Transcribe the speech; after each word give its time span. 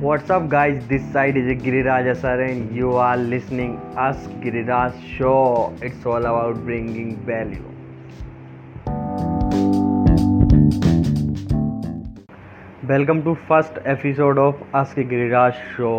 What's 0.00 0.30
up, 0.30 0.48
guys? 0.48 0.80
This 0.86 1.02
side 1.12 1.36
is 1.36 1.46
Giriraj 1.60 2.08
Asar, 2.08 2.40
and 2.40 2.72
you 2.72 2.92
are 2.94 3.16
listening 3.16 3.72
Ask 3.96 4.30
Giriraj 4.42 4.94
Show. 5.16 5.74
It's 5.82 6.06
all 6.06 6.24
about 6.24 6.60
bringing 6.64 7.16
value. 7.26 7.64
Welcome 12.84 13.22
to 13.22 13.34
first 13.48 13.86
episode 13.86 14.38
of 14.38 14.62
ask 14.76 14.98
Giriraj 15.08 15.52
show 15.76 15.90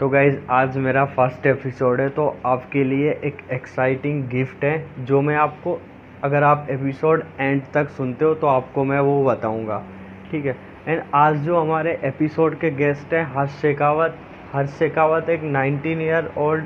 तो 0.00 0.08
guys 0.08 0.38
आज 0.50 0.76
मेरा 0.86 1.04
first 1.16 1.46
episode 1.46 2.00
है 2.00 2.08
तो 2.10 2.28
आपके 2.46 2.84
लिए 2.84 3.20
एक 3.24 3.46
exciting 3.52 4.28
gift 4.28 4.64
है 4.64 5.04
जो 5.04 5.20
मैं 5.20 5.36
आपको 5.46 5.78
अगर 6.24 6.42
आप 6.44 6.66
एपिसोड 6.70 7.24
एंड 7.40 7.62
तक 7.74 7.90
सुनते 7.96 8.24
हो 8.24 8.34
तो 8.34 8.46
आपको 8.46 8.84
मैं 8.84 9.00
वो 9.00 9.22
बताऊँगा 9.24 9.82
ठीक 10.30 10.46
है 10.46 10.56
एंड 10.88 11.02
आज 11.14 11.36
जो 11.36 11.58
हमारे 11.60 11.90
एपिसोड 12.04 12.58
के 12.60 12.70
गेस्ट 12.70 13.12
हैं, 13.14 13.22
हर्ष 13.34 13.50
शेखावत। 13.60 14.16
हर्ष 14.52 14.70
शेखावत 14.78 15.28
एक 15.30 15.42
19 15.44 16.00
year 16.02 16.30
old 16.38 16.64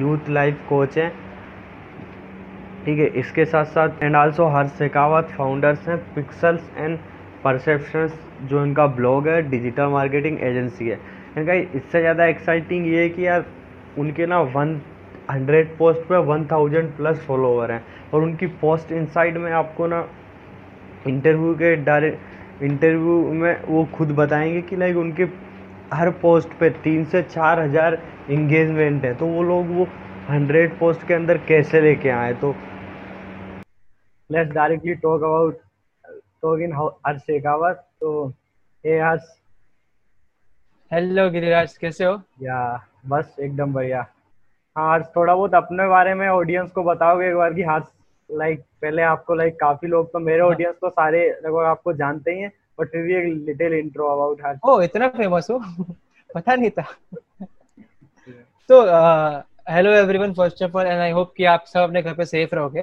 youth 0.00 0.28
life 0.28 0.58
coach 0.68 0.98
हैं। 0.98 1.10
ठीक 2.84 2.98
है, 2.98 3.06
इसके 3.06 3.44
साथ 3.44 3.64
साथ 3.64 4.02
and 4.02 4.16
also 4.16 4.46
Harsh 4.46 4.76
Shekhawat 4.78 5.32
founders 5.38 5.88
हैं 5.88 5.96
पिक्सल्स 6.14 6.70
एंड 6.76 6.98
परसेप्शंस 7.44 8.20
जो 8.44 8.64
इनका 8.64 8.86
ब्लॉग 8.86 9.28
है 9.28 9.40
डिजिटल 9.50 9.86
मार्केटिंग 9.86 10.38
एजेंसी 10.42 10.88
है। 10.88 11.00
एंड 11.36 11.46
गाइस 11.46 11.74
इससे 11.74 12.00
ज़्यादा 12.00 12.26
एक्साइटिंग 12.26 12.86
ये 12.86 13.02
है 13.02 13.08
कि 13.08 13.26
यार, 13.26 13.44
उनके 13.98 14.26
ना 14.26 14.40
वन 14.40 14.80
हंड्रेड 15.30 15.76
पोस्ट 15.78 16.08
पे 16.08 16.16
वन 16.26 16.46
थाउज़ेंड 16.52 16.96
प्लस 16.96 17.26
फॉलोवर 17.26 17.72
हैं। 17.72 17.84
और 18.14 18.22
उनकी 18.22 18.46
पोस्ट 18.46 18.92
इनसाइड 18.92 19.38
में 19.38 19.52
आपको 19.52 19.86
ना 19.86 20.06
इंटरव्यू 21.06 21.54
के 21.54 21.76
डायरेक्ट 21.76 22.27
इंटरव्यू 22.62 23.32
में 23.32 23.64
वो 23.64 23.84
खुद 23.94 24.10
बताएँगे 24.16 24.62
कि 24.62 24.76
लाइक 24.76 24.96
उनके 24.96 25.24
हर 25.92 26.10
पोस्ट 26.22 26.48
पे 26.60 26.70
तीन 26.82 27.04
से 27.04 27.22
चार 27.24 27.60
हज़ार 27.60 27.98
इंगेजमेंट 28.30 29.04
है। 29.04 29.14
तो 29.14 29.26
वो 29.26 29.42
लोग 29.42 29.66
वो 29.76 29.86
हंड्रेड 30.28 30.78
पोस्ट 30.78 31.06
के 31.08 31.14
अंदर 31.14 31.38
कैसे 31.48 31.80
लेके 31.80 32.08
आए? 32.10 32.34
तो 32.34 32.54
let's 34.30 34.52
directly 34.52 34.94
talk 34.96 35.22
about 35.22 35.58
talk 36.42 36.60
in 36.60 36.72
Harsh 36.76 37.20
Shekhawat 37.20 37.84
तो 38.00 38.26
हर्ष। 38.84 39.22
हेलो 40.90 41.28
गिरिराज 41.30 41.76
कैसे 41.78 42.04
हो? 42.04 42.20
या 42.42 42.88
बस 43.06 43.36
एकदम 43.40 43.72
बढ़िया। 43.72 44.06
हाँ 44.76 44.92
हर्ष 44.92 45.06
थोड़ा 45.16 45.34
बहुत 45.34 45.54
अपने 45.54 45.86
बारे 45.88 46.14
में 46.14 46.26
ऑडियंस 46.28 46.70
को 46.70 46.82
बताओगे 46.84 47.28
एक 47.28 47.34
बार 47.36 47.54
कि 47.54 47.62
हर्ष 47.62 47.86
लाइक 48.30 48.60
पहले 48.82 49.02
आपको 49.02 49.34
लाइक 49.34 49.58
काफ़ी 49.60 49.88
लोग 49.88 50.12
तो 50.12 50.18
मेरे 50.18 50.40
ऑडियंस 50.40 50.74
हाँ। 50.74 50.78
तो 50.80 50.90
सारे 50.90 51.28
लगभग 51.44 51.64
आपको 51.64 51.92
जानते 51.92 52.30
ही 52.30 52.40
हैं 52.40 52.52
बट 52.80 52.88
फिर 52.88 53.02
भी 53.02 53.14
एक 53.14 53.24
लिटिल 53.46 53.74
इंट्रो 53.74 54.06
अबाउट 54.06 54.42
हर 54.46 54.58
ओ 54.64 54.80
इतना 54.82 55.08
फ़ेमस 55.08 55.50
हो? 55.50 55.58
पता 56.34 56.54
नहीं 56.54 56.70
था। 56.70 56.86
तो 58.70 58.82
hello 59.70 59.90
everyone 59.90 60.32
first 60.34 60.62
of 60.62 60.76
all 60.76 60.86
and 60.86 61.00
I 61.00 61.10
hope 61.10 61.32
कि 61.36 61.44
आप 61.44 61.64
सब 61.66 61.80
अपने 61.80 62.02
घर 62.02 62.14
पे 62.14 62.24
सेफ़ 62.24 62.54
रहोगे। 62.54 62.82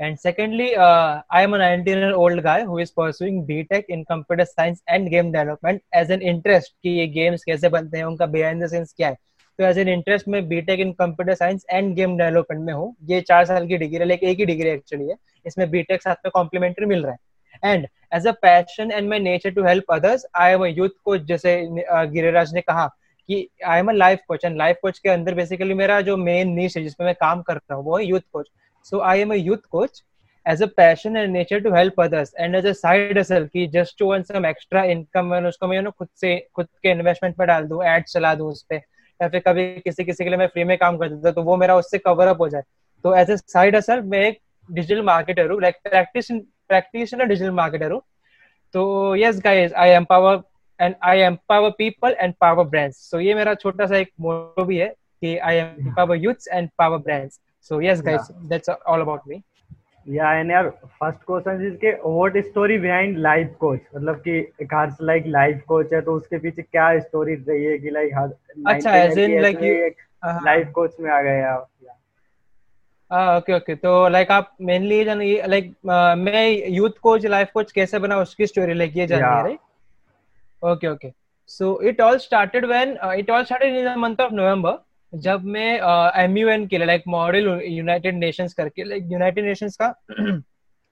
And 0.00 0.16
secondly 0.18 0.72
I 0.74 1.42
am 1.42 1.54
a 1.54 1.58
19 1.58 1.88
year 1.88 2.12
old 2.12 2.40
guy 2.42 2.62
who 2.62 2.78
is 2.80 2.92
pursuing 2.96 3.42
B Tech 3.46 3.86
in 3.90 4.02
computer 4.02 4.44
science 4.44 4.82
and 4.90 5.08
game 5.08 5.32
development 5.32 5.80
as 5.94 6.10
an 6.10 6.22
interest 6.22 6.72
कि 6.82 6.90
ये 6.90 7.06
games 7.06 7.44
कैसे 7.44 7.68
बनते 7.68 7.98
हैं 7.98 8.04
उनका 8.04 8.26
बिहाइंड 8.26 8.64
द 8.64 8.68
सीन्स 8.68 8.92
क्या 8.96 9.08
है। 9.08 9.16
तो 9.60 9.64
एज 9.64 9.78
एन 9.78 9.88
इंटरेस्ट 9.88 10.28
में 10.28 10.46
B Tech 10.48 10.80
in 10.80 10.92
computer 10.98 11.34
science 11.34 11.64
and 11.70 11.94
game 11.94 12.16
development 12.18 12.62
में 12.66 12.72
हूँ। 12.72 12.94
ये 13.08 13.20
चार 13.20 13.44
साल 13.46 13.66
की 13.68 13.76
डिग्री 13.78 13.98
है, 13.98 14.04
लेकिन 14.04 14.28
एक 14.28 14.38
ही 14.38 14.44
डिग्री 14.46 14.68
एक्चुअली 14.68 15.08
है। 15.08 15.16
इसमें 15.46 15.70
बीटेक 15.70 16.02
साथ 16.02 16.14
में 16.24 16.30
कॉम्प्लीमेंट्री 16.34 16.86
मिल 16.86 17.02
रहा 17.04 17.12
है। 17.12 17.18
And 17.64 17.86
as 18.14 18.26
a 18.26 18.32
passion 18.42 18.92
and 18.92 19.08
my 19.08 19.18
nature 19.18 19.50
to 19.50 19.64
help 19.64 19.92
others 19.92 20.24
I 20.36 20.52
am 20.52 20.64
youth 20.66 20.88
coach 21.04 21.24
जैसे 21.26 21.54
गिरिराज 22.12 22.54
ने 22.54 22.60
कहा 22.60 22.86
कि 23.28 23.46
I 23.66 23.78
am 23.78 23.88
a 23.88 23.92
life 23.92 24.20
coach 24.28 24.44
and 24.44 24.56
life 24.58 24.76
coach 24.82 24.98
के 24.98 25.08
अंदर 25.08 25.34
बेसिकली 25.34 25.74
मेरा 25.74 26.00
जो 26.00 26.16
मेन 26.16 26.52
नीच 26.54 26.76
है 26.76 26.82
जिसमें 26.82 27.06
मैं 27.06 27.14
काम 27.20 27.42
करता 27.42 27.74
हूँ, 27.74 27.84
वो 27.84 27.96
है 27.98 28.04
youth 28.04 28.20
coach 28.32 28.50
so 28.86 29.00
I 29.00 29.20
am 29.20 29.32
a 29.32 29.36
youth 29.36 29.66
coach 29.70 30.02
as 30.46 30.62
a 30.62 30.66
passion 30.76 31.16
and 31.16 31.32
nature 31.32 31.60
to 31.60 31.74
help 31.74 32.00
others 32.00 32.34
and 32.38 32.54
as 32.56 32.66
a 32.66 32.72
side 32.74 33.18
hustle 33.18 33.46
की 33.46 33.66
just 33.74 33.98
to 33.98 34.12
one 34.12 34.22
some 34.22 34.46
extra 34.46 34.84
income 34.84 35.34
उसको 35.48 35.66
मैं 35.66 35.84
खुद 35.90 36.08
से, 36.16 36.38
खुद 36.54 36.66
के 36.82 36.90
इन्वेस्टमेंट 36.90 37.36
पर 37.36 37.46
डाल 37.46 37.66
दूँ 37.68 37.84
एड 37.86 38.04
चला 38.04 38.34
दूँ 38.34 38.48
उस 38.50 38.62
पर 38.62 38.80
या 39.20 39.28
फिर 39.28 39.40
कभी 39.46 39.64
किसी 39.80 40.04
किसी 40.04 40.24
के 40.24 40.30
लिए 40.30 40.38
मैं 40.38 40.46
फ्री 40.48 40.64
में 40.64 40.76
काम 40.78 40.96
कर 40.98 41.08
देता 41.08 41.30
तो 41.32 41.42
वो 41.42 41.56
मेरा 41.56 41.76
उससे 41.76 41.98
कवर 41.98 42.26
अप 42.26 42.40
हो 42.40 42.48
जाए। 42.48 42.62
तो 43.04 43.14
एज 43.16 43.30
ए 43.30 43.36
साइड 43.36 43.76
असल 43.76 44.00
मैं 44.02 44.20
एक 44.26 44.38
डिजिटल 44.68 45.02
मार्केटर 45.04 45.50
हूँ 45.50 45.60
like 45.62 45.76
practice 45.84 46.30
practitioner 46.30 47.26
digital 47.26 47.50
marketer 47.52 47.92
हूँ। 47.92 48.00
तो 48.74 49.16
yes 49.16 49.40
guys 49.44 49.72
I 49.74 49.90
empower 49.90 50.42
and 50.80 50.94
I 51.04 51.20
empower 51.20 51.70
people 51.78 52.16
and 52.20 52.34
power 52.40 52.64
brands 52.66 52.96
so 53.10 53.20
ये 53.20 53.34
मेरा 53.34 53.54
छोटा 53.54 53.86
सा 53.86 53.96
एक 53.96 54.10
मोटो 54.20 54.64
भी 54.64 54.78
है 54.78 54.88
कि 54.88 55.36
I 55.38 55.56
empower 55.56 56.16
youths 56.16 56.48
and 56.48 56.68
power 56.78 56.98
brands 56.98 57.40
so 57.70 57.80
yes 57.82 58.02
guys 58.02 58.28
that's 58.50 58.68
all 58.70 59.00
about 59.00 59.22
me 59.28 59.42
या 60.06 60.32
एंड 60.32 60.50
यार 60.50 60.68
फ़र्स्ट 60.70 61.18
क्वेश्चन 61.26 61.66
इज़ 61.66 61.74
के 61.76 61.92
what 62.04 62.36
story 62.44 62.78
behind 62.78 63.18
life 63.18 63.54
coach 63.60 63.80
मतलब 63.96 64.20
कि 64.20 64.38
एक 64.62 64.74
हर 64.74 64.94
लाइक 65.02 65.24
लाइफ 65.28 65.62
कोच 65.68 65.92
है 65.92 66.00
तो 66.00 66.12
उसके 66.12 66.38
पीछे 66.38 66.62
क्या 66.62 66.98
स्टोरी 66.98 67.34
रही 67.34 67.64
है 67.64 67.78
कि 67.78 67.90
लाइक 67.90 68.14
हर 68.16 68.34
अच्छा 68.66 68.96
as 68.96 69.18
in 69.18 69.40
like 69.42 69.96
life 70.44 70.70
coach 70.74 70.96
में 71.00 71.10
आ 71.10 71.20
गए 71.22 71.42
आप 71.42 71.68
ओके 73.10 73.52
ओके 73.52 73.74
तो 73.74 74.08
लाइक 74.08 74.30
आप 74.30 74.50
मेनली 74.60 75.04
जान 75.04 75.22
लाइक 75.48 75.74
मैं 75.84 76.68
यूथ 76.70 76.98
कोच 77.02 77.24
लाइफ 77.26 77.50
कोच 77.54 77.72
कैसे 77.72 77.98
बना 77.98 78.18
उसकी 78.18 78.46
स्टोरी 78.46 78.74
लाइक 78.74 78.96
ये 78.96 79.06
जाननी 79.06 79.26
है 79.26 79.42
right 79.42 79.58
okay 80.62 80.88
okay 80.88 81.12
so 81.50 81.80
it 81.82 82.00
all 82.00 82.18
started 82.18 82.66
when 82.66 82.96
it 83.18 83.30
all 83.30 83.44
started 83.44 83.76
in 83.76 83.84
the 83.84 83.96
month 83.98 84.20
of 84.20 84.32
November 84.34 84.78
जब 85.12 85.44
मैं 85.44 85.68
एम 86.24 86.36
यू 86.38 86.48
एन 86.48 86.66
के 86.66 86.78
लिए 86.78 86.86
लाइक 86.86 87.02
मॉडल 87.08 87.60
यूनाइटेड 87.64 88.18
नेशंस 88.18 88.54
करके 88.54 88.84
लाइक 88.84 89.08
यूनाइटेड 89.12 89.44
नेशंस 89.44 89.76
का 89.82 89.92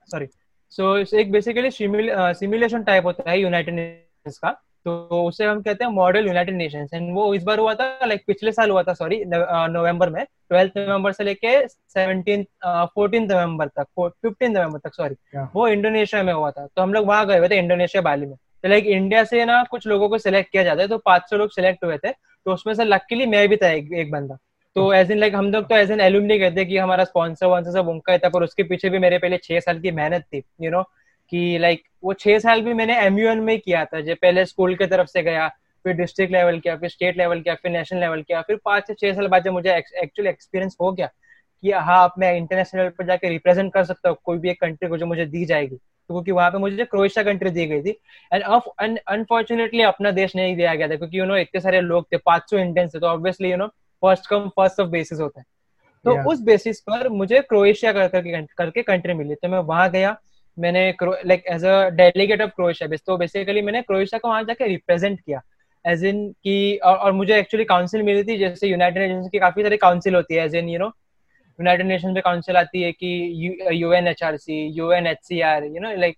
सॉरी 0.09 0.27
सो 0.73 1.05
so, 1.05 1.15
एक 1.15 1.31
बेसिकली 1.33 1.71
सिमुलेशन 1.71 2.83
टाइप 2.83 3.05
होता 3.05 3.31
है 3.31 3.41
United 3.41 3.75
Nations 3.75 4.39
का। 4.39 4.51
तो 4.85 5.23
उसे 5.29 5.45
हम 5.45 5.61
कहते 5.63 5.85
हैं 5.85 5.91
मॉडल 5.93 6.27
यूनाइटेड 6.27 6.55
नेशंस 6.57 6.91
एंड 6.95 7.15
वो 7.15 7.35
इस 7.35 7.43
बार 7.45 7.59
हुआ 7.59 7.75
था 7.75 8.07
लाइक 8.07 8.23
पिछले 8.27 8.53
साल 8.53 8.71
हुआ 8.71 8.83
था 8.83 8.93
सॉरी 8.95 9.23
नवंबर 9.27 10.11
में। 10.11 10.25
ट्वेल्थ 10.25 10.73
नवंबर 10.79 11.13
से 11.13 11.25
लेके 11.25 11.57
सेवनटीन 11.69 12.45
फोर्टीन 12.95 13.27
नवंबर 13.33 13.69
तक 13.79 13.87
फिफ्टीन 14.01 14.53
नवंबर 14.59 14.79
तक 14.79 14.95
सॉरी 14.95 15.39
वो 15.55 15.69
इंडोनेशिया 15.69 16.23
में 16.23 16.33
हुआ 16.33 16.51
था। 16.51 16.67
तो 16.67 16.83
हम 16.83 16.93
लोग 16.95 17.07
वहाँ 17.07 17.27
गए 17.27 17.39
हुए 17.39 17.49
थे 17.49 17.59
इंडोनेशिया 17.59 18.03
बाली 18.03 18.27
में। 18.27 18.37
तो 18.65 18.69
लाइक 18.69 18.87
इंडिया 18.87 19.25
से 19.25 19.45
ना 19.45 19.63
कुछ 19.71 19.87
लोगों 19.87 20.09
को 20.09 20.19
सिलेक्ट 20.19 20.51
किया 20.53 20.63
जाता 20.65 20.83
है 20.83 20.89
तो 20.89 20.99
पाँच 20.99 21.31
सौ 21.31 21.37
लोग 21.37 21.51
सिलेक्ट 21.51 21.85
हुए 21.85 21.97
थे 21.99 22.11
तो 22.11 22.53
उसमें 22.55 22.75
से 22.75 22.85
लकीली 22.85 23.27
मैं 23.27 23.49
भी 23.49 23.57
था 23.57 23.71
एक, 23.71 23.93
एक 23.93 24.11
बंदा। 24.11 24.39
तो 24.77 24.93
एज 24.93 25.11
इन 25.11 25.19
लाइक 25.19 25.35
हम 25.35 25.51
लोग 25.53 25.69
तो 25.69 25.77
एज 25.77 25.91
एन 25.91 26.01
एल्यूमनी 26.01 26.39
कहते 26.39 26.65
कि 26.65 26.77
हमारा 26.79 27.05
स्पॉन्सर 27.05 27.47
वॉन्सर 27.47 27.73
सब 27.73 27.89
उनका 27.89 28.13
ही 28.13 28.19
था 28.19 28.29
पर 28.29 28.43
उसके 28.43 28.63
पीछे 28.63 28.91
भी 28.91 28.99
मेरे 28.99 29.19
पहले 29.19 29.39
छह 29.39 29.61
साल 29.61 29.81
की 29.81 29.91
मेहनत 29.91 30.25
थी 30.35 30.43
यू 30.63 30.71
नो 30.71 30.83
कि 31.33 31.59
लाइक 31.59 31.83
वो 32.05 32.13
छह 32.15 32.39
साल 32.39 32.63
भी 32.63 32.75
मैंने 32.75 32.99
एम 33.01 33.19
यू 33.19 33.29
एन 33.29 33.39
में 33.41 33.59
किया 33.61 33.85
था 33.85 34.01
जो 34.01 34.15
पहले 34.23 34.45
स्कूल 34.45 34.75
की 34.75 34.87
तरफ़ 34.87 35.09
से 35.09 35.23
गया 35.23 35.49
फिर 35.85 35.95
डिस्ट्रिक्ट 35.95 36.33
लेवल 36.33 36.59
किया 36.61 36.77
फिर 36.77 36.89
स्टेट 36.89 37.19
लेवल 37.19 37.41
किया 37.41 37.55
फिर 37.55 37.73
नेशनल 37.73 38.01
लेवल 38.01 38.23
किया 38.23 38.41
फिर 38.43 38.57
पाँच 38.65 38.87
से 38.87 38.95
छह 38.95 39.15
साल 39.15 39.27
बाद 39.29 39.45
जब 39.45 39.53
मुझे 39.53 39.77
एक्चुअली 39.77 40.31
एक्सपीरियंस 40.31 40.77
हो 40.81 40.93
गया 40.93 41.11
कि 41.63 41.73
हाँ 41.73 42.03
अब 42.05 42.13
मैं 42.19 42.35
इंटरनेशनल 42.37 42.81
लेवल 42.81 42.93
पर 42.99 43.07
जाकर 43.07 43.29
रिप्रेजेंट 43.29 43.73
कर 43.73 43.85
सकता 43.85 44.09
हूँ 44.09 44.17
कोई 44.25 44.39
भी 44.39 44.51
एक 44.51 44.61
कंट्री 44.61 44.89
को 44.89 44.99
जो 44.99 45.07
मुझे 45.07 45.27
दी 45.27 45.45
जाएगी। 45.45 45.79
क्योंकि 46.09 46.33
वहाँ 46.33 46.51
पे 46.51 46.59
मुझे 46.59 46.85
क्रोएशिया 46.85 47.25
कंट्री 47.25 47.51
दी 47.51 47.67
गई 47.67 47.83
थी। 47.83 47.91
एंड 48.33 48.99
अनफॉर्चुनेटली 49.09 49.83
अपना 49.83 50.11
देश 50.13 50.37
नहीं 50.37 50.57
दिया 50.57 50.75
गया 50.75 50.89
था 50.89 50.97
क्योंकि 50.97 51.19
यू 51.21 51.25
नो 51.25 51.37
इतने 51.37 51.61
सारे 51.61 51.81
लोग 51.81 52.07
थे 52.13 52.17
पाँच 52.17 52.51
सौ 52.51 52.59
इंडियंस 52.59 52.95
थे 52.95 52.99
तो 52.99 53.07
obviously 53.07 53.51
you 53.51 53.57
know 53.57 53.67
first 54.03 54.27
come 54.27 54.49
first 54.57 54.81
of 54.81 54.89
basis 54.89 55.21
होता 55.21 55.41
है। 55.41 55.47
तो 56.05 56.13
yeah. 56.13 56.27
उस 56.27 56.41
बेसिस 56.43 56.81
पर 56.81 57.09
मुझे 57.11 57.41
क्रोएशिया 57.41 57.93
कर 57.93 58.09
करके 58.09 58.43
करके 58.59 58.83
कंट्री 58.83 59.15
मिली। 59.15 59.35
तो 59.35 59.49
मैं 59.49 59.59
वहाँ 59.59 59.91
गया 59.91 60.17
मैंने 60.57 60.93
like 61.03 61.45
as 61.49 61.65
a 61.65 61.89
delegate 61.91 62.43
of 62.43 62.51
Croatia 62.51 62.97
तो 63.07 63.17
बेसिकली 63.17 63.63
मैंने 63.63 63.83
क्रोएशिया 63.83 64.19
को 64.19 64.29
वहाँ 64.29 64.43
जाके 64.45 64.67
रिप्रेजेंट 64.67 65.21
किया। 65.21 65.41
एज 65.85 66.05
इन 66.05 66.29
की 66.31 66.77
और, 66.77 66.97
और 66.97 67.13
मुझे 67.13 67.39
एक्चुअली 67.39 67.65
काउंसिल 67.65 68.03
मिली 68.03 68.23
थी 68.25 68.39
जैसे 68.39 68.69
यूनाइटेड 68.69 69.03
नेशंस 69.03 69.29
की 69.33 69.39
काफ़ी 69.39 69.63
सारी 69.63 69.77
काउंसिल 69.77 70.15
होती 70.15 70.35
है 70.35 70.45
as 70.45 70.55
in 70.55 70.69
you 70.69 70.79
know 70.79 70.91
United 71.59 71.87
Nation 71.87 72.15
पे 72.15 72.21
काउंसिल 72.21 72.57
आती 72.57 72.83
है 72.83 72.93
कि 72.93 73.09
U 73.73 73.93
N 73.93 74.09
H 74.09 74.23
R 74.23 74.37
C 74.37 74.65
U 74.77 74.91
N 74.93 75.07
H 75.07 75.19
C 75.23 75.41
R 75.43 75.65
you 75.65 75.81
know 75.81 75.95
like 75.97 76.17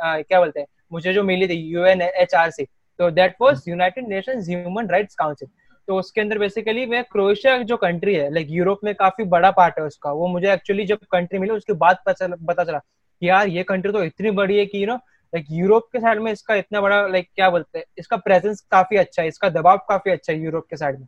क्या 0.00 0.38
बोलते 0.40 0.60
हैं? 0.60 0.66
मुझे 0.92 1.12
जो 1.12 1.22
मिली 1.24 1.48
थी 1.48 1.54
U 1.72 1.84
N 1.86 2.02
H 2.02 2.34
R 2.34 2.50
C 2.50 2.64
तो 2.98 3.10
that 3.10 3.34
was 3.40 3.62
United 3.68 4.08
Nation 4.08 4.42
human 4.48 4.88
rights 4.88 5.14
council 5.14 5.48
तो 5.88 5.96
उसके 5.98 6.20
अंदर 6.20 6.38
बेसिकली 6.38 6.84
मैं 6.86 7.02
क्रोएशिया 7.04 7.56
जो 7.62 7.76
कंट्री 7.76 8.14
है 8.14 8.32
लाइक 8.34 8.48
यूरोप 8.50 8.80
में 8.84 8.94
काफ़ी 8.94 9.24
बड़ा 9.26 9.50
पार्ट 9.52 9.78
है 9.78 9.84
उसका। 9.84 10.12
वो 10.12 10.26
मुझे 10.28 10.52
एक्चुअली 10.52 10.84
जब 10.86 10.98
कंट्री 11.12 11.38
मिली, 11.38 11.52
उसके 11.52 11.72
बाद 11.74 11.96
पता 12.06 12.64
चला 12.64 12.78
कि 12.78 13.28
यार 13.28 13.48
ये 13.48 13.62
कंट्री 13.62 13.92
तो 13.92 14.04
इतनी 14.04 14.30
बड़ी 14.32 14.58
है 14.58 14.66
कि 14.66 14.82
यू 14.82 14.86
नो 14.86 14.94
लाइक 14.94 15.46
यूरोप 15.50 15.88
के 15.92 16.00
साइड 16.00 16.18
में 16.20 16.30
इसका 16.32 16.54
इतना 16.54 16.80
बड़ा 16.80 17.06
लाइक 17.06 17.28
क्या 17.34 17.48
बोलते 17.50 17.78
हैं, 17.78 17.84
इसका 17.98 18.16
प्रेजेंस 18.18 18.60
काफ़ी 18.70 18.96
अच्छा 18.96 19.22
है, 19.22 19.28
इसका 19.28 19.48
दबाव 19.50 19.78
काफ़ी 19.88 20.12
अच्छा 20.12 20.32
है 20.32 20.38
यूरोप 20.40 20.66
के 20.70 20.76
साइड 20.76 20.98
में। 21.00 21.06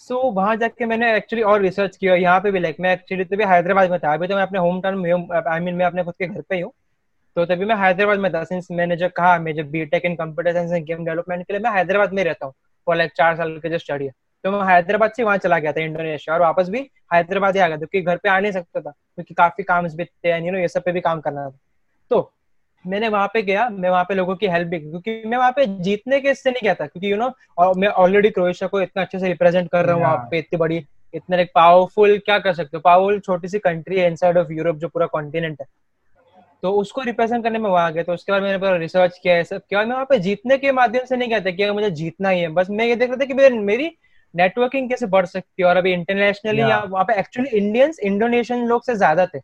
सो 0.00 0.14
so, 0.14 0.34
वहाँ 0.36 0.56
जाके 0.56 0.86
मैंने 0.86 1.14
एक्चुअली 1.16 1.42
और 1.44 1.60
रिसर्च 1.62 1.96
किया। 1.96 2.14
यहाँ 2.14 2.40
पे 2.40 2.50
भी 2.50 2.58
लाइक 2.58 2.76
मैं 2.80 2.92
एक्चुअली 2.92 3.24
तभी 3.24 3.44
हैदराबाद 3.44 3.90
में 3.90 3.98
था। 4.00 4.12
अभी 4.14 4.26
तो 4.26 4.34
मैं 4.34 4.42
अपने 4.42 4.58
होम 4.58 4.80
टाउन 4.80 4.98
में 4.98 5.40
आई 5.48 5.60
मीन 5.60 5.74
मैं 5.74 5.86
अपने 5.86 6.04
खुद 6.04 6.14
के 6.18 6.26
घर 6.26 6.40
पे 6.40 6.56
ही 6.56 6.60
हूँ। 6.60 6.72
तो 7.36 7.44
तभी 7.46 7.64
मैं 7.64 7.76
हैदराबाद 7.76 8.18
में 8.18 8.32
था। 8.34 8.42
सिंस 8.44 8.68
मैंने 8.72 8.96
जो 8.96 9.08
कहा 9.16 9.38
मैं 9.38 9.54
जब 9.54 9.70
B 9.70 9.84
tech 9.86 10.04
in 10.04 10.14
computer 10.16 10.52
science 10.52 10.72
and 10.72 10.84
game 10.86 11.04
development 11.04 11.46
के 11.46 11.52
लिए 11.52 11.62
मैं 11.62 11.70
हैदराबाद 11.72 12.12
में 12.12 12.22
रहता 12.24 12.46
हूँ। 12.46 12.54
फॉर 12.86 12.96
लाइक 12.96 13.12
चार 13.16 13.36
साल 13.36 13.56
के 13.58 13.68
जो 13.68 13.78
स्टडी 13.78 14.08
तो 14.44 14.50
मैं 14.52 14.64
हैदराबाद 14.66 15.12
से 15.16 15.22
वहाँ 15.22 15.36
चला 15.38 15.58
गया 15.58 15.72
था 15.72 15.80
इंडोनेशिया 15.80 16.34
और 16.34 16.40
वापस 16.40 16.68
भी 16.68 16.80
हैदराबाद 17.12 17.56
ही 17.56 17.60
आ 17.62 17.66
गया 17.68 17.76
क्योंकि 17.76 18.00
घर 18.02 18.16
पे 18.16 18.28
आ 18.28 18.38
नहीं 18.38 18.52
सकता 18.52 18.80
था। 18.80 18.90
क्योंकि 18.90 19.34
काफ़ी 19.34 19.64
काम 19.64 19.88
भी 19.88 20.04
थे 20.04 20.36
यू 20.38 20.52
नो 20.52 20.58
ये 20.58 20.68
सब 20.68 20.82
पे 20.82 20.92
भी 20.92 21.00
काम 21.00 21.20
करना 21.20 21.48
था। 21.48 21.58
तो 22.10 22.20
मैंने 22.86 23.08
वहाँ 23.08 23.30
पे 23.34 23.42
गया 23.42 23.68
मैं 23.68 23.90
वहाँ 23.90 24.04
पे 24.04 24.14
लोगों 24.14 24.34
की 24.36 24.46
हेल्प 24.46 24.68
भी 24.68 24.78
क्योंकि 24.80 25.22
मैं 25.26 25.38
वहाँ 25.38 25.52
पे 25.52 25.66
जीतने 25.82 26.20
के 26.20 26.30
इससे 26.30 26.50
नहीं 26.50 26.60
गया 26.62 26.74
था 26.74 26.86
क्योंकि 26.86 27.12
यू 27.12 27.16
नो 27.16 27.72
मैं 27.74 27.88
ऑलरेडी 27.88 28.30
क्रोएशिया 28.30 28.68
को 28.68 28.80
इतना 28.80 29.02
अच्छे 29.02 29.18
से 29.18 29.28
रिप्रेजेंट 29.28 29.70
कर 29.70 29.84
रहा 29.84 29.94
हूँ 29.94 30.02
वहाँ 30.02 30.28
पे 30.30 30.38
इतनी 30.38 30.58
बड़ी 30.58 30.84
इतना 31.14 31.36
एक 31.36 31.50
पावरफुल 31.54 32.18
क्या 32.18 32.38
कर 32.38 32.54
सकते 32.54 32.76
हो? 32.76 32.80
पावरफुल 32.80 33.20
छोटी 33.20 33.48
सी 33.48 33.58
कंट्री 33.58 33.98
है 34.00 34.06
इनसाइड 34.06 34.38
ऑफ़ 34.38 34.52
यूरोप 34.52 34.76
जो 34.76 34.88
पूरा 34.88 35.06
कॉन्टिनेंट 35.06 35.60
है। 35.60 35.66
तो 36.62 36.72
उसको 36.72 37.02
रिप्रेजेंट 37.02 37.42
करने 37.44 37.58
में 37.58 37.68
वहाँ 37.70 37.92
गया 37.92 38.02
तो 38.02 38.12
उसके 38.12 38.32
बाद 38.32 38.42
मैंने 38.42 38.58
पूरा 38.58 38.76
रिसर्च 38.76 39.18
किया 39.22 39.34
है 39.34 39.44
सब 39.44 39.60
किया 39.68 39.80
मैं 39.80 39.92
वहाँ 39.92 40.04
पे 40.04 40.18
जीतने 40.18 40.56
के 40.58 40.72
माध्यम 40.72 41.04
से 41.04 41.16
नहीं 41.16 41.30
कहता 41.30 41.50
कि 41.50 41.70
मुझे 41.70 41.90
जीतना 41.92 42.28
ही 42.28 42.40
है। 42.40 42.48
बस 42.48 42.70
मैं 42.70 42.86
ये 42.86 42.96
देख 42.96 43.10
रहा 43.10 43.16
था 43.16 43.24
कि 43.24 43.34
मेरी 43.60 43.90
नेटवर्किंग 44.34 44.88
कैसे 44.90 45.06
बढ़ 45.06 45.26
सकती 45.26 45.62
है 45.62 45.68
और 45.68 45.76
अभी 45.76 45.92
इंटरनेशनली 45.92 46.62
वहाँ 46.62 47.04
पे 47.04 47.18
एक्चुअली 47.20 47.50
इंडियंस 47.58 47.98
इंडोनेशियन 48.04 48.64
लोग 48.66 48.84
से 48.84 48.94
ज़्यादा 48.94 49.26
थे। 49.26 49.38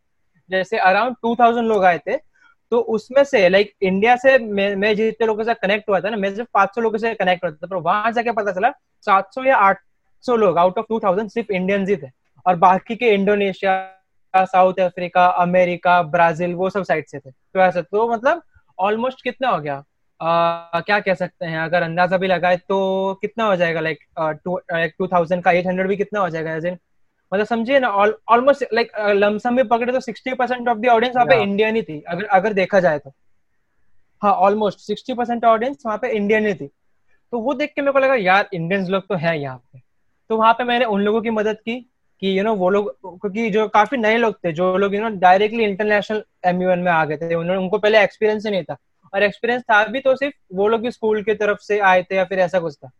जैसे 0.51 0.79
अराउंड 0.81 1.17
टू 1.23 1.35
थाउज़ेंड 1.37 1.67
लोग 1.69 1.85
आए 1.85 1.99
थे 1.99 2.17
तो 2.73 2.79
उसमें 2.91 3.23
से 3.25 3.49
लाइक 3.49 3.73
इंडिया 3.83 4.15
से 4.17 4.37
मैं, 4.39 4.75
मैं 4.77 4.95
जितने 4.97 5.27
लोगों 5.27 5.45
से 5.45 5.55
कनेक्ट 5.57 5.89
हुआ 5.89 6.01
था 6.01 6.11
ना 6.11 6.17
मैं 6.17 6.35
सिर्फ़ 6.35 6.49
पाँच 6.55 6.75
सौ 6.75 6.81
लोगों 6.81 6.99
से 6.99 7.15
कनेक्ट 7.15 7.45
हुआ 7.45 7.51
था। 7.53 7.67
पर 7.67 7.77
वहाँ 7.79 8.13
जाके 8.13 8.33
पता 8.33 8.53
चला 8.53 8.71
सात 9.07 9.35
सौ 9.35 9.45
या 9.45 9.57
आठ 9.59 9.81
सौ 10.25 10.37
लोग 10.37 10.59
आउट 10.59 10.79
ऑफ़ 10.79 10.87
टू 10.89 11.01
थाउज़ेंड 11.01 11.31
सिर्फ़ 11.31 11.53
इंडियंस 11.53 11.89
ही 11.89 11.97
थे। 11.97 12.11
और 12.47 12.57
बाकी 12.59 12.97
के 12.97 13.11
Indonesia 13.15 14.45
South 14.45 14.81
Africa 14.81 15.27
America 15.43 16.01
Brazil 16.03 16.55
वो 16.55 16.71
सब 16.71 16.83
साइड 16.85 17.07
से 17.09 17.19
थे। 17.19 17.31
तो 17.31 17.61
ऐसा 17.61 17.83
तो 17.83 18.09
मतलब 18.13 18.43
ऑलमोस्ट 18.79 19.23
कितना 19.25 19.49
हो 19.49 19.59
गया? 19.61 19.75
आ, 20.21 20.81
क्या 20.81 20.99
कह 21.01 21.15
सकते 21.15 21.47
हैं 21.47 21.59
अगर 21.61 21.83
अंदाज़ा 21.83 22.17
भी 22.19 22.27
लगाए 22.29 22.57
तो 22.59 23.15
कितना 23.23 23.45
हो 23.45 23.57
जाएगा 23.57 23.81
लाइक 23.81 23.99
टू 24.99 25.07
थाउज़ेंड 25.07 25.43
का 25.45 25.51
एट 25.53 25.67
हंड्रेड 25.67 25.89
भी 25.89 25.97
कितना 25.97 26.21
हो 26.21 26.29
जाएगा? 26.31 26.55
एज 26.57 26.67
इन 26.67 26.79
मतलब 27.33 27.47
समझिए 27.47 27.79
ना 27.79 27.89
ऑलमोस्ट 27.89 28.65
लाइक 28.75 28.93
लमसम 29.17 29.55
में 29.55 29.67
पकड़े 29.69 29.93
तो 29.93 30.01
sixty 30.01 30.35
percent 30.35 30.69
of 30.69 30.79
the 30.79 30.87
audience 30.89 31.17
वहाँ 31.17 31.27
पे 31.27 31.43
इंडियन 31.43 31.77
ही 31.77 31.83
थी 31.83 32.01
अगर 32.01 32.25
अगर 32.25 32.53
देखा 32.53 32.81
जाए 32.81 32.99
तो। 32.99 33.13
हाँ 34.23 34.33
ऑलमोस्ट 34.33 34.79
सिक्सटी 34.79 35.15
परसेंट 35.15 35.45
ऑडियंस 35.45 35.83
वहाँ 35.87 35.99
पे 35.99 36.11
इंडियन 36.11 36.47
ही 36.47 36.55
थी। 36.55 36.67
तो 37.33 37.39
वो 37.39 37.55
देख 37.55 37.73
के 37.75 37.83
मेरे 37.83 37.93
को 37.93 37.99
लगा 37.99 38.15
यार 38.15 38.49
इंडियंस 38.55 38.89
लोग 38.89 39.07
तो 39.09 39.15
है 39.15 39.39
यहाँ 39.41 39.57
पे। 39.57 39.81
तो 40.31 40.37
वहाँ 40.37 40.53
पे 40.53 40.65
मैंने 40.65 40.85
उन 40.85 41.01
लोगों 41.01 41.23
की 41.23 41.31
मदद 41.31 41.57
की 41.57 41.79
कि 42.23 42.39
यू 42.39 42.43
नो 42.45 42.55
वो 42.55 42.69
लोग 42.71 42.91
क्योंकि 43.03 43.49
जो 43.51 43.67
काफ़ी 43.69 43.97
नए 43.99 44.17
लोग 44.17 44.35
थे 44.35 44.53
जो 44.53 44.77
लोग 44.79 44.95
you 44.95 45.01
know 45.01 45.09
directly 45.19 45.65
international 45.65 46.23
M 46.47 46.57
में 46.79 46.91
आ 46.93 47.05
गए 47.05 47.17
थे 47.17 47.35
उन्होंने 47.35 47.63
उनको 47.63 47.79
पहले 47.79 48.03
एक्सपीरियंस 48.03 48.47
ही 48.47 48.51
नहीं 48.51 48.63
था। 48.63 48.77
और 49.15 49.23
एक्सपीरियंस 49.23 49.63
था 49.63 49.85
भी 49.85 50.01
तो 50.01 50.15
सिर्फ़ 50.17 50.35
वो 50.55 50.69
लोग 50.69 50.81
भी 50.81 50.91
स्कूल 50.91 51.23
की 51.23 51.35
तरफ़ 51.35 51.59
से 51.59 51.79
आए 51.79 52.03
थे 52.03 52.17
या 52.17 52.25
फिर 52.25 52.39
ऐसा 52.39 52.61
कुछ 52.61 52.77
था। 52.77 52.91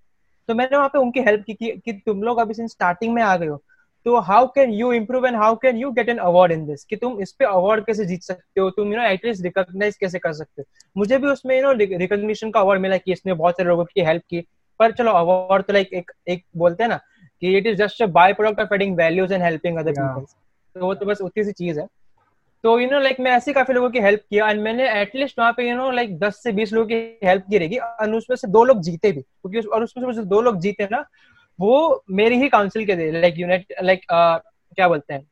तो 0.49 0.55
मैंने 0.55 0.77
वहाँ 0.77 0.89
पे 0.89 0.99
उनकी 0.99 1.21
हेल्प 1.21 1.45
की 1.47 1.55
कि, 1.55 1.71
कि 1.71 1.93
तुम 1.93 2.23
लोग 2.23 2.39
अभी 2.39 2.55
स्टार्टिंग 2.55 3.15
में 3.15 3.23
आ 3.23 3.37
गए 3.37 3.47
हो 3.47 3.63
तो 4.07 4.17
how 4.21 4.47
can 4.55 4.71
you 4.73 4.93
improve 4.93 5.27
and 5.27 5.37
how 5.37 5.57
can 5.57 5.77
you 5.77 5.91
get 5.93 6.09
an 6.09 6.19
award 6.21 6.53
in 6.53 6.65
this 6.67 6.85
कि 6.85 6.97
तुम 6.97 7.21
इस 7.21 7.33
पे 7.33 7.45
अवार्ड 7.45 7.85
कैसे 7.87 8.05
जीत 8.05 8.23
सकते 8.23 8.61
हो? 8.61 8.71
तुम 8.71 8.93
यू 8.93 8.99
नो 8.99 9.05
एटलीस्ट 9.05 9.43
रिकॉग्नाइज 9.45 9.97
कैसे 9.97 10.19
कर 10.19 10.33
सकते 10.33 10.63
हो? 10.63 10.65
मुझे 10.97 11.19
भी 11.19 11.29
उसमें 11.29 11.57
यू 11.57 11.63
नो 11.63 11.73
रिकॉग्निशन 11.73 12.51
का 12.51 12.61
अवार्ड 12.61 12.81
मिला 12.81 12.97
कि 12.97 13.13
इसने 13.13 13.33
बहुत 13.35 13.55
सारे 13.55 13.69
लोगों 13.69 13.85
की 13.85 14.05
हेल्प 14.05 14.23
की। 14.31 14.45
पर 14.81 14.93
चलो 14.93 15.11
अवार्ड 15.13 15.65
तो 15.65 15.73
लाइक 15.73 15.93
एक 15.95 16.11
एक 16.29 16.45
बोलते 16.57 16.83
हैं 16.83 16.89
ना 16.91 17.01
कि 17.43 17.57
it 17.57 17.67
is 17.67 17.77
just 17.77 18.03
a 18.03 18.07
by 18.13 18.33
product 18.33 18.61
of 18.61 18.75
adding 18.75 18.97
values 18.97 19.35
and 19.35 19.43
helping 19.43 19.79
other 19.79 19.93
people 19.93 20.25
तो 20.77 20.87
वो 20.87 20.95
तो 20.95 21.07
बस 21.07 21.21
उतनी 21.21 21.45
सी 21.45 21.53
चीज़ 21.53 21.81
है। 21.81 21.87
तो 22.65 22.79
यू 22.81 22.91
नो 22.91 22.99
लाइक 23.01 23.21
मैं 23.21 23.31
ऐसे 23.31 23.53
काफ़ी 23.53 23.75
लोगों 23.75 23.91
की 23.91 24.01
हेल्प 24.01 24.21
किया 24.31 24.49
एंड 24.51 24.61
मैंने 24.63 24.91
एटलीस्ट 25.01 25.39
वहाँ 25.39 25.53
पे 25.53 25.69
यू 25.69 25.77
नो 25.77 25.91
लाइक 25.91 26.19
दस 26.19 26.43
से 26.43 26.53
बीस 26.53 26.73
लोगों 26.73 26.87
की 26.89 26.95
हेल्प 27.25 27.45
की 27.51 27.59
रहेगी। 27.59 27.77
और 27.77 28.15
उसमें 28.15 28.37
से 28.37 28.49
दो 28.49 28.65
लोग 28.65 28.81
जीते 28.83 29.13
भी। 29.13 29.21
क्योंकि 29.21 29.69
और 29.69 29.85
उसमें 29.85 30.13
से 30.13 30.25
दो 30.25 30.41
लोग 30.41 30.61
जीते 30.61 30.89
ना 30.91 31.05
वो 31.63 32.03
मेरी 32.11 32.37
ही 32.41 32.49
काउंसिल 32.49 32.85
के 32.87 32.97
थे 32.97 33.11
लाइक 33.21 33.39
यूनाइट 33.39 33.75
लाइक 33.83 34.01
क्या 34.11 34.89
बोलते 34.89 35.15
हैं? 35.15 35.27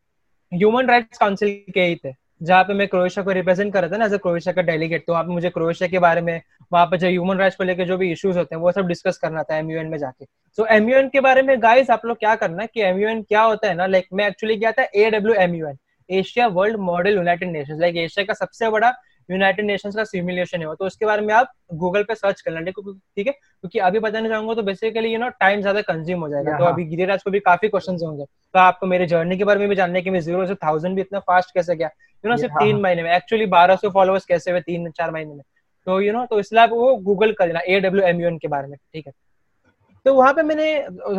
ह्यूमन 0.53 0.89
राइट्स 0.89 1.19
काउंसिल 1.19 1.51
के 1.75 1.81
ही 1.83 1.97
थे 2.05 2.13
जहाँ 2.43 2.63
पे 2.65 2.75
मैं 2.75 2.87
क्रोएशिया 2.89 3.25
को 3.25 3.33
रिप्रेजेंट 3.33 3.73
कर 3.73 3.83
रहा 3.83 3.91
था 3.93 3.97
ना 3.97 4.05
एज 4.05 4.13
अ 4.15 4.17
क्रोएशिया 4.17 4.53
का 4.55 4.63
डेलीगेट 4.63 5.05
तो 5.07 5.13
वहाँ 5.13 5.25
पे 5.25 5.33
मुझे 5.33 5.51
क्रोएशिया 5.51 5.89
के 5.89 5.99
बारे 5.99 6.21
में 6.21 6.41
वहाँ 6.73 6.85
पे 6.87 6.99
जो 6.99 7.09
ह्यूमन 7.09 7.39
राइट्स 7.39 7.57
को 7.57 7.65
लेकर 7.65 7.87
जो 7.87 7.97
भी 7.99 8.11
इश्यूज़ 8.13 8.39
होते 8.39 8.55
हैं 8.55 8.63
वो 8.63 8.73
सब 8.73 8.87
डिस्कस 8.89 9.19
करना 9.23 9.43
था 9.43 9.57
एमयूएन 9.57 9.87
में 9.87 9.99
जाके। 9.99 10.25
सो 10.25 10.63
so, 10.63 10.69
एमयूएन 10.71 11.09
के 11.09 11.21
बारे 11.21 11.43
में 11.43 11.57
गाइस 11.63 11.91
आप 11.91 12.07
लोग 12.07 12.19
क्या 12.19 12.35
करना 12.35 12.67
कि 12.67 12.83
एमयूएन 12.83 13.23
क्या 13.23 13.43
होता 13.43 13.69
है 13.69 13.75
ना 13.75 13.87
लाइक 13.87 14.07
मैं 14.13 14.27
एक्चुअली 14.29 14.57
गया 14.57 14.73
था 14.73 14.87
A 14.97 15.11
W 15.11 15.35
MUN 15.43 15.79
Asia 16.09 16.47
world 16.57 16.77
model 16.81 17.15
United 17.15 17.51
Nation 17.51 17.81
like 17.81 17.97
Asia 17.97 18.25
का 18.25 18.35
सबसे 18.35 18.71
बड़ा 18.71 18.93
यूनाइटेड 19.31 19.67
नेशंस 19.67 19.97
का 19.97 20.05
सिमुलेशन 20.05 20.61
है 20.61 20.75
तो 20.75 20.87
उसके 20.87 21.07
बारे 21.07 21.23
में 21.23 21.33
आप 21.35 21.53
गूगल 21.75 22.03
पे 22.03 22.15
सर्च 22.15 22.41
कर 22.41 22.51
लेंगे 22.53 22.73
ठीक 22.73 23.27
है? 23.27 23.33
क्योंकि 23.33 23.79
अभी 23.81 23.99
बताने 23.99 24.29
चाहूँगा 24.29 24.55
तो 24.55 24.63
बेसिकली 24.63 25.13
यू 25.13 25.19
नो 25.19 25.29
टाइम 25.41 25.61
ज़्यादा 25.61 25.81
कंज्यूम 25.83 26.21
हो 26.21 26.29
जाएगा। 26.29 26.59
तो 26.59 26.65
अभी 26.65 26.85
गिरिराज 26.87 27.23
को 27.23 27.31
भी 27.31 27.41
काफ़ी 27.41 27.69
क्वेश्चन 27.69 27.99
होंगे। 28.05 28.25
तो 28.25 28.59
आपको 28.59 28.87
मेरे 28.87 29.07
जर्नी 29.07 29.39
के 29.39 29.45
बारे 29.45 29.61
में 29.61 29.69
भी 29.69 29.77
जानने 29.77 30.03
की 30.03 30.19
ज़ीरो 30.21 30.47
से 30.47 30.55
थाउज़ेंड 30.57 30.95
भी 30.95 31.01
इतना 31.01 31.19
फास्ट 31.21 31.55
कैसे 31.55 31.77
गया? 31.77 31.91
यू 32.25 32.31
नो 32.31 32.37
सिर्फ़ 32.37 32.55
तीन 32.55 32.81
महीने 32.81 33.03
में। 33.03 33.11
एक्चुअली 33.17 33.47
बारह 33.49 33.77
सौ 33.77 33.91
फॉलोअर्स 33.91 34.25
कैसे 34.27 34.51
हुए 34.51 34.61
तीन 34.61 34.91
चार 34.91 35.11
महीने 35.11 35.35
में? 35.35 35.43
तो 35.87 36.01
यू 36.01 36.13
नो 36.13 36.25
तो 36.27 36.39
इसलिए 36.41 36.63
आप 36.63 36.71
वो 36.71 36.95
गूगल 37.05 37.33
कर 37.33 37.47
लेना 37.47 37.61
ए 37.67 37.81
डब्ल्यू 37.81 38.05
एम 38.07 38.39
के 38.39 38.49
बारे 38.49 38.69
में 38.69 38.77
ठीक 38.77 39.07
है? 39.07 39.13
तो 40.07 40.15
वहाँ 40.15 40.33
पे 40.35 40.43
मैंने 40.43 40.67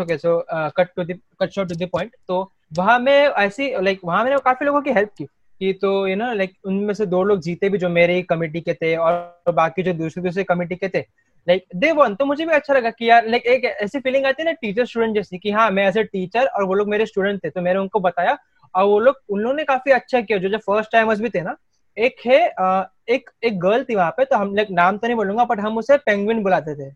okay 0.02 0.18
so 0.18 0.38
cut 0.78 0.88
to 0.96 1.04
cut 1.04 1.50
short 1.50 1.69
to 1.69 1.75
the 1.75 1.90
point 1.92 2.16
तो 2.28 2.50
वहाँ 2.78 2.98
में 3.00 3.14
ऐसी 3.14 3.69
लाइक 3.81 4.00
वहाँ 4.06 4.24
मैंने 4.24 4.38
काफ़ी 4.46 4.66
लोगों 4.66 4.81
की 4.81 4.92
हेल्प 4.94 5.10
की। 5.18 5.28
कि 5.62 5.72
तो 5.74 5.90
यू 6.08 6.16
नो 6.16 6.31
लाइक 6.34 6.54
उनमें 6.66 6.94
से 6.94 7.06
दो 7.06 7.24
लोग 7.24 7.42
जीते 7.42 7.69
भी, 7.69 7.78
जो 7.78 7.90
मेरे 7.90 8.22
कमेटी 8.24 8.62
के 8.62 8.74
थे 8.74 8.96
और 8.98 9.52
बाकी 9.54 9.84
जो 9.84 9.94
दूसरे 9.94 10.24
दूसरे 10.24 10.44
कमेटी 10.44 10.75
के 10.75 10.88
थे। 10.90 11.00
लाइक 11.48 11.66
दे 11.75 11.92
वन 11.92 12.16
तो 12.16 12.25
मुझे 12.25 12.46
भी 12.46 12.54
अच्छा 12.54 12.74
लगा 12.74 12.90
कि 12.92 13.10
यार 13.10 13.28
लाइक 13.28 13.46
एक 13.48 13.66
ऐसी 13.66 14.00
फीलिंग 14.00 14.25
आती 14.25 14.44
है 14.44 14.46
ना 14.46 14.52
टीचर 14.62 14.86
स्टूडेंट 14.86 15.16
जैसी 15.16 15.38
कि 15.40 15.52
हाँ 15.52 15.69
मैं 15.72 15.88
एज 15.88 15.98
ए 15.98 16.04
टीचर 16.04 16.46
और 16.46 16.63
वो 16.63 16.74
लोग 16.74 16.90
मेरे 16.90 17.06
स्टूडेंट 17.06 17.44
थे 17.44 17.50
तो 17.50 17.62
मैंने 17.62 17.80
उनको 17.80 18.00
बताया 18.00 18.38
और 18.75 18.84
वो 18.86 19.00
लोग 19.00 19.16
उन 19.30 19.40
लोगों 19.40 19.56
ने 19.56 19.63
काफ़ी 19.63 19.92
अच्छा 19.92 20.22
किया, 20.22 20.38
जो 20.38 20.50
जो 20.50 20.58
फ़र्स्ट 20.60 20.92
टाइमर्स 20.92 21.19
भी 21.22 21.30
थे 21.30 21.42
ना। 21.42 21.56
एक 21.98 22.16
है 22.25 22.40
एक 23.10 23.30
एक 23.44 23.60
गर्ल 23.60 23.84
थी 23.84 23.96
वहाँ 23.96 24.12
पे 24.18 24.25
तो 24.25 24.38
हम 24.38 24.56
लाइक 24.56 24.68
नाम 24.72 24.98
तो 24.98 25.07
नहीं 25.07 25.16
बोलूँगा 25.16 25.46
बट 25.46 25.60
हम 25.60 25.78
उसे 25.78 25.98
पेंगविन 26.00 26.42
बुलाते 26.44 26.75
थे। 26.75 26.90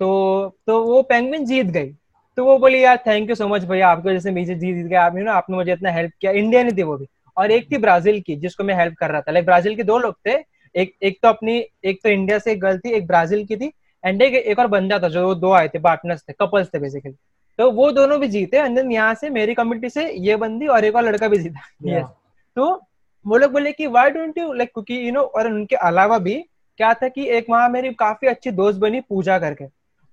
तो 0.00 0.56
तो 0.66 0.82
वो 0.84 1.02
पेंगविन 1.04 1.44
जीत 1.46 1.66
गई। 1.68 1.90
तो 2.38 2.44
वो 2.44 2.58
बोली, 2.58 2.82
यार 2.84 2.96
थैंक 3.06 3.28
यू 3.30 3.34
सो 3.34 3.48
मच 3.48 3.64
भैया, 3.64 3.88
आपको 3.88 4.12
जैसे 4.12 4.30
मुझे 4.30 4.54
जीत 4.54 4.86
गया। 4.86 5.04
आप 5.04 5.16
आपने 5.28 5.56
मुझे 5.56 5.72
इतना 5.72 5.90
हेल्प 5.90 6.12
किया। 6.20 6.32
इंडिया 6.32 6.60
इंडियन 6.60 6.76
थी 6.78 6.82
वो 6.82 6.96
भी। 6.98 7.06
और 7.36 7.50
एक 7.50 7.70
थी 7.72 7.78
ब्राज़ील 7.78 8.20
की 8.20 8.36
जिसको 8.36 8.64
मैं 8.64 8.74
हेल्प 8.74 8.94
कर 8.94 9.10
रहा 9.10 9.20
था 9.20 9.32
लाइक 9.32 9.46
ब्राज़ील 9.46 9.76
के 9.76 9.82
दो 9.82 9.98
लोग 9.98 10.14
थे 10.28 10.36
एक 10.74 10.94
एक 11.02 11.18
तो 11.22 11.28
अपनी 11.28 11.56
एक 11.84 12.00
तो 12.02 12.08
इंडिया 12.08 12.38
से 12.38 12.52
एक 12.52 12.60
गर्ल 12.60 12.78
थी 12.78 12.90
एक 12.90 13.06
ब्राज़ील 13.06 13.44
की 13.46 13.56
थी 13.56 13.72
एंड 14.04 14.22
एक 14.22 14.34
एक 14.34 14.58
और 14.58 14.66
बंदा 14.66 14.98
था 14.98 15.08
जो 15.08 15.34
दो 15.34 15.52
आए 15.52 15.68
थे 15.68 15.78
पार्टनर्स 15.78 16.22
थे 16.22 16.32
कपल्स 16.40 16.68
थे 16.74 16.78
बेसिकली 16.78 17.14
तो 17.58 17.70
वो 17.70 17.90
दोनों 17.92 18.18
भी 18.20 18.28
जीते 18.28 18.56
एंड 18.56 18.76
देन 18.76 18.92
यहाँ 18.92 19.14
से 19.14 19.30
मेरी 19.30 19.54
कम्युनिटी 19.54 19.90
से 19.90 20.10
ये 20.18 20.36
बंदी 20.36 20.66
और 20.66 20.84
एक 20.84 20.96
और 20.96 21.04
लड़का 21.04 21.28
भी 21.28 21.38
जीता 21.38 21.60
yeah. 21.60 21.98
yes. 21.98 22.10
तो 22.56 22.82
वो 23.26 23.36
लोग 23.36 23.52
बोले 23.52 23.72
कि 23.72 23.86
वाई 23.86 24.10
डोंट 24.10 24.38
यू 24.38 24.52
लाइक 24.52 24.70
क्योंकि 24.72 25.06
यू 25.06 25.12
नो 25.12 25.20
और 25.20 25.46
उनके 25.46 25.76
अलावा 25.76 26.18
भी 26.18 26.34
क्या 26.80 26.92
था 26.94 27.08
कि 27.08 27.26
एक 27.28 27.46
वहाँ 27.50 27.68
मेरी 27.68 27.92
काफ़ी 27.94 28.28
अच्छी 28.28 28.50
दोस्त 28.50 28.78
बनी 28.78 29.00
पूजा 29.00 29.38
करके 29.38 29.64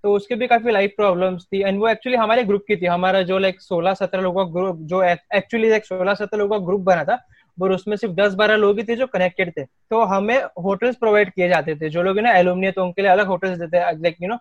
तो 0.04 0.14
उसके 0.16 0.36
भी 0.36 0.48
काफ़ी 0.48 0.72
लाइफ 0.72 0.94
प्रॉब्लम्स 0.98 1.46
थी। 1.46 1.62
एंड 1.62 1.80
वो 1.80 1.88
एक्चुअली 1.88 2.18
हमारे 2.18 2.44
ग्रुप 2.44 2.64
की 2.68 2.76
थी। 2.76 2.86
हमारा 2.86 3.22
जो 3.24 3.38
लाइक 3.40 3.62
सोलह 3.62 3.94
सत्रह 3.94 4.22
लोगों 4.22 4.46
का 4.46 4.52
ग्रुप 4.54 4.80
जो 4.88 5.04
एक्चुअली 5.04 5.70
लाइक 5.70 5.86
सोलह 5.86 6.14
सत्रह 6.14 6.40
लोगों 6.40 6.60
का 6.60 6.66
ग्रुप 6.66 6.82
बना 6.84 7.04
था, 7.04 7.18
और 7.58 7.72
उसमें 7.72 7.96
सिर्फ़ 7.98 8.14
दस 8.16 8.34
बारह 8.34 8.56
लोग 8.58 8.78
ही 8.80 8.84
थे 8.84 8.96
जो 8.96 9.08
कनेक्टेड 9.08 9.52
थे। 9.58 9.64
तो 9.64 10.02
हमें 10.06 10.38
होटल्स 10.64 10.96
प्रोवाइड 10.96 11.30
किए 11.32 11.48
जाते 11.50 11.76
थे। 11.76 11.90
जो 11.90 12.04
लोग 12.04 12.20
ना 12.20 12.34
एलुमनी 12.38 12.72
तो 12.72 12.84
उनके 12.84 13.02
लिए 13.02 13.12
अलग 13.12 13.28
होटल्स 13.28 13.58
देते 13.60 13.80
लाइक 13.94 14.18
यू 14.22 14.30
नो 14.30 14.38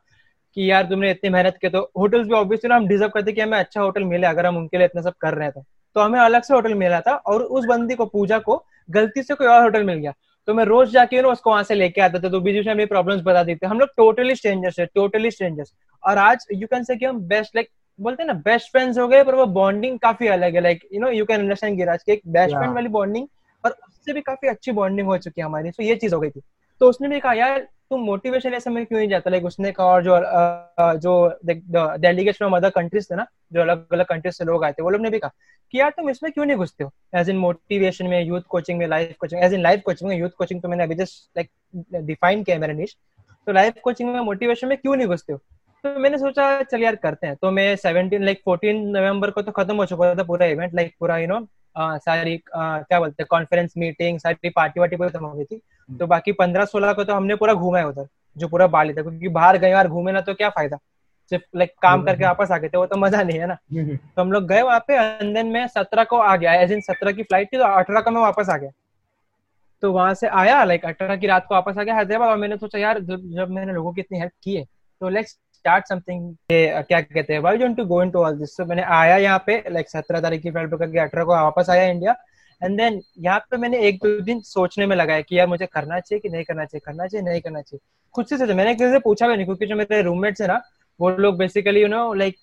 कि 0.57 0.71
यार 0.71 0.85
तुमने 0.85 1.11
इतनी 1.11 1.31
मेहनत 1.31 1.59
की 1.62 1.69
तो 1.69 1.81
होटल्स 1.99 2.26
भी 2.28 2.35
ऑब्वियसली 2.35 2.69
ना 2.69 2.76
हम 2.76 2.87
डिजर्व 2.88 3.11
करते 3.11 3.33
कि 3.33 3.40
हमें 3.40 3.59
अच्छा 3.59 3.81
होटल 3.81 4.04
मिले, 4.04 4.26
अगर 4.26 4.47
हम 4.47 4.57
उनके 4.57 4.78
लिए 4.78 4.87
इतना 4.87 5.02
सब 5.02 5.14
कर 5.21 5.35
रहे 5.35 5.50
थे 5.50 5.61
तो। 5.61 6.00
हमें 6.00 6.19
अलग 6.21 6.42
से 6.42 6.54
होटल 6.54 6.75
मिला 6.75 7.00
था, 7.00 7.14
और 7.14 7.42
उस 7.42 7.64
बंदी 7.66 7.95
को, 7.95 8.07
पूजा 8.07 8.38
को 8.40 8.64
गलती 8.90 9.23
से 9.23 9.35
कोई 9.35 9.47
और 9.47 9.62
होटल 9.62 9.85
मिल 9.85 9.97
गया। 9.97 10.12
तो 10.47 10.55
मैं 10.55 10.65
रोज 10.65 10.91
जाके 10.91 11.23
ना 11.23 11.29
उसको 11.29 11.51
वहाँ 11.51 11.63
से 11.63 11.75
लेके 11.75 12.01
आता 12.01 12.19
था 12.19 12.29
तो 12.29 12.41
बीच 12.41 12.67
में 12.67 12.73
अपनी 12.73 12.87
प्रॉब्लम्स 12.87 13.23
बता 13.23 13.43
देते 13.43 13.67
हम 13.67 13.81
लोग 13.81 13.89
टोटली 13.97 14.35
स्ट्रेंजर्स 14.35 14.79
है 14.81 14.87
टोटली 14.87 15.31
स्ट्रेंजर्स 15.31 15.73
और 16.03 16.19
आज 16.19 16.47
यू 16.53 16.67
कैन 16.67 16.85
से 16.85 16.97
कि 16.97 17.05
हम 17.05 17.21
बेस्ट 17.29 17.57
लाइक 17.57 17.69
बोलते 17.99 18.23
हैं 18.23 18.27
ना 18.27 18.35
बेस्ट 18.45 18.71
फ्रेंड्स 18.71 18.99
हो 18.99 19.07
गए 19.09 19.23
पर 19.25 19.35
वो 19.35 19.47
बॉन्डिंग 19.47 19.99
काफ़ी 19.99 20.29
अलग 20.29 20.55
है। 20.55 20.61
Like 20.61 20.89
you 20.95 21.01
know 21.01 21.11
you 21.11 21.25
can 21.25 21.41
understand 21.41 21.77
Giraj 21.77 22.03
की 22.03 22.13
एक 22.13 22.21
बेस्ट 22.27 22.57
फ्रेंड 22.57 22.75
वाली 22.75 22.89
बॉन्डिंग 22.89 23.27
और 23.65 23.71
उससे 23.89 24.13
भी 24.13 24.21
काफ़ी 24.21 24.49
अच्छी 24.49 24.73
बॉन्डिंग 24.73 25.09
हो 25.09 25.19
चुकी 25.19 25.41
है 25.41 25.45
हमारी। 25.45 25.71
तो 25.71 25.83
ये 25.83 25.97
चीज़ 25.97 26.15
हो 26.15 26.21
गई 26.21 26.31
थी। 26.31 26.41
तो 26.81 26.89
उसने 26.89 27.09
भी 27.09 27.21
कहा 27.21 27.33
यार 27.33 27.67
तुम 27.93 28.01
मोटिवेशन 28.01 28.55
ऐसे 28.55 28.71
में 28.71 28.85
क्यों 28.87 28.99
नहीं 28.99 29.09
जाता? 29.09 29.31
लाइक 29.31 29.45
उसने 29.45 29.73
कहा 29.73 29.87
और 29.87 30.03
जो 30.03 30.19
जो 31.71 31.87
डेलीगेट्स 32.01 32.39
फ्रॉम 32.39 32.57
अदर 32.57 32.71
कंट्रीज़ 32.73 33.07
थे 33.11 33.17
ना, 33.17 33.27
जो 33.53 33.61
अलग 33.61 33.87
अलग 33.93 34.07
कंट्रीज़ 34.07 34.35
से 34.35 34.45
लोग 34.45 34.65
आए 34.65 34.73
थे, 34.73 34.83
वो 34.83 34.91
लोग 34.91 35.01
ने 35.01 35.11
भी 35.11 35.19
कहा 35.19 35.31
कि 35.75 35.81
यार 35.81 35.91
तुम 35.91 36.11
इसमें 36.11 36.31
क्यों 36.33 36.45
नहीं 36.45 36.57
घुसते 36.57 36.85
हो? 36.85 36.91
एज 37.17 37.29
इन 37.31 37.37
मोटिवेशन 37.39 38.07
में 38.07 38.23
यूथ 38.23 38.41
कोचिंग 38.49 38.79
में 38.79 38.87
life 38.89 39.15
coaching 39.21 39.43
as 39.45 39.55
in 39.55 39.63
life 39.63 39.83
coaching 39.87 40.11
में 40.11 40.17
यूथ 40.17 40.31
कोचिंग 40.39 40.61
तो 40.63 40.69
मैंने 40.69 40.85
अभी 40.85 40.95
जस्ट 40.95 41.39
लाइक 41.39 41.51
डिफाइन 42.07 42.43
किया 42.43 42.59
मेरा 42.59 42.75
निश 42.75 42.97
तो 43.47 43.53
लाइफ 43.53 43.81
कोचिंग 43.85 44.13
में 44.13 44.21
मोटिवेशन 44.21 44.69
में 44.69 44.77
क्यों 44.79 44.97
नहीं 44.97 45.07
घुसते 45.07 45.33
हो? 45.33 45.39
तो 45.85 45.99
मैंने 45.99 46.19
सोचा, 46.19 46.63
चल 46.63 46.83
यार 46.83 46.97
करते 46.97 47.27
हैं। 47.27 47.37
तो 47.37 47.51
मैं 47.51 47.75
सेवनटीन 47.77 48.25
लाइक 48.25 48.41
फोर्टीन 48.45 48.87
नवंबर 48.97 49.31
को 49.31 49.43
तो 49.43 49.53
खत्म 49.53 49.77
हो 49.77 49.87
चुका 49.87 50.15
था 50.15 50.23
पूरा 50.25 50.47
इवेंट 50.47 50.75
लाइक 50.75 50.95
पूरा 51.01 51.19
यू 51.19 51.27
नो 51.29 51.41
सारी 51.76 52.37
क्या 52.49 52.99
बोलते 53.00 53.23
हैं 53.23 53.26
कॉन्फ्रेंस 53.31 53.75
मीटिंग 53.79 54.19
सारी 54.21 54.50
पार्टी 54.50 54.81
वार्टी 54.81 54.97
खत्म 54.99 55.25
हो 55.25 55.33
गई 55.33 55.45
थी। 55.45 55.55
हम्म। 55.55 55.99
तो 55.99 56.07
बाकी 56.07 56.33
पंद्रह 56.35 56.64
सोलह 56.67 56.93
को 56.93 57.05
तो 57.05 57.14
हमने 57.14 57.35
पूरा 57.35 57.55
घूमा 57.55 57.79
है 57.79 57.87
उधर 57.87 58.07
जो 58.37 58.49
पूरा 58.49 58.67
बाली 58.69 58.95
था। 58.95 59.02
क्योंकि 59.02 59.29
बाहर 59.31 59.59
गए 59.59 59.73
और 59.75 59.88
घूमे 59.88 60.12
ना 60.12 60.21
तो 60.21 60.35
क्या 60.35 60.49
फ़ायदा? 60.50 60.79
सिर्फ़ 61.31 61.57
लाइक 61.57 61.73
काम 61.83 62.02
करके 62.02 62.25
वापस 62.25 62.50
आ 62.50 62.57
गए 62.59 62.69
थे 62.69 62.79
वो 62.79 62.87
तो 62.87 62.97
मज़ा 62.97 63.23
नहीं 63.23 63.38
है 63.38 63.47
ना? 63.47 63.57
तो 63.75 64.23
हम 64.23 64.33
लोग 64.33 64.47
गए 64.47 64.62
वहाँ 64.62 64.79
पे 64.88 64.97
अंदर 64.97 65.45
में 65.45 65.67
सत्रह 65.69 66.05
को 66.05 66.19
आ 66.19 66.37
गया 66.37 66.55
एज 66.55 66.73
इन 66.73 66.81
सत्रह 66.83 67.12
की 67.12 67.23
फ़्लाइट 67.23 67.52
थी 67.52 67.59
तो 67.59 67.64
अठारह 67.64 68.00
को 68.00 68.11
मैं 68.11 68.21
वापस 68.23 68.49
आ 68.49 68.57
गया। 68.57 68.71
तो 69.83 69.93
वहाँ 69.93 70.14
से 70.14 70.26
आया 70.29 70.62
लाइक 70.64 70.85
अठारह 70.87 71.17
की 71.17 71.26
रात 71.26 71.47
को 71.47 71.55
वापस 71.55 71.79
आ 71.79 71.83
गया 71.83 71.95
हैदराबाद 71.95 72.29
और 72.29 72.37
मैंने 72.37 72.57
सोचा 72.57 72.79
यार 72.79 73.00
जब 73.00 73.50
मैंने 73.50 73.73
लोगों 73.73 73.93
की 73.93 74.00
इतनी 74.00 74.19
हेल्प 74.19 74.33
की 74.43 74.55
है 74.57 74.64
तो 75.00 75.09
लेट्स 75.09 75.38
स्टार्ट 75.62 75.88
समथिंग 75.88 76.35
क्या 76.52 77.00
कहते 77.00 77.33
हैं 77.33 77.40
why 77.40 77.59
to 77.75 77.85
go 77.87 78.02
into 78.02 78.19
all 78.19 78.37
this 78.38 78.57
so 78.57 78.64
मैंने 78.66 78.83
आया 78.92 79.16
यहाँ 79.19 79.42
पे 79.47 79.62
लाइक 79.71 79.90
सत्रह 79.90 80.21
तारीख 80.21 80.42
की 80.42 80.50
फ़्लाइट 80.50 80.71
पकड़ 80.71 80.90
के 80.90 80.99
अठारह 80.99 81.25
को 81.25 81.33
वापस 81.33 81.71
आया 81.71 81.85
इंडिया 81.88 82.14
एंड 82.62 82.76
देन 82.78 83.00
यहाँ 83.19 83.38
पे 83.50 83.57
मैंने 83.57 83.78
एक 83.88 83.99
दो 83.99 84.19
दिन 84.23 84.40
सोचने 84.40 84.87
में 84.87 84.95
लगाया 84.97 85.21
कि 85.21 85.38
यार 85.38 85.47
मुझे 85.49 85.66
करना 85.66 85.99
चाहिए 86.00 86.21
कि 86.21 86.28
नहीं 86.28 86.45
करना 86.45 86.64
चाहिए 86.64 86.81
करना 86.87 87.07
चाहिए, 87.07 87.25
नहीं 87.26 87.40
करना 87.40 87.61
चाहिए। 87.61 87.81
खुद 88.14 88.26
से 88.26 88.38
सोचा, 88.38 88.54
मैंने 88.54 88.75
किसी 88.75 88.90
से 88.92 88.99
पूछा 88.99 89.28
भी 89.28 89.37
नहीं, 89.37 89.45
क्योंकि 89.47 89.66
जो 89.66 89.76
मेरे 89.76 90.02
रूममेट्स 90.02 90.40
है 90.40 90.49
ना, 90.49 90.61
वो 91.00 91.11
लोग 91.11 91.37
बेसिकली 91.38 91.83
यू 91.83 91.88
नो 91.88 92.12
लाइक 92.14 92.37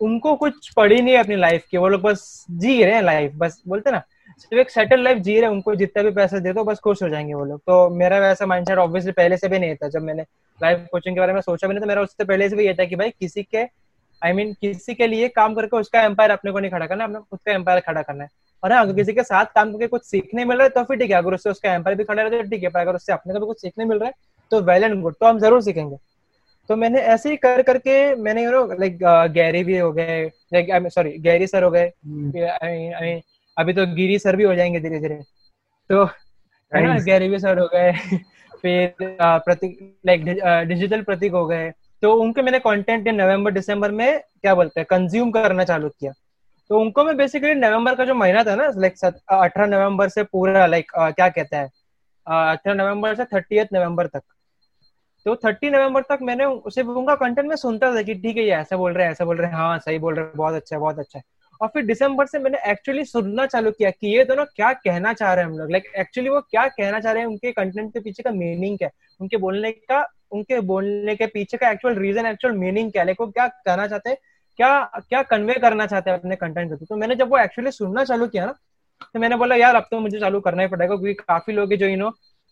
उनको 0.00 0.34
कुछ 0.36 0.72
पड़ी 0.76 1.00
नहीं 1.00 1.14
है 1.14 1.20
अपनी 1.20 1.36
लाइफ 1.36 1.66
की, 1.70 1.76
वो 1.76 1.88
लोग 1.88 2.02
बस 2.02 2.44
जी 2.50 2.82
रहे 2.84 2.94
हैं 2.94 3.02
लाइफ 3.02 3.32
बस 3.36 3.62
बोलते 3.68 3.90
ना 3.90 4.02
सिर्फ़ 4.38 4.60
एक 4.60 4.70
सेटल 4.70 5.02
लाइफ 5.04 5.18
जी 5.18 5.38
रहे 5.40 5.50
उनको 5.50 5.74
जितना 5.74 6.02
भी 6.02 6.10
पैसा 6.12 6.38
दे 6.38 6.52
दो 6.52 6.64
बस 6.64 6.78
खुश 6.78 7.02
हो 7.02 7.08
जाएँगे 7.08 7.34
वो 7.34 7.44
लोग। 7.44 7.60
तो 7.60 7.88
मेरा 7.90 8.18
वैसा 8.20 8.46
माइंडसेट 8.46 8.78
ऑब्वियसली 8.78 9.12
पहले 9.12 9.36
से 9.36 9.48
भी 9.48 9.58
नहीं 9.58 9.74
था। 9.74 9.88
जब 9.88 10.02
मैंने 10.02 10.22
लाइफ 10.58 10.86
कोचिंग 10.92 11.16
के 11.16 11.20
बारे 11.20 11.32
में 11.32 11.40
सोचा 11.40 11.68
भी 11.68 11.74
नहीं 11.74 11.80
तो 11.80 11.88
मेरा 11.88 12.02
उससे 12.02 12.24
पहले 12.24 12.48
से 12.48 12.56
भी 12.56 12.66
ये 12.66 12.74
था 12.74 12.84
कि 12.84 12.96
भाई 12.96 13.10
किसी 13.10 13.42
के 13.44 13.62
आई 14.22 14.32
I 14.32 14.34
मीन 14.34 14.46
mean, 14.46 14.58
किसी 14.60 14.94
के 14.94 15.06
लिए 15.06 15.28
काम 15.28 15.54
करके 15.54 15.76
उसका 15.76 16.02
एम्पायर 16.02 16.30
अपने 16.30 16.52
को 16.52 16.60
नहीं 16.60 16.70
खड़ा 16.70 16.86
करना 16.86 17.04
अपने 17.04 17.18
खुद 17.20 17.38
का 17.46 17.52
एम्पायर 17.52 17.80
खड़ा 17.80 18.02
करना 18.02 18.24
है। 18.24 18.30
और 18.62 18.72
हाँ 18.72 18.82
अगर 18.82 18.94
किसी 18.94 19.12
के 19.12 19.22
साथ 19.22 19.46
काम 19.54 19.72
करके 19.72 19.86
कुछ 19.86 20.04
सीखने 20.04 20.44
मिल 20.44 20.56
रहा 20.56 20.64
है 20.64 20.70
तो 20.70 20.82
फिर 20.84 20.98
ठीक 20.98 21.10
है 21.10 21.16
अगर 21.16 21.34
उससे 21.34 21.50
उसका 21.50 21.74
एम्पायर 21.74 21.96
भी 21.96 22.04
खड़ा 22.04 22.22
रहता 22.22 22.36
है 22.36 22.42
तो 22.42 22.50
ठीक 22.50 22.62
है 22.62 22.68
पर 22.68 22.80
अगर 22.80 22.94
उससे 22.94 23.12
अपने 23.12 23.32
को 23.34 23.40
भी 23.40 23.46
कुछ 23.46 23.60
सीखने 23.60 23.84
मिल 23.84 23.98
रहा 23.98 24.08
है 24.08 24.14
तो 24.50 24.60
वेल 24.62 24.84
एंड 24.84 25.00
गुड 25.02 25.14
तो 25.14 25.26
हम 25.26 25.38
ज़रूर 25.38 25.62
सीखेंगे। 25.62 25.96
तो 26.70 26.76
मैंने 26.76 27.00
ऐसे 27.14 27.30
ही 27.30 27.36
कर 27.36 27.62
करके 27.62 28.14
मैंने 28.16 28.44
यू 28.44 28.50
नो 28.50 28.64
लाइक 28.80 28.98
गैरी 29.32 29.64
भी 29.64 29.78
हो 29.78 29.92
गए 29.92 30.24
लाइक 30.54 30.88
सॉरी 30.92 31.10
गैरी 31.20 31.46
सर 31.46 31.62
हो 31.62 31.70
गए 31.70 31.90
hmm. 32.08 33.20
अभी 33.56 33.72
तो 33.72 33.86
गिरी 33.94 34.18
सर 34.18 34.36
भी 34.36 34.44
हो 34.44 34.54
जाएँगे 34.54 34.80
धीरे 34.80 34.98
धीरे। 35.00 35.22
तो 35.90 36.04
है 36.72 36.82
ना 36.82 36.98
गैरी 37.04 37.28
भी 37.28 37.38
सर 37.38 37.58
हो 37.58 37.66
गए 37.74 37.92
फिर 38.62 38.94
प्रतीक 39.12 39.78
लाइक 40.06 40.24
डिजिटल 40.68 41.02
प्रतीक 41.02 41.32
हो 41.32 41.46
गए। 41.46 41.70
तो 42.02 42.12
उनके 42.14 42.42
मैंने 42.42 42.58
कंटेंट 42.58 43.08
नवंबर 43.08 43.52
दिसंबर 43.52 43.90
में 43.90 44.20
क्या 44.20 44.54
बोलते 44.54 44.80
हैं 44.80 44.86
कंज्यूम 44.90 45.30
करना 45.30 45.64
चालू 45.64 45.88
किया। 45.88 46.12
तो 46.70 46.80
उनको 46.80 47.04
मैं 47.04 47.16
बेसिकली 47.16 47.54
नवंबर 47.54 47.94
का 47.94 48.04
जो 48.04 48.14
महीना 48.14 48.44
था 48.44 48.54
ना 48.56 48.70
लाइक 48.76 48.94
अठारह 49.04 49.66
नवंबर 49.66 50.08
से 50.08 50.22
पूरा 50.24 50.66
लाइक 50.66 50.90
क्या 50.96 51.28
कहते 51.28 51.56
हैं 51.56 51.66
अठारह 52.26 52.74
नवंबर 52.74 53.14
से 53.14 53.24
थर्टी 53.24 53.60
नवंबर 53.74 54.06
तक। 54.06 54.22
तो 55.26 55.34
थर्टी 55.36 55.70
नवंबर 55.70 56.02
तक 56.02 56.18
मैंने 56.22 56.44
उसे 56.44 56.82
उनका 56.82 57.14
कंटेंट 57.14 57.48
में 57.48 57.56
सुनता 57.56 57.94
था 57.96 58.02
कि 58.02 58.14
ठीक 58.14 58.36
है 58.36 58.44
ये 58.44 58.50
ऐसा 58.52 58.76
बोल 58.76 58.92
रहे 58.92 59.04
हैं 59.04 59.12
ऐसा 59.12 59.24
बोल 59.24 59.36
रहे 59.36 59.50
हैं 59.50 59.56
हाँ 59.56 59.78
सही 59.78 59.98
बोल 59.98 60.14
रहे 60.14 60.24
हैं 60.24 60.36
बहुत 60.36 60.54
अच्छा 60.54 60.76
है 60.76 60.80
बहुत 60.80 60.98
अच्छा 60.98 61.18
है। 61.18 61.24
और 61.62 61.68
फिर 61.68 61.84
दिसंबर 61.86 62.26
से 62.26 62.38
मैंने 62.38 62.58
एक्चुअली 62.70 63.04
सुनना 63.04 63.46
चालू 63.46 63.70
किया 63.70 63.90
कि 63.90 64.16
ये 64.16 64.24
दोनों 64.24 64.44
क्या 64.46 64.72
कहना 64.72 65.12
चाह 65.12 65.32
रहे 65.34 65.44
हैं 65.44 65.50
हम 65.50 65.58
लोग। 65.58 65.70
लाइक 65.70 65.84
एक्चुअली 65.98 66.30
वो 66.30 66.40
क्या 66.40 66.66
कहना 66.68 67.00
चाह 67.00 67.12
रहे 67.12 67.22
हैं 67.22 67.28
उनके 67.28 67.52
कंटेंट 67.52 67.92
के 67.94 68.00
पीछे 68.00 68.22
का 68.22 68.30
मीनिंग 68.30 68.78
क्या 68.78 68.88
है? 68.88 68.92
उनके 69.20 69.36
बोलने 69.36 69.70
का 69.72 70.04
उनके 70.32 70.60
बोलने 70.60 71.14
के 71.16 71.26
पीछे 71.26 71.56
का 71.56 71.70
एक्चुअल 71.70 71.94
रीजन 71.94 72.26
एक्चुअल 72.26 72.54
मीनिंग 72.54 72.92
क्या 72.92 73.02
है? 73.02 73.06
लाइक 73.06 73.20
वो 73.20 73.26
क्या 73.26 73.46
कहना 73.48 73.86
चाहते 73.86 74.10
हैं? 74.10 74.18
क्या 74.58 74.80
क्या 75.08 75.22
कन्वे 75.22 75.54
करना 75.54 75.86
चाहते 75.86 76.10
हैं 76.10 76.18
अपने 76.18 76.36
कंटेंट 76.36 76.72
के 76.72 76.84
तो 76.84 76.96
मैंने 76.96 77.14
जब 77.14 77.30
वो 77.30 77.38
एक्चुअली 77.38 77.70
सुनना 77.70 78.04
चालू 78.04 78.26
किया 78.26 78.46
ना 78.46 78.52
तो 79.14 79.20
मैंने 79.20 79.36
बोला 79.36 79.56
यार 79.56 79.74
अब 79.74 79.86
तो 79.90 80.00
मुझे 80.00 80.18
चालू 80.20 80.40
करना 80.40 80.62
ही 80.62 80.68
पड़ेगा 80.68 80.94
क्योंकि 80.96 81.14
काफ़ी 81.14 81.52
लोग 81.52 81.74
जो 81.74 81.86
यू 81.86 82.10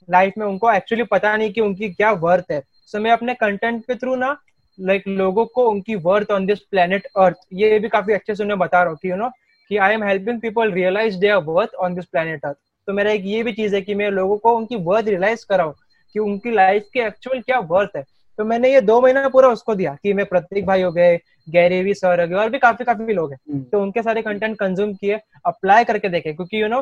लाइफ 0.08 0.34
में 0.38 0.46
उनको 0.46 0.72
एक्चुअली 0.72 1.04
पता 1.04 1.36
नहीं 1.36 1.52
कि 1.52 1.60
उनकी 1.60 1.88
क्या 1.90 2.10
वर्थ 2.12 2.44
है। 2.50 2.60
सो 2.60 2.98
so, 2.98 3.04
मैं 3.04 3.10
अपने 3.10 3.34
कंटेंट 3.34 3.82
के 3.82 3.94
थ्रू 3.94 4.14
ना 4.16 4.30
लाइक 4.80 5.02
like, 5.02 5.16
लोगों 5.18 5.44
को 5.46 5.68
उनकी 5.70 5.94
worth 5.94 6.30
on 6.30 6.46
this 6.46 6.60
planet 6.60 7.06
earth 7.16 7.36
ये 7.52 7.78
भी 7.78 7.88
काफ़ी 7.88 8.12
अच्छे 8.12 8.34
से 8.34 8.42
उन्हें 8.42 8.58
बता 8.58 8.82
रहा 8.82 8.90
हूँ 8.90 8.98
कि 9.02 9.10
यू 9.10 9.16
नो 9.16 9.30
कि 9.70 9.76
I 9.76 9.94
am 9.94 10.04
helping 10.04 10.40
people 10.40 10.72
realise 10.72 11.18
their 11.18 11.36
worth 11.46 11.74
on 11.74 11.94
this 11.94 12.04
planet 12.04 12.44
earth 12.44 12.56
तो 12.88 12.92
मेरा 12.92 13.10
एक 13.10 13.22
ये 13.24 13.42
भी 13.42 13.52
चीज़ 13.52 13.74
है 13.74 13.80
कि 13.80 13.94
मैं 13.94 14.10
लोगों 14.10 14.36
को 14.36 14.56
उनकी 14.56 14.76
वर्थ 14.76 15.08
रियलाइज़ 15.08 15.44
कराऊं 15.48 15.72
कि 16.14 16.18
उनकी 16.18 16.50
लाइफ 16.50 16.86
की 16.94 17.00
एक्चुअल 17.00 17.40
क्या 17.40 17.58
वर्थ 17.58 17.96
है। 17.96 18.04
तो 18.38 18.44
मैंने 18.44 18.72
ये 18.72 18.80
दो 18.80 19.00
महीना 19.00 19.28
पूरा 19.28 19.48
उसको 19.48 19.74
दिया 19.74 19.96
कि 20.02 20.12
मैं 20.12 20.26
प्रतीक 20.26 20.66
भाई 20.66 20.82
हो 20.82 20.92
गए 20.92 21.18
गैरेवी 21.48 21.94
सर 21.94 22.20
हो 22.20 22.26
गए 22.28 22.34
और 22.34 22.50
भी 22.50 22.58
काफ़ी 22.58 22.84
काफ़ी 22.84 23.14
लोग 23.14 23.32
हैं। 23.32 23.38
हम्म। 23.52 23.62
तो 23.62 23.82
उनके 23.82 24.02
सारे 24.02 24.22
कंटेंट 24.22 24.58
कंज्यूम 24.58 24.94
किए 24.94 25.20
अप्लाई 25.46 25.84
करके 25.84 26.08
देखे 26.08 26.32
क्योंकि 26.32 26.62
you 26.62 26.68
know 26.68 26.80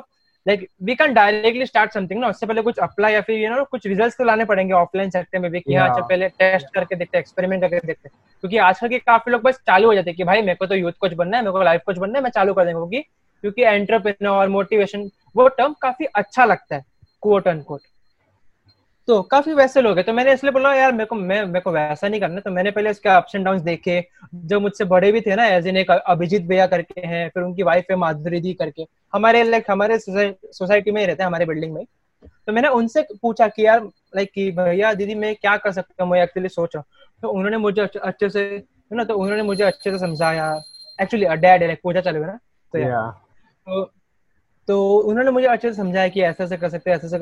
like 0.49 0.67
we 0.83 0.95
can 0.95 1.15
directly 1.15 1.67
start 1.67 1.93
something 1.93 2.21
ना 2.21 2.29
उससे 2.29 2.47
पहले 2.47 2.63
कुछ 2.63 2.79
अप्लाई 2.79 3.13
या 3.13 3.21
फिर 3.21 3.39
यू 3.39 3.51
नो 3.51 3.65
कुछ 3.65 3.87
रिजल्ट्स 3.87 4.17
तो 4.19 4.25
लाने 4.25 4.45
पड़ेंगे 4.45 4.73
ऑफलाइन 4.73 5.11
सेक्टर 5.11 5.39
में 5.39 5.51
भी 5.51 5.61
कि 5.61 5.73
yeah. 5.73 5.89
अच्छा 5.91 6.03
पहले 6.03 6.29
टेस्ट 6.29 6.67
करके 6.75 6.97
देखते 6.97 7.19
एक्सपेरिमेंट 7.19 7.63
करके 7.63 7.87
देखते। 7.87 8.09
क्योंकि 8.09 8.57
आजकल 8.57 8.89
के 8.89 8.99
काफ़ी 8.99 9.33
लोग 9.33 9.43
बस 9.43 9.61
चालू 9.67 9.89
हो 9.89 9.95
जाते 9.95 10.11
हैं 10.11 10.17
कि 10.17 10.25
भाई 10.25 10.43
मेरे 10.43 10.55
को 10.55 10.67
तो 10.67 10.75
यूथ 10.75 10.93
कोच 11.01 11.13
बनना 11.13 11.37
है 11.37 11.43
मेरे 11.43 11.53
को 11.53 11.63
लाइफ 11.63 11.83
कोच 11.87 11.99
बनना 11.99 12.19
है 12.19 12.23
मैं 12.25 12.31
चालू 12.31 12.55
कर 12.55 12.65
देंगे। 12.65 12.79
क्योंकि 12.79 13.03
क्योंकि 13.45 13.63
एंटरप्रेन्योर 13.63 14.49
मोटिवेशन 14.49 15.09
वो 15.37 15.49
टर्म 15.49 15.75
काफ़ी 15.83 16.05
अच्छा 16.05 16.45
लगता 16.45 16.77
है 16.77 16.85
कोट 17.21 17.47
एंड 17.47 17.65
कोट 17.65 17.81
तो 19.09 19.21
काफ़ी 19.23 19.53
वैसे 19.55 19.81
लोग 19.83 19.97
हैं। 19.97 20.05
तो 20.07 20.13
मैंने 20.13 20.33
इसलिए 20.33 20.53
बोला 20.53 20.75
यार 20.75 20.93
मेरे 20.93 21.05
को 21.07 21.17
मैं 21.17 21.45
मेरे 21.47 21.61
को 21.61 21.71
वैसा 21.73 22.09
नहीं 22.09 22.21
करना। 22.21 22.41
तो 22.41 22.51
मैंने 22.51 22.71
पहले 22.71 22.91
इसके 22.91 23.09
अप्स 23.09 23.35
एंड 23.35 23.45
डाउन 23.45 23.61
देखे। 23.65 24.03
जो 24.35 24.59
मुझसे 24.61 24.85
बड़े 24.85 25.11
भी 25.13 25.21
थे 25.21 25.37
ना 25.37 25.47
एज 25.47 25.67
इन 25.67 25.77
एक 25.77 25.91
अभिजीत 25.91 26.43
भैया 26.47 26.67
करके 26.67 27.07
हैं 27.07 27.29
फिर 27.29 27.43
उनकी 27.43 27.63
वाइफ 27.63 27.87
है 27.91 27.97
माधुरी 27.97 28.41
दी 28.41 28.53
करके। 28.55 28.87
हमारे 29.13 29.43
लाइक 29.45 29.71
हमारे 29.71 29.99
सोसाइटी 29.99 30.91
में 30.91 31.01
ही 31.01 31.07
रहते 31.07 31.23
हैं 31.23 31.27
हमारे 31.27 31.47
बिल्डिंग 31.47 31.73
में 31.75 31.85
तो 32.47 32.53
मैंने 32.53 32.69
उनसे 32.71 33.07
पूछा 33.23 33.49
कि 33.49 33.67
यार 33.67 33.83
लाइक 34.17 34.31
कि 34.35 34.51
भैया 34.53 34.93
दीदी 34.95 35.15
मैं 35.15 35.35
क्या 35.37 35.57
कर 35.57 35.73
सकता 35.73 36.05
हूँ? 36.05 36.13
मैं 36.13 36.23
एक्चुअली 36.23 36.49
सोच 36.49 36.77
रहा 36.77 36.81
हूँ। 36.81 37.21
तो 37.23 37.29
उन्होंने 37.29 37.57
मुझे 37.57 37.83
अच्छे 37.83 38.29
से 38.31 38.43
है 38.43 38.97
ना 38.97 39.05
तो 39.05 39.15
उन्होंने 39.15 39.43
मुझे 39.43 39.65
अच्छे 39.65 39.91
से 39.91 39.99
समझाया। 39.99 40.53
एक्चुअली 40.99 41.27
डैड 41.37 41.63
लाइक 41.63 41.81
पूछा 41.83 42.01
चले 42.01 42.19
ना? 42.21 42.39
तो 42.73 42.79
तो 43.67 43.85
तो 44.69 44.99
उन्होंने 45.01 45.31
मुझे 45.31 45.47
अच्छे 45.47 45.69
से 45.69 45.75
समझाया 45.77 46.09
कि 46.09 46.23
ऐसे 46.23 46.45
ऐसे 46.45 46.57
कर 46.57 46.69
सकते 46.69 46.91
हैं 46.91 46.97
ऐसे 46.97 47.07
ऐसे 47.07 47.19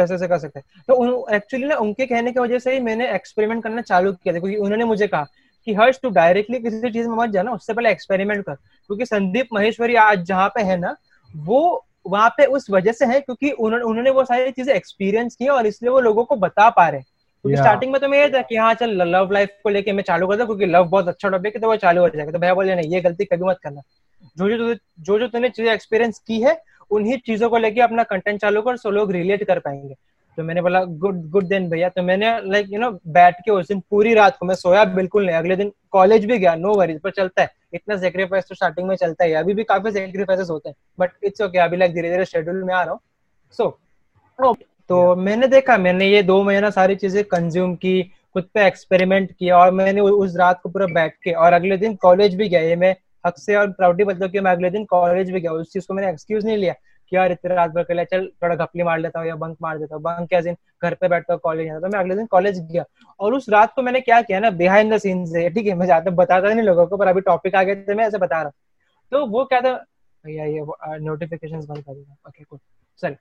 ऐसे 0.00 0.14
ऐसे 0.14 0.28
कर 0.28 0.38
सकते 0.38 0.60
हैं। 0.60 0.82
तो 0.88 1.28
एक्चुअली 1.34 1.66
ना 1.66 1.76
उनके 1.76 2.06
कहने 2.06 2.32
की 2.32 2.40
वजह 2.40 2.58
से 2.58 2.72
ही 2.72 2.80
मैंने 2.80 3.10
एक्सपेरिमेंट 3.14 3.62
करना 3.62 3.80
चालू 3.82 4.12
किया। 4.12 4.34
था 4.34 4.38
क्योंकि 4.38 4.56
उन्होंने 4.56 4.84
मुझे 4.84 5.06
कहा 5.06 5.26
कि 5.66 5.74
हर्ष 5.74 5.98
तू 6.02 6.10
डायरेक्टली 6.10 6.58
किसी 6.58 6.90
चीज़ 6.90 7.08
में 7.08 7.16
मत 7.16 7.30
जाना 7.30 7.52
उससे 7.52 7.74
पहले 7.74 7.90
एक्सपेरिमेंट 7.90 8.44
कर। 8.44 8.54
क्योंकि 8.54 9.06
संदीप 9.06 9.48
महेश्वरी 9.52 9.94
आज 9.96 10.24
जहाँ 10.26 10.48
पे 10.48 10.62
है 10.62 10.76
ना 10.76 10.94
वो 11.30 11.62
वहाँ 12.06 12.28
पे 12.28 12.44
उस 12.46 12.66
वजह 12.70 12.92
से 12.92 13.06
है 13.06 13.20
क्योंकि 13.20 13.50
उन्होंने 13.50 13.84
उन्होंने 13.84 14.10
वो 14.10 14.24
सारी 14.24 14.50
चीज़ें 14.50 14.74
एक्सपीरियंस 14.74 15.36
की 15.36 15.48
और 15.48 15.66
इसलिए 15.66 15.90
वो 15.90 16.00
लोगों 16.00 16.24
को 16.24 16.36
बता 16.36 16.68
पा 16.70 16.88
रहे 16.88 17.00
क्योंकि 17.00 17.56
स्टार्टिंग 17.56 17.92
में 17.92 18.00
तो 18.00 18.08
मैं 18.08 18.18
ये 18.18 18.28
था 18.28 18.40
कि 18.42 18.56
हाँ 18.56 18.72
चल 18.74 18.90
लव 19.04 19.30
लाइफ 19.32 19.50
को 19.62 19.70
लेके 19.70 19.92
मैं 19.92 20.02
चालू 20.02 20.26
करता 20.26 20.44
क्योंकि 20.44 20.66
लव 20.66 20.84
बहुत 20.84 21.08
अच्छा 21.08 21.28
टॉपिक 21.28 21.54
है 21.54 21.60
तो 21.60 21.68
वो 21.68 21.76
चालू 21.76 22.00
हो 22.00 22.08
जाएगा। 22.08 22.32
तो 22.32 22.38
भैया 22.38 22.54
बोले 22.54 22.74
नहीं 22.74 22.90
ये 22.90 23.00
गलती 23.00 23.24
कभी 23.24 23.44
मत 23.44 23.58
करना। 23.62 23.80
जो 24.38 24.48
जो 24.48 24.74
जो 24.74 25.18
जो 25.18 25.28
तूने 25.28 25.48
चीज़ें 25.48 25.72
एक्सपीरियंस 25.72 26.18
की 26.18 26.40
है 26.40 26.54
उन्हीं 26.92 27.18
चीज़ों 27.26 27.48
को 27.50 27.58
लेके 27.58 27.80
अपना 27.80 28.02
कंटेंट 28.04 28.40
चालू 28.40 28.62
कर 28.62 28.76
सो 28.76 28.90
लोग 28.90 29.12
रिलेट 29.12 29.44
कर 29.44 29.58
पाएँगे। 29.58 29.94
तो 30.38 30.42
मैंने 30.42 30.62
बोला 30.62 30.82
गुड 30.84 31.16
गुड 31.30 31.44
दिन 31.44 31.68
भैया। 31.70 31.88
तो 31.88 32.02
मैंने 32.02 32.30
लाइक 32.42 32.66
यू 32.72 32.78
नो 32.80 32.90
बैठ 33.08 33.40
के 33.44 33.50
उस 33.50 33.68
दिन 33.68 33.80
पूरी 33.90 34.14
रात 34.14 34.36
को 34.38 34.46
मैं 34.46 34.54
सोया 34.54 34.84
बिल्कुल 34.94 35.26
नहीं 35.26 35.36
अगले 35.36 35.56
दिन 35.56 35.72
कॉलेज 35.92 36.24
भी 36.26 36.38
गया 36.38 36.54
नो 36.56 36.74
वरीज 36.74 37.00
पर 37.00 37.10
चलता 37.12 37.42
है। 37.42 37.50
इतना 37.74 37.96
सेक्रीफाइस 37.98 38.48
तो 38.48 38.54
स्टार्टिंग 38.54 38.88
में 38.88 38.94
चलता 38.96 39.24
है 39.24 39.32
अभी 39.34 39.54
भी 39.54 39.64
काफ़ी 39.64 39.92
सेक्रीफाइसेस 39.92 40.50
होते 40.50 40.68
हैं 40.68 40.76
बट 41.00 41.10
इट्स 41.24 41.40
ओके 41.42 41.58
अभी 41.60 41.76
लाइक 41.76 41.94
धीरे 41.94 42.10
धीरे 42.10 42.24
शेड्यूल 42.24 42.62
में 42.64 42.74
आ 42.74 42.82
रहा 42.82 42.92
हूँ। 42.92 43.00
सो 43.54 43.78
so, 44.38 44.56
तो 44.90 45.14
मैंने 45.16 45.46
देखा 45.48 45.76
मैंने 45.78 46.06
ये 46.06 46.22
दो 46.22 46.42
महीना 46.42 46.70
सारी 46.70 46.94
चीज़ें 46.96 47.22
कंज्यूम 47.24 47.74
की 47.76 48.02
खुद 48.34 48.44
पे 48.54 48.66
एक्सपेरिमेंट 48.66 49.30
किया 49.32 49.58
और 49.58 49.70
मैंने 49.72 50.00
उस 50.00 50.36
रात 50.36 50.60
को 50.62 50.68
पूरा 50.68 50.86
बैठ 50.94 51.14
के 51.24 51.32
और 51.34 51.52
अगले 51.52 51.76
दिन 51.76 51.94
कॉलेज 52.02 52.34
भी 52.34 52.48
गया 52.48 52.60
ये 52.60 52.76
मैं 52.76 52.94
हक 53.24 53.38
से 53.38 53.54
और 53.56 53.70
प्राउडली 53.72 54.04
बता 54.04 54.26
कि 54.28 54.40
मैं 54.40 54.52
अगले 54.52 54.70
दिन 54.70 54.84
कॉलेज 54.86 55.30
भी 55.30 55.40
गया। 55.40 55.52
उस 55.52 55.72
चीज़ 55.72 55.86
को 55.88 55.94
मैंने 55.94 56.10
एक्सक्यूज 56.10 56.44
नहीं 56.44 56.56
लिया 56.56 56.72
कि 57.12 57.16
यार 57.16 57.32
इतने 57.32 57.54
रात 57.54 57.70
भर 57.70 57.82
के 57.84 58.04
चल, 58.04 58.26
थोड़ा 58.42 58.54
घपली 58.56 58.82
मार 58.82 58.98
लेता 58.98 59.20
हूँ 59.20 59.28
या 59.28 59.34
बंक 59.36 59.56
मार 59.62 59.78
देता 59.78 59.94
हूँ। 59.94 60.02
बंक 60.02 60.28
क्या 60.28 60.40
दिन 60.40 60.56
घर 60.82 60.94
पे 60.94 61.08
बैठता 61.08 61.32
हूँ 61.32 61.40
कॉलेज 61.44 61.66
जाता 61.66 61.80
तो 61.80 61.92
मैं 61.92 62.00
अगले 62.00 62.14
दिन 62.16 62.26
कॉलेज 62.26 62.60
गया 62.62 62.84
और 63.20 63.34
उस 63.34 63.48
रात 63.50 63.72
को 63.76 63.82
मैंने 63.82 64.00
क्या 64.00 64.20
किया 64.22 64.40
ना 64.40 64.50
बिहाइंड 64.52 64.94
द 64.94 64.98
सीन 64.98 65.24
से, 65.26 65.48
ठीक 65.50 65.66
है, 65.66 65.74
मैं 65.74 65.86
ज़्यादा 65.86 66.10
बताता 66.12 66.48
नहीं 66.48 66.64
लोगों 66.64 66.86
को, 66.86 66.96
पर 66.96 67.08
अभी 67.08 67.20
टॉपिक 67.22 67.54
आ 67.54 67.62
गए 67.62 67.76
थे, 67.78 67.94
मैं 67.94 68.06
ऐसे 68.06 68.18
बता 68.18 68.42
रहा 68.42 68.50
तो 69.12 69.26
वो 69.26 69.44
क्या 69.44 69.60
था, 69.60 69.72
भैया 70.24 70.44
ये 70.44 70.64
नोटिफिकेशन 71.00 71.58
बंद 71.58 71.78
कर 71.78 71.92
देगा 71.92 72.28
ओके 72.28 72.42
गुड 72.42 72.60
चल। 73.02 73.16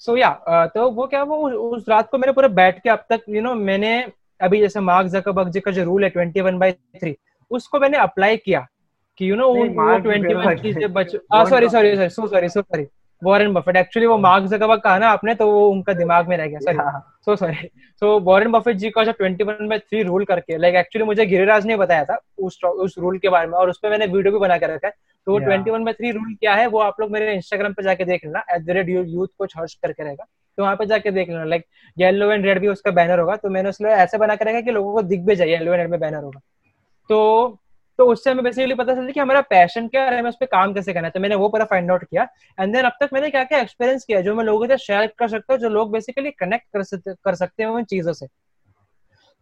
सो 0.00 0.16
या 0.16 0.68
तो 0.74 0.90
वो 0.90 1.06
क्या 1.06 1.22
वो 1.24 1.50
उस 1.50 1.88
रात 1.88 2.10
को 2.10 2.18
मैंने 2.18 2.32
पूरा 2.32 2.48
बैठ 2.50 2.78
के 2.82 2.90
अब 2.90 3.04
तक 3.10 3.24
यू 3.28 3.40
नो 3.42 3.54
मैंने 3.56 3.92
अभी 4.40 4.60
जैसे 4.60 4.80
मार्क 4.80 5.08
जकबर्ग 5.08 5.50
जी 5.52 5.60
का 5.60 5.70
जो 5.70 5.84
रूल 5.84 6.04
है 6.04 6.10
ट्वेंटी 6.10 6.40
वन 6.40 6.58
बाई 6.58 6.72
थ्री 6.72 7.16
उसको 7.50 7.80
मैंने 7.80 7.98
अप्लाई 7.98 8.36
किया। 8.36 8.66
कि 9.20 9.30
यू 9.30 9.36
नो 9.36 9.48
वो 9.48 9.98
ट्वेंटी 9.98 10.62
चीज़ें 10.62 10.92
बच 10.92 11.10
sorry 11.14 11.68
sorry 11.68 11.94
sorry 11.96 12.08
so 12.10 12.26
sorry 12.26 12.48
so 12.48 12.60
sorry 12.62 12.86
Warren 13.22 13.52
Buffett 13.54 13.76
actually 13.76 14.06
वो 14.06 14.16
मार्क 14.18 14.44
जकबर्ग 14.50 14.80
कहा 14.80 14.98
ना 14.98 15.08
आपने 15.10 15.34
तो 15.34 15.46
वो 15.46 15.68
उनका 15.70 15.92
दिमाग 15.94 16.28
में 16.28 16.36
रह 16.36 16.46
गया 16.46 16.58
sorry 16.60 16.78
so 17.24 17.34
sorry 17.36 17.68
so 18.02 18.18
Warren 18.20 18.50
Buffett 18.52 18.76
ji 18.76 18.90
का 18.90 19.04
जो 19.04 19.12
twenty 19.12 19.44
one 19.44 19.68
by 19.68 19.78
three 19.78 20.02
rule 20.02 20.24
करके 20.24 20.58
लाइक 20.58 20.74
एक्चुअली 20.76 21.06
मुझे 21.06 21.26
गिरिराज 21.26 21.66
ने 21.66 21.76
बताया 21.76 22.04
था 22.04 22.18
उस 22.38 22.58
उस 22.64 22.94
रूल 22.98 23.18
के 23.18 23.28
बारे 23.28 23.46
में 23.46 23.58
और 23.58 23.70
उस 23.70 23.78
पर 23.82 23.90
मैंने 23.90 24.06
वीडियो 24.06 24.32
भी 24.32 24.38
बना 24.38 24.56
के 24.58 24.66
रखा 24.66 24.86
है। 24.86 24.92
तो 25.26 25.38
twenty 25.38 25.70
one 25.70 25.84
by 25.84 25.92
three 25.92 26.10
rule 26.10 26.34
क्या 26.34 26.54
है 26.54 26.66
वो 26.68 26.78
आप 26.80 27.00
लोग 27.00 27.10
मेरे 27.12 27.34
इंस्टाग्राम 27.34 27.72
पे 27.72 27.82
जाके 27.82 28.04
देख 28.04 28.24
लेना 28.24 28.44
एट 28.54 28.62
द 28.62 28.70
रेट 28.70 28.88
यूथ 28.88 29.28
को 29.38 29.44
हर्ष 29.56 29.74
करके 29.74 30.02
रहेगा। 30.02 30.24
तो 30.58 30.62
वहाँ 30.62 30.76
पे 30.76 30.86
जाके 30.86 31.10
देख 31.10 31.28
लेना 31.28 31.44
लाइक 31.44 31.64
येलो 31.96 32.30
एंड 32.32 32.46
रेड 32.46 32.60
भी 32.60 32.68
उसका 32.68 32.90
बैनर 32.92 33.18
होगा 33.20 33.36
तो 33.36 33.48
मैंने 33.50 33.68
उसमें 33.68 33.90
ऐसे 33.90 34.18
बना 34.18 34.34
के 34.36 34.44
रखा 34.44 34.60
कि 34.60 34.70
लोगों 34.70 34.92
को 34.94 35.02
दिख 35.04 35.20
भी 35.26 35.36
जाए 35.36 35.48
येलो 35.48 35.72
एंड 35.72 35.80
रेड 35.80 35.90
में 35.90 36.00
बैनर 36.00 36.22
होगा। 36.22 36.40
तो 37.10 37.58
तो 38.00 38.04
उससे 38.06 38.30
हमें 38.30 38.42
बेसिकली 38.44 38.74
पता 38.74 38.94
चलता 38.94 39.12
कि 39.12 39.20
हमारा 39.20 39.40
पैशन 39.48 39.88
क्या 39.88 40.02
है, 40.04 40.18
हमें 40.18 40.28
उस 40.28 40.36
पर 40.40 40.46
काम 40.46 40.72
कैसे 40.74 40.92
करना 40.92 41.06
है। 41.06 41.10
तो 41.12 41.20
मैंने 41.20 41.34
वो 41.34 41.48
पूरा 41.48 41.64
फाइंड 41.64 41.90
आउट 41.90 42.04
किया। 42.04 42.22
एंड 42.58 42.72
देन 42.74 42.84
अब 42.84 42.92
तक 43.00 43.10
मैंने 43.12 43.30
क्या 43.30 43.42
क्या 43.44 43.58
एक्सपीरियंस 43.60 44.04
किया 44.04 44.20
जो 44.20 44.34
मैं 44.34 44.44
लोगों 44.44 44.66
साथ 44.68 44.76
शेयर 44.78 45.12
कर 45.18 45.28
सकता 45.28 45.52
हूँ, 45.52 45.60
जो 45.60 45.68
लोग 45.68 45.90
बेसिकली 45.92 46.30
कनेक्ट 46.32 46.66
कर 47.24 47.34
सकते 47.34 47.62
हैं 47.62 47.70
उन 47.70 47.84
चीज़ों 47.84 48.12
से। 48.12 48.26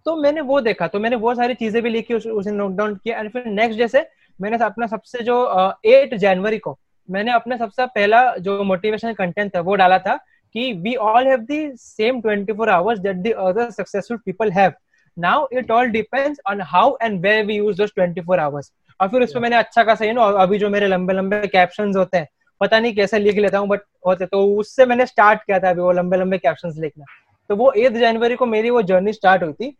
तो 0.07 0.17
मैंने 0.17 0.41
वो 0.41 0.61
देखा 0.61 0.87
तो 0.87 1.01
मैंने 1.01 1.17
वो 1.17 1.35
सारी 1.35 1.55
चीज़ें 1.55 1.83
भी 1.83 1.91
लिखी, 1.91 2.15
उसे 2.15 2.51
नोट 2.51 2.73
डाउन 2.73 2.95
किया। 2.97 3.19
एंड 3.19 3.31
फिर 3.33 3.47
नेक्स्ट 3.47 3.79
जैसे 3.79 4.07
मैंने 4.39 4.65
अपना 4.65 4.87
सबसे 4.87 5.23
जो 5.25 5.39
एट 5.87 6.15
जनवरी 6.17 6.59
को 6.59 6.79
मैंने 7.09 7.33
अपना 7.33 7.57
सबसे 7.57 7.87
पहला 7.87 8.21
जो 8.39 8.63
मोटिवेशनल 8.65 9.15
कंटेंट 9.15 9.55
था, 9.55 9.61
वो 9.61 9.75
डाला 9.75 9.99
था 9.99 10.17
कि 10.55 10.73
we 10.75 10.95
all 11.07 11.27
have 11.27 11.39
the 11.41 11.71
same 11.77 12.21
24 12.23 12.69
hours 12.71 12.99
that 12.99 13.17
the 13.19 13.31
other 13.47 13.71
successful 13.71 14.19
people 14.19 14.53
have 14.53 14.73
now 15.19 15.47
it 15.53 15.71
all 15.71 15.87
depends 15.91 16.41
on 16.47 16.61
how 16.67 16.97
and 17.03 17.21
where 17.23 17.45
we 17.47 17.55
use 17.55 17.77
those 17.79 17.93
24 17.99 18.39
hours 18.39 18.73
और 19.01 19.09
फिर 19.09 19.23
उसमें 19.23 19.43
मैंने 19.43 19.57
अच्छा 19.57 19.85
खासा 19.85 20.05
यू 20.05 20.13
नो 20.13 20.23
अभी 20.43 20.59
जो 20.59 20.69
मेरे 20.71 20.87
लंबे 20.89 21.15
लंबे 21.15 21.47
कैप्शंस 21.47 21.97
होते 21.97 22.19
हैं 22.19 22.29
पता 22.61 22.79
नहीं 22.81 22.95
कैसे 22.95 23.19
लिख 23.19 23.37
लेता 23.39 23.59
हूँ 23.59 23.69
बट 23.69 23.81
होते 24.07 24.27
तो 24.27 24.43
उससे 24.61 24.87
मैंने 24.87 25.07
स्टार्ट 25.07 25.43
किया 25.43 25.59
था 25.59 25.71
अभी 25.71 25.81
वो 25.81 25.93
लंबे 25.93 26.17
लंबे 26.17 26.39
कैप्शंस 26.39 26.77
लिखना। 26.79 27.05
तो 27.51 27.57
वो 27.57 27.71
एट 27.73 27.93
जनवरी 27.93 28.37
को 28.37 28.47
मेरी 28.47 28.71
वो 28.71 28.83
जर्नी 28.83 29.13
स्टार्ट 29.13 29.43
हुई 29.43 29.53
थी। 29.53 29.77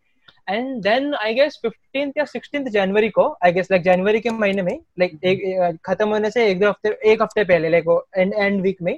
And 0.49 0.81
then 0.83 1.13
I 1.15 1.33
guess 1.33 1.59
fifteenth 1.61 2.11
या 2.17 2.25
सिक्सटींथ 2.25 2.65
जनवरी 2.71 3.09
को 3.09 3.27
आई 3.45 3.51
गेस 3.51 3.67
लाइक 3.71 3.83
जनवरी 3.83 4.19
के 4.19 4.29
महीने 4.29 4.61
में 4.61 4.73
लाइक 4.99 5.11
like, 5.11 5.23
एक 5.23 5.77
खत्म 5.85 6.07
होने 6.09 6.31
से 6.31 6.45
एक 6.51 6.59
दो 6.59 6.69
हफ़्ते 6.69 7.11
एक 7.11 7.21
हफ़्ते 7.21 7.43
पहले 7.43 7.69
लाइक 7.69 7.87
वो 7.87 8.05
एंड 8.17 8.33
एंड 8.33 8.61
वीक 8.61 8.77
में 8.81 8.97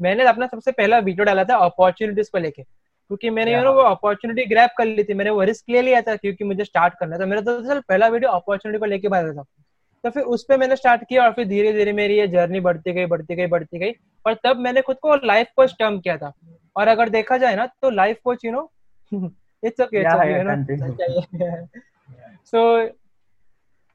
मैंने 0.00 0.24
अपना 0.26 0.46
सबसे 0.46 0.72
पहला 0.72 0.98
वीडियो 1.00 1.24
डाला 1.24 1.44
था 1.44 1.56
अपॉर्चुनिटीज़ 1.64 2.30
को 2.32 2.38
लेके। 2.38 2.62
क्योंकि 3.10 3.30
मैंने 3.30 3.54
यू 3.54 3.62
नो 3.62 3.72
वो 3.74 3.82
अपॉर्चुनिटी 3.82 4.44
ग्रैप 4.46 4.70
कर 4.78 4.84
ली 4.86 5.04
थी 5.04 5.14
मैंने 5.14 5.30
वो 5.30 5.42
रिस्क 5.42 5.70
ले 5.70 5.82
लिया 5.82 6.00
था 6.02 6.14
क्योंकि 6.16 6.44
मुझे 6.44 6.64
स्टार्ट 6.64 6.94
करना 7.00 7.18
था। 7.18 7.26
मेरा 7.26 7.40
तो 7.42 7.60
चल 7.68 7.80
पहला 7.88 8.08
वीडियो 8.08 8.30
अपॉर्चुनिटी 8.30 8.78
को 8.78 8.86
लेके 8.86 9.08
बना 9.08 9.32
था। 9.32 9.44
तो 10.04 10.10
फिर 10.10 10.22
उस 10.24 10.44
पर 10.48 10.58
मैंने 10.58 10.76
स्टार्ट 10.76 11.02
किया 11.08 11.24
और 11.24 11.32
फिर 11.32 11.46
धीरे 11.48 11.72
धीरे 11.72 11.92
मेरी 11.92 12.18
ये 12.18 12.26
जर्नी 12.28 12.60
बढ़ती 12.60 12.92
गई 12.92 13.06
बढ़ती 13.06 13.34
गई 13.34 13.46
बढ़ती 13.46 13.78
गई। 13.78 13.92
और 14.24 14.34
तब 14.44 14.56
मैंने 14.58 14.82
खुद 14.82 14.96
को 15.02 15.14
लाइफ 15.26 15.48
कोच 15.56 15.74
टर्म 15.78 15.98
किया 16.00 16.16
था। 16.16 16.32
और 16.76 16.88
अगर 16.88 17.08
देखा 17.08 17.36
जाए 17.38 17.56
ना 17.56 17.66
तो 17.82 17.90
life 17.90 18.18
coach 18.24 18.44
you 18.44 18.52
know 18.52 18.70
it's 19.62 19.80
okay 19.80 20.02
so 22.44 22.60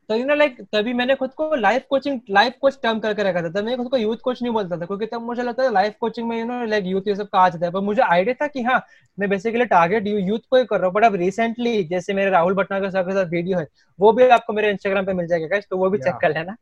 तो 0.09 0.15
यू 0.15 0.25
नो 0.25 0.35
लाइक 0.35 0.61
तभी 0.73 0.93
मैंने 0.93 1.15
खुद 1.15 1.33
को 1.33 1.55
life 1.55 1.83
coaching 1.89 2.19
life 2.29 2.53
coach 2.61 2.77
term 2.83 2.99
करके 2.99 3.23
रखा 3.23 3.41
था। 3.41 3.49
तब 3.49 3.65
मैं 3.65 3.75
खुद 3.77 3.89
को 3.89 3.97
यूथ 3.97 4.17
कोच 4.23 4.41
नहीं 4.41 4.53
बोलता 4.53 4.77
था 4.77 4.85
क्योंकि 4.85 5.05
तब 5.05 5.21
मुझे 5.21 5.43
लगता 5.43 5.63
था 5.63 5.69
लाइफ 5.69 5.95
कोचिंग 6.01 6.27
में 6.29 6.37
यू 6.39 6.45
नो 6.45 6.63
लाइक 6.65 6.85
यूथ 6.85 7.07
ये 7.07 7.15
सब 7.15 7.27
का 7.29 7.39
आ 7.39 7.49
जाता 7.49 7.65
है। 7.65 7.71
पर 7.71 7.81
मुझे 7.81 8.01
आइडिया 8.01 8.35
था 8.41 8.47
कि 8.47 8.61
हाँ 8.63 8.81
मैं 9.17 9.29
बेसिकली 9.29 9.65
टारगेट 9.65 10.07
यूथ 10.07 10.39
को 10.49 10.57
ही 10.57 10.65
कर 10.65 10.77
रहा 10.77 10.87
हूँ। 10.87 10.93
बट 10.95 11.03
अब 11.03 11.15
रिसेंटली 11.15 11.83
जैसे 11.83 12.13
मेरे 12.13 12.31
राहुल 12.31 12.53
भटनागर 12.55 12.89
साहब 12.89 13.07
के 13.07 13.13
साथ 13.13 13.29
वीडियो 13.31 13.59
है 13.59 13.67
वो 13.99 14.13
भी 14.13 14.27
आपको 14.29 14.53
मेरे 14.53 14.69
इंस्टाग्राम 14.71 15.05
पे 15.05 15.13
मिल 15.13 15.27
जाएगा 15.27 15.59
तो 15.59 15.77
वो 15.77 15.89
भी 15.89 15.97
चेक 15.97 16.15
कर 16.21 16.33
लेना। 16.33 16.55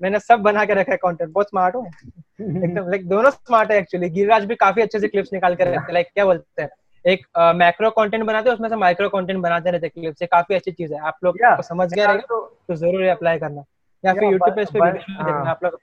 मैंने 0.00 0.18
सब 0.20 0.40
बना 0.40 0.64
के 0.64 0.74
रखा 0.74 0.92
है 0.92 0.98
कंटेंट 0.98 1.30
बहुत 1.32 1.48
स्मार्ट 1.48 1.74
हूँ। 1.74 1.86
एकदम 2.40 2.88
लाइक 2.90 3.08
दोनों 3.08 3.30
स्मार्ट 3.30 3.70
है 3.72 3.78
एक्चुअली 3.78 4.08
गिरिराज 4.10 4.44
भी 4.44 4.54
काफ़ी 4.56 4.82
अच्छे 4.82 5.00
से 5.00 5.08
क्लिप्स 5.08 5.32
निकाल 5.32 5.54
के 5.54 5.64
रखते 5.64 5.78
हैं 5.78 5.92
लाइक 5.92 6.08
क्या 6.14 6.24
बोलते 6.24 6.62
हैं? 6.62 6.68
एक 7.04 7.26
मैक्रो 7.56 7.88
uh, 7.88 7.94
कंटेंट 7.96 8.24
बनाते 8.24 8.48
हैं 8.48 8.54
उसमें 8.54 8.68
से 8.68 8.76
माइक्रो 8.76 9.08
कंटेंट 9.08 9.42
बनाते 9.42 9.70
रहते 9.70 9.88
क्लिप 9.88 10.14
से। 10.14 10.26
काफ़ी 10.26 10.54
अच्छी 10.54 10.70
चीज़ 10.72 10.94
है। 10.94 11.00
आप 11.00 11.18
लोग 11.24 11.38
yeah, 11.38 11.60
समझ 11.62 11.92
गए 11.94 12.04
रहेगा 12.04 12.20
तो, 12.20 12.40
तो 12.68 12.74
ज़रूर 12.76 13.06
अप्लाई 13.08 13.38
करना। 13.38 13.64
या 14.04 14.12
फिर 14.12 14.24
यूट्यूब 14.24 14.54
पे 14.56 14.62
इस 14.62 14.70
पे 14.70 14.80
वीडियो 14.80 15.24
देखना 15.24 15.50
आप 15.50 15.64
लोग 15.64 15.78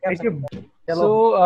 सो। 0.90 1.38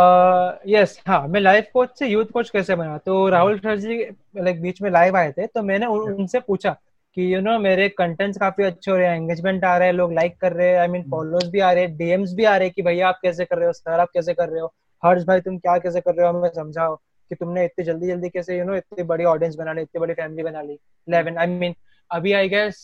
यस 0.68 1.02
हाँ 1.08 1.28
मैं 1.28 1.40
लाइफ 1.42 1.68
कोच 1.74 1.90
से 2.00 2.08
यूथ 2.08 2.26
कोच 2.34 2.50
कैसे 2.50 2.76
बना? 2.76 2.98
तो 2.98 3.28
राहुल 3.30 3.58
सर 3.60 3.78
जी 3.78 3.98
लाइक 4.38 4.62
बीच 4.62 4.82
में 4.82 4.90
लाइव 4.92 5.18
आए 5.18 5.32
थे 5.32 5.48
तो 5.48 5.62
मैंने 5.64 5.86
उनसे 5.86 6.40
पूछा 6.40 6.76
कि 7.18 7.34
यू 7.34 7.42
नो 7.42 7.58
मेरे 7.60 7.88
कंटेंट्स 7.90 8.38
काफ़ी 8.38 8.64
अच्छे 8.64 8.92
हो 8.92 8.98
रहे 8.98 9.08
हैं 9.08 9.16
एंगेजमेंट 9.16 9.66
आ 9.66 9.76
रहे 9.78 9.88
हैं 9.88 9.96
लोग 9.96 10.14
लाइक 10.14 10.40
कर 10.42 10.54
रहे 10.54 10.70
हैं 10.70 10.80
आई 10.80 10.88
मीन 10.88 11.04
फॉलोअर्स 11.12 11.50
भी 11.50 11.60
आ 11.60 11.72
रहे 11.72 11.84
हैं 11.84 11.96
डीएम्स 11.98 12.34
भी 12.34 12.44
आ 12.44 12.56
रहे 12.58 12.68
हैं 12.68 12.74
कि 12.76 12.82
भैया 12.82 13.08
आप 13.08 13.20
कैसे 13.24 13.46
कर 13.46 13.58
रहे 13.58 13.66
हो? 13.68 13.74
सर 13.74 14.00
आप 14.00 14.10
कैसे 14.14 14.34
कर 14.34 14.50
रहे 14.50 14.62
हो? 14.62 14.74
हर्ष 15.04 15.24
भाई 15.24 15.42
तुम 15.42 15.58
क्या 15.58 15.78
कैसे 15.78 16.02
कर 16.02 16.16
रहे 16.16 16.28
हो? 16.28 16.38
हमें 16.38 16.50
समझाओ। 16.50 16.98
कि 17.30 17.36
तुमने 17.36 17.66
इतनी 17.66 17.86
जल्दी 17.86 18.08
जल्दी 18.08 18.30
कैसे 18.30 18.58
यू 18.58 18.66
नो 18.66 18.76
इतनी 18.76 19.04
बड़ी 19.04 19.24
ऑडियंस 19.26 19.56
बना 19.56 19.74
ली 19.74 19.82
इतनी 19.82 20.00
बड़ी 20.00 20.14
फैमिली 20.14 20.44
बना 20.44 20.62
ली? 20.62 20.74
इलेवन 21.08 21.38
आई 21.38 21.48
मीन 21.48 21.76
अभी 22.12 22.34
I 22.34 22.50
guess 22.50 22.82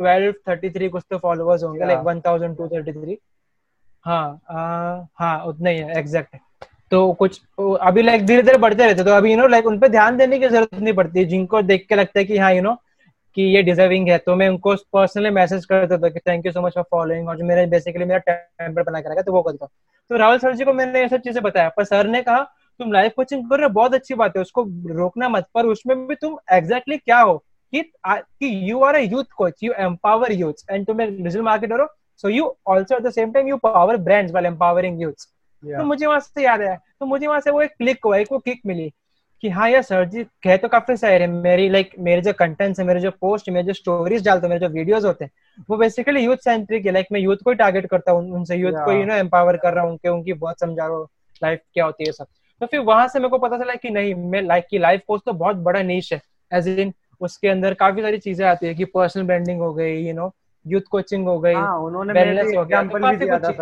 twelve 0.00 0.32
thirty 0.48 0.70
three 0.70 0.88
कुछ 0.88 1.04
तो 1.10 1.18
फॉलोअर्स 1.18 1.62
होंगे 1.62 1.84
like 1.86 2.00
one 2.00 2.20
thousand 2.20 2.56
two 2.56 2.68
thirty 2.68 2.92
three 2.92 3.18
हाँ 4.04 4.40
हाँ 5.18 5.44
उतना 5.46 5.70
ही 5.70 5.78
है 5.78 5.98
एग्जैक्ट 5.98 6.36
तो 6.92 7.12
कुछ 7.12 7.40
अभी 7.60 8.02
लाइक 8.02 8.26
धीरे 8.26 8.42
धीरे 8.42 8.58
बढ़ते 8.58 8.86
रहते 8.86 9.04
तो 9.04 9.10
अभी 9.10 9.32
यू 9.32 9.38
नो 9.38 9.46
लाइक 9.46 9.66
उन 9.66 9.78
पर 9.78 9.88
ध्यान 9.88 10.16
देने 10.16 10.38
की 10.38 10.48
ज़रूरत 10.48 10.74
नहीं 10.74 10.94
पड़ती। 10.94 11.24
जिनको 11.24 11.62
देख 11.62 11.86
के 11.88 11.94
लगता 11.94 12.18
है 12.18 12.24
कि 12.24 12.38
हाँ 12.38 12.52
यू 12.54 12.62
नो 12.62 12.74
कि 13.36 13.42
ये 13.54 13.62
डिजर्विंग 13.62 14.08
है 14.08 14.16
तो 14.18 14.34
मैं 14.36 14.48
उनको 14.48 14.74
पर्सनली 14.92 15.30
मैसेज 15.30 15.64
करता 15.64 15.96
था 15.98 16.08
कि 16.08 16.20
thank 16.20 16.46
you 16.46 16.52
so 16.52 16.60
much 16.62 16.74
for 16.74 16.84
following 16.90 17.28
और 17.28 17.36
जो 17.38 17.44
मेरे 17.44 17.66
बेसिकली 17.66 18.04
मेरा 18.04 18.18
टेम्पर 18.18 18.82
बना 18.82 19.00
के 19.00 19.10
रखा 19.12 19.22
तो 19.22 19.32
वो 19.32 19.42
करता 19.42 19.66
तो 19.66 20.16
राहुल 20.16 20.38
सर 20.38 20.54
जी 20.54 20.64
को 20.64 20.72
मैंने 20.72 21.00
ये 21.00 21.08
सब 21.08 21.20
चीज़ें 21.20 21.42
बताया 21.42 21.68
पर 21.68 21.84
सर 21.84 22.06
ने 22.06 22.22
कहा 22.22 22.40
तुम 22.80 22.92
लाइफ 22.92 23.12
कोचिंग 23.16 23.48
कर 23.50 23.56
रहे 23.56 23.66
हो 23.66 23.72
बहुत 23.72 23.94
अच्छी 23.94 24.14
बात 24.14 24.36
है 24.36 24.42
उसको 24.42 24.62
रोकना 24.86 25.28
मत 25.28 25.46
पर 25.54 25.66
उसमें 25.66 26.06
भी 26.06 26.14
तुम 26.14 26.36
एग्जैक्टली 26.52 26.94
exactly 26.94 27.04
क्या 27.04 27.20
हो 27.20 27.44
कि 27.72 27.82
कि 28.02 28.70
you 28.70 28.80
are 28.80 28.94
a 28.94 28.98
youth 28.98 29.24
coach 29.36 29.62
you 29.62 29.72
empower 29.72 30.32
youth 30.32 30.70
and 30.70 30.86
तुम 30.86 31.00
एक 31.00 31.16
डिजिटल 31.22 31.42
मार्केटर 31.42 31.80
हो 31.80 31.86
so 32.16 32.28
you 32.28 32.56
also 32.66 32.96
at 32.96 33.02
the 33.02 33.10
same 33.10 33.32
time 33.32 33.48
you 33.48 33.56
power 33.56 33.96
brands 33.96 34.32
वाले 34.32 34.48
एम्पावरिंग 34.48 35.02
यूथ 35.02 35.12
तो 35.78 35.84
मुझे 35.84 36.06
वहाँ 36.06 36.20
से 36.20 36.42
याद 36.42 36.60
आया 36.60 36.76
तो 37.00 37.06
मुझे 37.06 37.26
वहाँ 37.26 37.40
से 37.40 37.50
वो 37.50 37.62
एक 37.62 37.70
क्लिक 37.78 37.98
हुआ 38.04 38.16
एक 38.16 38.28
वो 38.32 38.38
किक 38.38 38.60
मिली 38.66 38.92
कि 39.42 39.48
हाँ 39.48 39.68
यार 39.70 39.82
सर 39.82 40.04
जी 40.04 40.24
कह 40.24 40.56
तो 40.56 40.68
काफ़ी 40.68 40.96
सही 40.96 41.12
है 41.12 41.26
मेरी 41.26 41.68
लाइक 41.68 41.88
like, 41.88 42.00
मेरे 42.00 42.20
जो 42.22 42.32
कंटेंट्स 42.32 42.80
है 42.80 42.86
मेरे 42.86 43.00
जो 43.00 43.10
पोस्ट 43.10 43.50
मेरे 43.50 43.66
जो 43.66 43.72
स्टोरीज 43.72 44.24
डालते 44.24 44.46
हैं 44.46 44.54
मेरे 44.54 44.66
जो 44.68 44.72
वीडियोस 44.74 45.04
होते 45.04 45.24
हैं 45.24 45.30
वो 45.70 45.76
बेसिकली 45.76 46.20
यूथ 46.20 46.36
सेंट्रिक 46.36 46.86
है 46.86 46.92
लाइक 46.92 47.06
मैं 47.12 47.20
यूथ 47.20 47.36
को 47.44 47.50
ही 47.50 47.56
टारगेट 47.56 47.86
करता 47.86 48.12
हूँ 48.12 48.32
उनसे 48.34 48.56
यूथ 48.56 48.72
को 48.72 48.92
यू 48.92 49.04
नो 49.04 49.14
एम्पावर 49.14 49.56
कर 49.56 49.74
रहा 49.74 49.84
हूँ 49.84 49.90
उनके 49.92 50.08
उनकी 50.08 50.32
बहुत 50.32 50.60
समझा 50.60 50.86
रहा 50.86 50.96
हूँ 50.96 51.08
लाइफ 51.42 51.60
क्या 51.74 51.84
होती 51.84 52.04
है 52.04 52.12
सब। 52.12 52.26
तो 52.60 52.66
फिर 52.66 52.80
वहाँ 52.80 53.08
से 53.08 53.18
मेरे 53.18 53.28
को 53.28 53.38
पता 53.38 53.58
चला 53.58 53.74
कि 53.74 53.90
नहीं 53.90 54.14
मैं 54.14 54.42
लाइक 54.42 54.66
की 54.70 54.78
लाइफ 54.78 55.02
कोच 55.06 55.22
तो 55.26 55.32
बहुत 55.32 55.56
बड़ा 55.56 55.82
नीच 55.82 56.12
है 56.12 56.20
एज 56.52 56.68
इन 56.68 56.92
उसके 57.20 57.48
अंदर 57.48 57.74
काफ़ी 57.74 58.02
सारी 58.02 58.18
चीज़ें 58.18 58.46
आती 58.46 58.66
है 58.66 58.74
कि 58.74 58.84
पर्सनल 58.84 59.22
ब्रांडिंग 59.22 59.60
हो 59.60 59.74
गई 59.74 60.06
यू 60.06 60.14
नो 60.14 60.34
यूथ 60.66 60.80
कोचिंग 60.80 61.28
हो 61.28 61.40
गई 61.40 61.54
उन्होंने 61.54 62.12
हो 62.56 62.64
गया 62.64 62.82
तो 62.82 62.98
काफ़ी 62.98 63.26
कुछ 63.26 63.60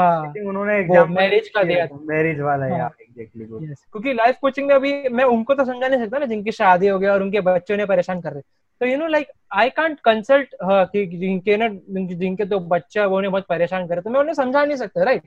हाँ। 0.00 0.32
उन्होंने 0.46 1.04
मैरिज 1.04 1.48
का 1.48 1.62
दिया 1.62 1.88
मैरिज 1.92 2.40
वाला 2.40 2.66
हाँ, 2.66 2.90
एग्जैक्टली 3.02 3.44
क्योंकि 3.44 4.12
लाइफ 4.12 4.36
कोचिंग 4.40 4.68
में 4.68 4.74
अभी 4.74 5.08
मैं 5.08 5.24
उनको 5.24 5.54
तो 5.54 5.64
समझा 5.64 5.88
नहीं 5.88 6.04
सकता 6.04 6.18
ना 6.18 6.26
जिनकी 6.26 6.52
शादी 6.52 6.88
हो 6.88 6.98
गया 6.98 7.12
और 7.12 7.22
उनके 7.22 7.40
बच्चों 7.40 7.76
ने 7.76 7.86
परेशान 7.86 8.20
कर 8.20 8.32
रहे। 8.32 8.42
तो 8.80 8.86
you 8.86 8.98
know 8.98 9.06
like 9.06 9.28
I 9.52 9.70
can't 9.70 10.00
consult 10.00 10.54
कि 10.62 11.06
जिनके 11.06 11.56
ना 11.56 11.68
जिनके 12.14 12.44
तो 12.44 12.60
बच्चा 12.60 13.06
वो 13.06 13.20
ने 13.20 13.28
बहुत 13.28 13.46
परेशान 13.48 13.86
करे 13.86 14.00
तो 14.00 14.10
मैं 14.10 14.20
उन्हें 14.20 14.34
समझा 14.34 14.64
नहीं 14.64 14.76
सकता 14.76 15.02
राइट 15.02 15.22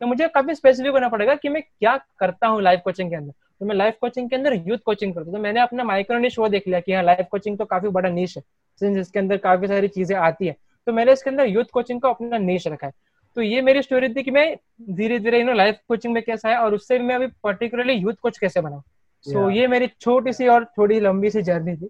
तो 0.00 0.06
मुझे 0.06 0.28
काफ़ी 0.28 0.54
स्पेसिफिक 0.54 0.92
होना 0.92 1.08
पड़ेगा 1.08 1.34
कि 1.34 1.48
मैं 1.48 1.62
क्या 1.62 1.96
करता 2.18 2.46
हूँ 2.46 2.62
लाइफ 2.62 2.80
कोचिंग 2.84 3.10
के 3.10 3.16
अंदर। 3.16 3.32
तो 3.60 3.66
मैं 3.66 3.74
लाइफ 3.74 3.96
कोचिंग 4.00 4.28
के 4.30 4.36
अंदर 4.36 4.54
यूथ 4.66 4.78
कोचिंग 4.78 5.14
करता 5.14 5.26
हूँ। 5.26 5.34
तो 5.34 5.42
मैंने 5.42 5.60
अपना 5.60 5.84
माइक्रो 5.84 6.18
निश 6.18 6.38
वो 6.38 6.48
देख 6.48 6.68
लिया 6.68 6.80
कि 6.80 6.92
हाँ 6.92 7.02
लाइफ 7.02 7.26
कोचिंग 7.30 7.58
तो 7.58 7.64
काफ़ी 7.64 7.88
बड़ा 7.88 8.08
निश 8.08 8.36
है। 8.36 8.42
सिंस 8.80 8.96
इसके 8.96 9.18
अंदर 9.18 9.36
काफ़ी 9.36 9.68
सारी 9.68 9.88
चीज़ें 9.88 10.16
आती 10.16 10.46
है। 10.46 10.56
तो 10.86 10.92
मैंने 10.92 11.12
इसके 11.12 11.30
अंदर 11.30 11.46
यूथ 11.46 11.64
कोचिंग 11.72 12.00
को 12.00 12.08
अपना 12.08 12.38
निश 12.38 12.66
रखा 12.66 12.86
है। 12.86 12.92
तो 13.36 13.42
ये 13.42 13.62
मेरी 13.62 13.82
स्टोरी 13.82 14.08
थी 14.08 14.22
कि 14.22 14.30
मैं 14.30 14.56
धीरे 14.90 15.18
धीरे 15.18 15.40
यू 15.40 15.46
नो 15.46 15.52
लाइफ 15.52 15.78
कोचिंग 15.88 16.14
में 16.14 16.22
कैसा 16.22 16.48
है 16.48 16.56
और 16.56 16.74
उससे 16.74 16.98
मैं 16.98 17.14
अभी 17.14 17.26
पर्टिकुलरली 17.44 17.92
यूथ 17.92 18.14
कोच 18.22 18.38
कैसे 18.38 18.60
बनाऊ। 18.60 18.80
सो 19.24 19.38
so, 19.38 19.56
ये 19.56 19.66
मेरी 19.66 19.86
छोटी 20.00 20.32
सी 20.32 20.46
और 20.48 20.64
थोड़ी 20.78 21.00
लंबी 21.00 21.30
सी 21.30 21.42
जर्नी 21.42 21.76
थी। 21.76 21.88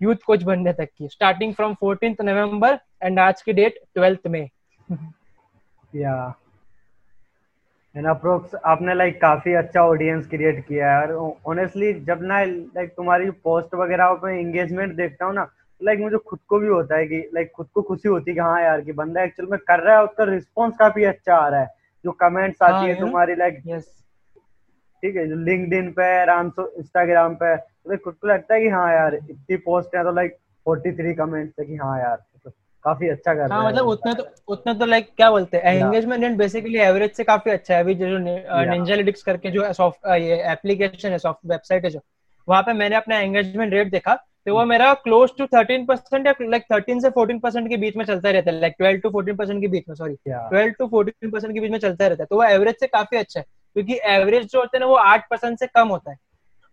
यूथ 0.00 0.16
कोच 0.26 0.42
बनने 0.42 0.72
तक 0.72 0.88
की। 0.98 1.08
Starting 1.08 1.54
from 1.54 1.74
fourteen 1.74 2.16
November 2.22 2.78
and 3.02 3.18
आज 3.18 3.42
की 3.42 3.52
डेट 3.52 3.78
ट्वेल्थ 3.94 4.26
में 4.26 4.48
या 5.94 6.14
एंड 7.94 8.06
अप्रोक्स 8.06 8.54
आपने 8.64 8.94
लाइक 8.94 9.20
काफ़ी 9.20 9.52
अच्छा 9.54 9.80
ऑडियंस 9.82 10.26
क्रिएट 10.26 10.64
किया 10.66 10.90
है। 10.90 11.14
और 11.14 11.34
ऑनेस्टली 11.46 11.92
जब 12.00 12.18
ना 12.22 12.42
लाइक 12.44 12.92
तुम्हारी 12.96 13.30
पोस्ट 13.44 13.74
वगैरह 13.74 14.12
पे 14.22 14.38
एंगेजमेंट 14.40 14.94
देखता 14.96 15.24
हूँ 15.24 15.34
ना 15.34 15.48
लाइक 15.80 16.00
मुझे 16.00 16.16
खुद 16.28 16.38
को 16.48 16.58
भी 16.58 16.68
होता 16.68 16.96
है 16.96 17.06
कि 17.06 17.18
लाइक 17.34 17.50
खुद 17.56 17.66
को 17.74 17.82
खुशी 17.82 18.08
होती 18.08 18.30
है 18.30 18.34
कि 18.34 18.40
हाँ 18.40 18.62
यार 18.62 18.80
कि 18.80 18.92
बंदा 18.92 19.22
एक्चुअल 19.22 19.48
में 19.50 19.58
कर 19.68 19.80
रहा 19.80 19.96
है 19.96 20.04
उसका 20.04 20.24
रिस्पॉन्स 20.24 20.76
काफ़ी 20.78 21.04
अच्छा 21.04 21.36
आ 21.36 21.48
रहा 21.48 21.60
है। 21.60 21.68
जो 22.04 22.12
कमेंट्स 22.20 22.62
आती 22.62 22.74
हाँ, 22.74 22.84
है 22.84 23.00
तुम्हारी 23.00 23.34
लाइक 23.34 23.62
ठीक 25.02 25.16
है 25.16 25.26
जो 25.28 25.36
लिंक्ड 25.36 25.72
इन 25.74 25.90
पे 25.92 26.04
आराम 26.20 26.50
से 26.50 26.62
इंस्टाग्राम 26.78 27.34
पे 27.34 27.56
तो 27.56 27.96
खुद 27.96 28.14
को 28.14 28.28
लगता 28.28 28.54
है 28.54 28.60
कि 28.60 28.68
हाँ 28.68 28.92
यार 28.92 29.14
इतनी 29.14 29.56
पोस्ट 29.56 29.94
है 29.96 30.02
तो 30.04 30.12
लाइक 30.12 30.36
फोर्टी 30.66 30.92
थ्री 30.92 31.14
कमेंट्स 31.14 31.54
है 31.60 31.66
कि 31.66 31.76
हाँ 31.76 31.98
यार। 32.00 32.16
तो 32.16 32.29
काफ़ी 32.84 33.08
अच्छा 33.08 33.34
कर 33.34 33.52
हाँ, 33.52 33.66
मतलब 33.66 33.86
उतना 33.86 34.12
तो 34.14 34.26
उतना 34.48 34.74
तो 34.74 34.86
लाइक 34.86 35.10
क्या 35.16 35.30
बोलते 35.30 35.56
हैं 35.56 35.74
एंगेजमेंट 35.74 36.24
रेट 36.24 36.32
बेसिकली 36.32 36.78
एवरेज 36.78 37.12
से 37.12 37.24
काफ़ी 37.24 37.50
अच्छा 37.50 37.74
है। 37.74 37.80
अभी 37.80 37.94
जो 37.94 38.18
निंजा 38.18 38.96
करके 39.26 39.50
जो 39.50 39.72
सॉफ्ट 39.72 40.06
ये 40.06 40.42
एप्लीकेशन 40.52 41.08
है 41.08 41.18
सॉफ्ट 41.18 41.38
वेबसाइट 41.46 41.84
है 41.84 41.90
जो 41.90 42.00
वहाँ 42.48 42.62
पे 42.62 42.72
मैंने 42.72 42.96
अपना 42.96 43.18
एंगेजमेंट 43.18 43.72
रेट 43.72 43.90
देखा 43.90 44.14
तो 44.46 44.54
वो 44.54 44.64
मेरा 44.64 44.94
क्लोज 44.94 45.30
टू 45.38 45.46
थर्टीन 45.46 45.84
परसेंट 45.86 46.26
या 46.26 46.32
लाइक 46.40 46.62
थर्टीन 46.72 47.00
से 47.00 47.10
फोर्टीन 47.10 47.38
परसेंट 47.38 47.68
के 47.68 47.76
बीच 47.76 47.96
में 47.96 48.04
चलता 48.04 48.30
रहता 48.30 48.50
है 48.50 48.60
like 48.60 48.74
twelve 48.78 49.00
to 49.00 49.10
fourteen 49.10 49.36
percent 49.36 49.60
के 49.60 49.68
बीच 49.68 49.84
में 49.88 49.94
sorry 49.96 50.14
twelve 50.26 50.72
to 50.78 50.86
fourteen 50.86 51.30
percent 51.30 51.54
के 51.54 51.60
बीच 51.60 51.70
में 51.70 51.78
चलता 51.78 52.06
रहता 52.06 52.22
है 52.22 52.26
तो 52.26 52.36
वो 52.36 52.44
एवरेज 52.44 52.74
से 52.80 52.86
काफ़ी 52.86 53.16
अच्छा 53.18 53.40
है 53.40 53.46
क्योंकि 53.76 53.98
एवरेज 54.04 54.46
जो 54.52 54.58
होता 54.60 54.76
है 54.76 54.80
ना 54.80 54.86
वो 54.86 54.94
आठ 54.94 55.28
परसेंट 55.30 55.58
से 55.58 55.66
कम 55.66 55.88
होता 55.88 56.10
है। 56.10 56.16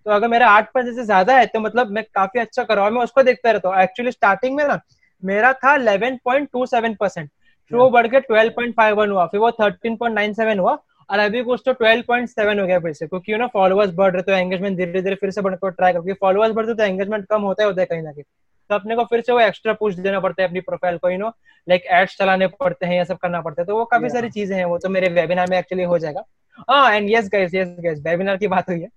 तो 0.06 0.12
अगर 0.12 0.28
मेरा 0.28 0.50
आठ 0.50 0.72
परसेंट 0.74 0.96
से 0.96 1.04
ज़्यादा 1.04 1.38
है 1.38 1.46
तो 1.46 1.60
मतलब 1.60 1.90
मैं 1.92 2.04
काफ़ी 2.16 2.40
अच्छा 2.40 2.64
कर 2.64 2.76
रहा 2.76 2.86
हूँ 2.86 2.94
मैं 2.94 3.02
उसको 3.02 3.24
देखता 3.24 3.52
रहता 3.52 3.70
हूँ। 3.70 3.78
एक्चुअली 3.78 4.12
स्टार्टिंग 4.12 4.56
में 4.56 4.68
ना 4.68 4.80
मेरा 5.24 5.54
था 5.54 5.76
11.27 5.78 6.96
परसेंट 7.00 7.30
फिर 7.72 7.78
वो 7.80 7.90
बढ़ 7.90 8.08
के 8.08 8.20
12.51 8.22 9.12
हुआ 9.12 9.26
फिर 9.26 9.40
वो 9.40 9.52
13.97 9.52 10.60
हुआ 10.60 10.78
और 11.10 11.20
अभी 11.20 11.44
कुछ 11.44 11.62
तो 11.66 11.74
12.7 11.74 12.60
हो 12.60 12.66
गया 12.68 12.80
फिर 12.80 12.94
से 12.94 13.08
क्योंकि 13.08 13.34
यू 13.34 13.38
नो 13.38 13.48
फॉलोअर्स 13.48 13.94
बढ़ 13.94 14.12
रहे 14.14 14.22
तो 14.22 14.32
एंगेजमेंट 14.32 14.78
धीरे 14.78 15.02
धीरे 15.02 15.16
फिर 15.16 15.32
से 15.32 15.42
बढ़कर 15.42 15.70
ट्राई 15.70 15.94
करो 15.94 16.02
क्योंकि 16.04 16.18
फॉलोअर्स 16.22 16.54
बढ़ते 16.54 16.74
तो 16.74 16.84
एंगेजमेंट 16.84 17.26
कम 17.26 17.42
होता 17.42 17.64
है 17.64 17.70
होता 17.70 17.82
है 17.82 17.86
कहीं 17.86 18.02
ना 18.02 18.12
कहीं 18.12 18.24
तो 18.70 18.76
अपने 18.76 18.96
को 18.96 19.04
फिर 19.04 19.22
से 19.22 19.32
वो 19.34 19.40
एक्स्ट्रा 19.40 19.74
पुश 19.74 19.96
देना 19.96 20.20
पड़ता 20.20 20.42
है 20.42 20.48
अपनी 20.48 20.62
प्रोफ़ाइल 20.62 20.98
को 20.98 21.10
यू 21.10 21.18
नो 21.18 21.32
लाइक 21.68 21.86
एड्स 21.92 22.18
चलाने 22.18 22.48
पड़ते 22.48 22.86
हैं 22.86 22.98
ये 22.98 23.06
सब 23.06 23.18
करना 23.18 23.42
पड़ता 23.42 23.62
है 23.62 23.66
तो 23.66 23.78
वो 23.78 23.86
काफ़ी 23.86 24.10
सारी 24.10 24.30
चीज़ें 24.30 24.58
हैं 24.58 24.66
वो 24.66 24.78
तो 24.78 24.90
मेरे 24.90 25.10
वेबिनार 25.10 25.50
में 25.50 25.58
एक्चुअली 25.60 25.84
हो 25.84 25.98
जाएगा। 26.00 26.24
हाँ 26.70 26.92
and 26.94 27.10
yes 27.10 27.30
guys 27.34 27.54
yes 27.56 27.76
guys 27.80 28.00
webinar 28.06 28.38
की 28.38 28.48
बात 28.48 28.70
हुई 28.70 28.80
है। 28.82 28.90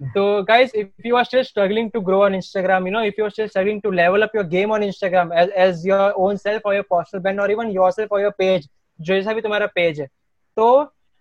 So 0.00 0.42
guys, 0.42 0.70
if 0.74 0.88
you 1.02 1.16
are 1.16 1.24
still 1.24 1.42
struggling 1.42 1.90
to 1.92 2.00
grow 2.02 2.24
on 2.24 2.32
Instagram, 2.32 2.84
you 2.84 2.90
know, 2.90 3.02
if 3.02 3.16
you 3.16 3.24
are 3.24 3.30
still 3.30 3.48
struggling 3.48 3.80
to 3.80 3.88
level 3.90 4.22
up 4.22 4.30
your 4.34 4.44
game 4.44 4.70
on 4.70 4.82
Instagram 4.82 5.34
as, 5.34 5.48
as 5.50 5.86
your 5.86 6.12
own 6.16 6.36
self 6.36 6.62
or 6.66 6.74
your 6.74 6.82
personal 6.82 7.22
brand 7.22 7.40
or 7.40 7.50
even 7.50 7.70
yourself 7.70 8.08
or 8.10 8.20
your 8.20 8.32
page, 8.32 8.68
जैसा 9.00 9.32
भी 9.34 9.40
तुम्हारा 9.42 9.66
page 9.74 10.00
है 10.00 10.06
तो 10.56 10.66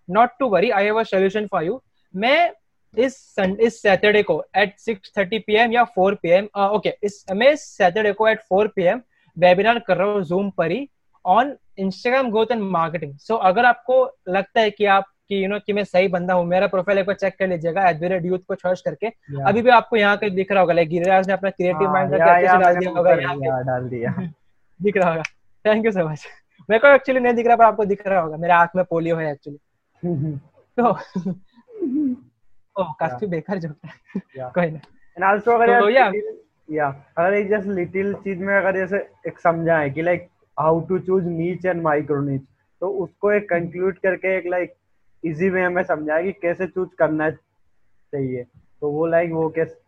not 0.10 0.30
to 0.40 0.48
worry 0.50 0.70
I 0.72 0.84
have 0.86 1.00
a 1.00 1.04
solution 1.04 1.48
for 1.52 1.64
you 1.64 1.82
मैं 2.14 2.52
इस 2.94 3.18
सन 3.36 3.56
इस 3.62 3.82
Saturday 3.82 4.22
को 4.24 4.44
at 4.58 4.78
six 4.80 5.12
thirty 5.18 5.40
P 5.48 5.56
M 5.64 5.72
या 5.74 5.84
फोर 5.96 6.16
पी 6.22 6.30
एम 6.38 6.48
ओके 6.66 6.94
इस 7.04 7.24
मैं 7.36 7.56
सैटरडे 7.56 8.14
को 8.20 8.28
at 8.28 8.42
four 8.50 8.68
P 8.76 8.84
M 8.84 9.02
webinar 9.38 9.80
कर 9.88 9.98
रहा 9.98 10.12
हूँ 10.12 10.24
जूम 10.30 10.50
पर 10.58 10.72
ही 10.72 10.88
on 11.26 11.56
Instagram 11.80 12.30
growth 12.32 12.52
and 12.52 12.62
marketing 12.78 13.18
so 13.18 13.36
अगर 13.52 13.66
आपको 13.66 14.00
लगता 14.30 14.62
है 14.62 14.72
कि 14.72 14.86
आप 14.96 15.12
कि 15.30 15.44
यू 15.44 15.48
नो 15.50 15.60
कि 15.60 15.74
मैं 15.74 15.84
सही 15.84 16.08
बंदा 16.08 16.34
हूँ 16.34 16.46
मेरा 16.46 16.68
प्रोफ़ाइल 16.68 17.00
एक 17.00 17.06
बार 17.06 17.16
चेक 17.16 17.36
कर 17.40 17.48
लीजिएगा 17.48 17.88
एट 17.90 18.00
द 18.00 18.04
रेट 18.12 18.26
यूथ 18.26 18.40
को 18.48 18.56
सर्च 18.56 18.82
करके. 18.82 19.08
अभी 19.48 19.62
भी 19.62 19.70
आपको 19.70 19.98
यहाँ 19.98 20.18
के 20.18 20.30
दिख 20.30 20.52
रहा 20.52 20.62
होगा 20.62 20.74
लाइक 20.74 20.90
गिरिराज 20.90 21.28
ने 21.28 21.34
अपना 21.34 21.50
क्रिएटिव 21.50 21.92
माइंड 21.94 22.12
करके 22.12 22.58
डाल 22.58 22.76
दिया 22.76 22.92
होगा 22.92 23.16
डाल 23.64 23.88
दिया। 23.90 24.14
दिख 24.80 24.98
रहा 24.98 25.10
होगा। 25.10 25.24
थैंक 25.66 25.86
यू 25.86 25.92
सो 25.92 26.08
मच 26.10 26.28
मेरे 26.70 26.80
को 26.80 26.94
एक्चुअली 26.96 27.20
नहीं 27.20 27.34
दिख 27.34 27.48
रहा 27.48 27.56
पर 27.56 27.64
आपको 27.64 27.86
दिख 27.86 28.06
रहा 28.08 28.20
होगा। 28.20 28.38
मेरे 28.38 28.54
आँख 28.54 28.76
में 28.76 28.84
पोलियो 28.90 29.16
है 29.16 29.32
एक्चुअली 29.32 29.60
तो 30.80 30.92
ओ 32.76 32.84
काफ़ी 33.00 33.28
बेकार 33.28 33.60
जो 33.60 33.70
कोई 34.38 34.70
ना। 34.72 34.80
एंड 35.18 35.24
आल्सो 35.24 35.52
अगर 35.52 35.80
तो, 35.80 35.90
या 35.90 36.12
या 36.70 36.88
अगर 37.18 37.34
एक 37.34 37.50
जस्ट 37.50 37.68
लिटिल 37.68 38.14
चीज़ 38.14 38.40
में 38.40 38.56
अगर 38.56 38.78
जैसे 38.78 38.98
एक 39.28 39.40
समझाए 39.40 39.90
कि 39.90 40.02
like 40.02 40.28
how 40.58 40.80
to 40.80 41.00
choose 41.00 41.26
niche 41.26 41.66
and 41.66 41.82
micro 41.82 42.22
niche 42.22 42.42
तो 42.82 42.90
उसको 43.04 43.32
एक 43.32 43.50
कंक्लूड 43.50 43.98
करके 43.98 44.38
एक 44.38 44.48
लाइक 44.48 44.74
इजी 45.24 45.50
वे 45.50 45.68
में 45.70 45.84
समझाए 45.84 46.24
कि 46.24 46.32
कैसे 46.32 46.68
चूज़ 46.68 46.90
करना 47.00 47.30
चाहिए। 47.30 48.44
तो 48.44 48.90
वो 48.92 49.06
लाइक 49.08 49.32
वो 49.32 49.48
कैसे 49.50 49.84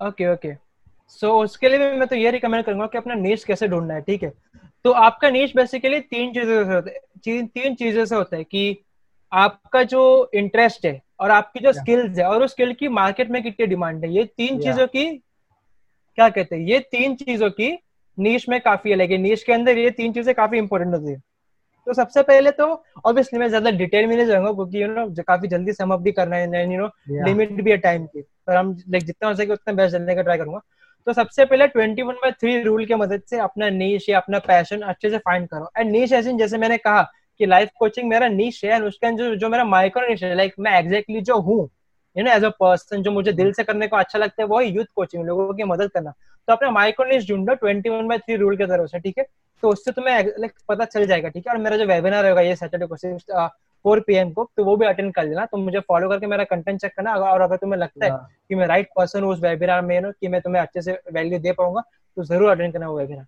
ओके 0.00 0.32
ओके 0.32 0.54
सो 1.08 1.32
उसके 1.42 1.68
लिए 1.68 1.92
मैं 1.94 2.06
तो 2.08 2.16
ये 2.16 2.30
रिकमेंड 2.30 2.64
करूँगा 2.64 2.86
कि 2.86 2.98
अपना 2.98 3.14
नीच 3.14 3.44
कैसे 3.44 3.68
ढूंढना 3.68 3.94
है 3.94 4.00
ठीक 4.00 4.22
है? 4.22 4.32
तो 4.84 4.90
आपका 4.90 5.30
नीच 5.30 5.54
बेसिकली 5.56 6.00
तीन 6.00 6.32
चीज़ों 6.34 6.64
से 6.64 6.74
होता 6.74 6.90
है 6.90 7.00
तीन 7.24 7.46
तीन 7.46 7.74
चीज़ों 7.74 8.04
से 8.04 8.14
होता 8.16 8.36
है 8.36 8.44
कि 8.44 8.76
आपका 9.32 9.82
जो 9.84 10.30
इंटरेस्ट 10.34 10.86
है 10.86 11.00
और 11.20 11.30
आपकी 11.30 11.60
जो 11.60 11.72
स्किल्स 11.72 12.18
है 12.18 12.24
और 12.24 12.42
उस 12.42 12.50
स्किल 12.50 12.72
की 12.74 12.88
मार्केट 12.90 13.30
में 13.30 13.42
कितनी 13.42 13.66
डिमांड 13.66 14.04
है 14.04 14.12
ये 14.12 14.24
तीन 14.36 14.58
चीज़ों 14.60 14.86
की 14.86 15.04
क्या 16.18 16.28
कहते 16.28 16.56
हैं 16.56 16.62
ये 16.62 16.78
तीन 16.92 17.14
चीज़ों 17.16 17.50
की 17.50 17.70
नीच 18.18 18.48
में 18.48 18.60
काफ़ी 18.60 18.90
है। 18.90 18.96
लेकिन 18.96 19.20
नीच 19.20 19.42
के 19.42 19.52
अंदर 19.52 19.78
ये 19.78 19.90
तीन 19.90 20.12
चीज़ें 20.12 20.34
काफ़ी 20.34 20.58
इंपॉर्टेंट 20.58 20.94
होती 20.94 21.10
है। 21.10 21.22
तो 21.86 21.92
सबसे 21.94 22.22
पहले 22.22 22.50
तो 22.50 22.66
ऑब्वियसली 23.06 23.38
मैं 23.38 23.48
ज़्यादा 23.48 23.70
डिटेल 23.70 24.06
में 24.06 24.16
नहीं 24.16 24.26
जाऊँगा 24.26 24.52
क्योंकि 24.52 24.82
यू 24.82 24.88
नो 24.88 25.06
काफ़ी 25.22 25.48
जल्दी 25.48 25.72
सम 25.72 25.92
अप 25.92 26.00
भी 26.00 26.12
करना 26.12 26.36
है 26.36 26.72
यू 26.72 26.80
नो 26.80 26.86
लिमिट 27.26 27.60
भी 27.62 27.70
है 27.70 27.76
टाइम 27.78 28.04
की। 28.06 28.20
पर 28.46 28.56
हम 28.56 28.76
लाइक 28.90 29.04
जितना 29.04 29.28
हो 29.28 29.34
सके 29.34 29.52
उतना 29.52 29.74
बेस्ट 29.74 29.96
जलने 29.96 30.14
का 30.14 30.22
ट्राई 30.22 30.38
करूँगा। 30.38 30.60
तो 31.06 31.12
सबसे 31.12 31.44
पहले 31.44 31.66
twenty 31.68 32.02
one 32.02 32.14
by 32.14 32.32
three 32.32 32.60
rule 32.62 32.84
के 32.86 32.94
मदद 32.96 33.22
से 33.30 33.38
अपना 33.40 33.68
नीश 33.70 34.08
या 34.08 34.18
अपना 34.20 34.38
पैशन 34.38 34.80
अच्छे 34.82 35.10
से 35.10 35.18
फाइंड 35.18 35.48
करो। 35.48 35.70
एंड 35.78 35.90
नीश 35.90 36.12
ऐसे 36.12 36.32
जैसे 36.38 36.58
मैंने 36.58 36.78
कहा 36.78 37.02
कि 37.40 37.46
लाइफ 37.46 37.70
कोचिंग 37.78 38.08
मेरा 38.08 38.28
नीश 38.28 38.64
है 38.64 38.80
उसके 38.82 39.12
जो 39.16 39.34
जो 39.36 39.48
मेरा 39.48 39.64
माइक्रो 39.64 40.08
नीश 40.08 40.22
है 40.22 40.34
लाइक 40.36 40.54
मैं 40.60 40.78
एग्जैक्टली 40.78 41.20
जो 41.22 41.38
हूँ 41.40 41.58
you 42.16 42.24
know 42.24 42.30
as 42.30 42.44
a 42.44 42.48
person 42.60 43.02
जो 43.02 43.10
मुझे 43.10 43.32
दिल 43.32 43.52
से 43.52 43.64
करने 43.64 43.86
को 43.88 43.96
अच्छा 43.96 44.18
लगता 44.18 44.42
है 44.42 44.46
वो 44.48 44.60
है 44.60 44.66
यूथ 44.68 44.84
कोचिंग 44.96 45.24
लोगों 45.26 45.52
की 45.54 45.64
मदद 45.64 45.90
करना। 45.90 46.10
तो 46.48 46.52
अपना 46.52 46.70
माइक्रो 46.70 47.06
नीश 47.06 47.28
ढूंढो 47.28 47.54
twenty 47.54 47.90
one 47.90 48.08
by 48.08 48.18
three 48.18 48.36
rule 48.36 48.56
के 48.56 48.66
तरफ़ 48.66 48.86
से 48.86 48.98
ठीक 48.98 49.18
है? 49.18 49.24
तो 49.62 49.68
उससे 49.68 49.92
तुम्हें 49.92 50.14
लाइक 50.38 50.52
पता 50.68 50.84
चल 50.86 51.06
जाएगा 51.06 51.28
ठीक 51.28 51.46
है? 51.46 51.52
और 51.52 51.58
मेरा 51.60 51.76
जो 51.76 51.86
वेबिनार 51.86 52.28
होगा 52.28 52.40
ये 52.40 52.56
सैटरडे 52.56 52.86
को 52.86 53.48
फोर 53.84 54.00
पी 54.00 54.14
एम 54.14 54.30
को 54.32 54.44
तो 54.56 54.64
वो 54.64 54.76
भी 54.76 54.86
अटेंड 54.86 55.12
कर 55.14 55.24
लेना। 55.24 55.44
तो 55.46 55.56
मुझे 55.58 55.80
फॉलो 55.80 56.08
करके 56.08 56.26
मेरा 56.26 56.44
कंटेंट 56.44 56.80
चेक 56.80 56.92
करना 56.96 57.14
और 57.16 57.40
अगर 57.40 57.56
तुम्हें 57.56 57.78
लगता 57.80 58.04
है 58.04 58.10
हाँ। 58.10 58.28
कि 58.48 58.54
मैं 58.54 58.66
राइट 58.66 58.88
पर्सन 58.96 59.22
हूँ 59.22 59.32
उस 59.32 59.40
वेबिनार 59.42 59.82
में 59.82 60.10
कि 60.12 60.28
मैं 60.28 60.40
तुम्हें 60.40 60.62
अच्छे 60.62 60.82
से 60.82 60.98
वैल्यू 61.12 61.38
दे 61.38 61.52
पाऊँगा 61.52 61.80
तो 62.16 62.24
ज़रूर 62.24 62.50
अटेंड 62.50 62.72
करना 62.72 62.88
वो 62.88 62.98
वेबिनार 62.98 63.26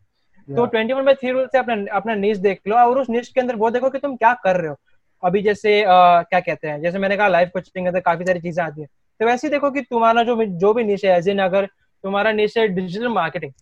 तो 0.49 0.64
twenty 0.66 0.92
one 0.92 1.05
by 1.05 1.14
three 1.14 1.31
rule 1.31 1.47
से 1.47 1.59
अपना 1.59 1.75
अपना 1.97 2.14
नीच 2.14 2.37
देख 2.38 2.61
लो 2.68 2.77
और 2.77 2.99
उस 2.99 3.11
नीच 3.11 3.29
के 3.29 3.40
अंदर 3.40 3.57
वो 3.57 3.71
देखो 3.71 3.90
कि 3.90 3.99
तुम 3.99 4.16
क्या 4.16 4.33
कर 4.45 4.57
रहे 4.57 4.68
हो। 4.68 4.77
अभी 5.23 5.42
जैसे 5.42 5.83
आ, 5.83 6.23
क्या 6.23 6.40
कहते 6.40 6.68
हैं 6.68 6.81
जैसे 6.83 6.99
मैंने 6.99 7.16
कहा 7.16 7.29
लाइफ 7.29 7.51
कोचिंग 7.53 7.87
अंदर 7.87 8.01
काफ़ी 8.01 8.25
सारी 8.25 8.40
चीज़ें 8.40 8.64
आती 8.64 8.81
है। 8.81 8.87
तो 8.87 9.27
वैसे 9.27 9.47
ही 9.47 9.51
देखो 9.51 9.71
कि 9.71 9.81
तुम्हारा 9.83 10.23
जो 10.23 10.45
जो 10.45 10.73
भी 10.75 10.85
नीच 10.85 11.05
है 11.05 11.16
एज 11.16 11.29
इन 11.29 11.38
अगर 11.40 11.66
तुम्हारा 12.05 12.33
निश 12.33 12.57
है 12.59 12.66
डिजिटल 12.68 13.09
मार्केटिंग 13.11 13.53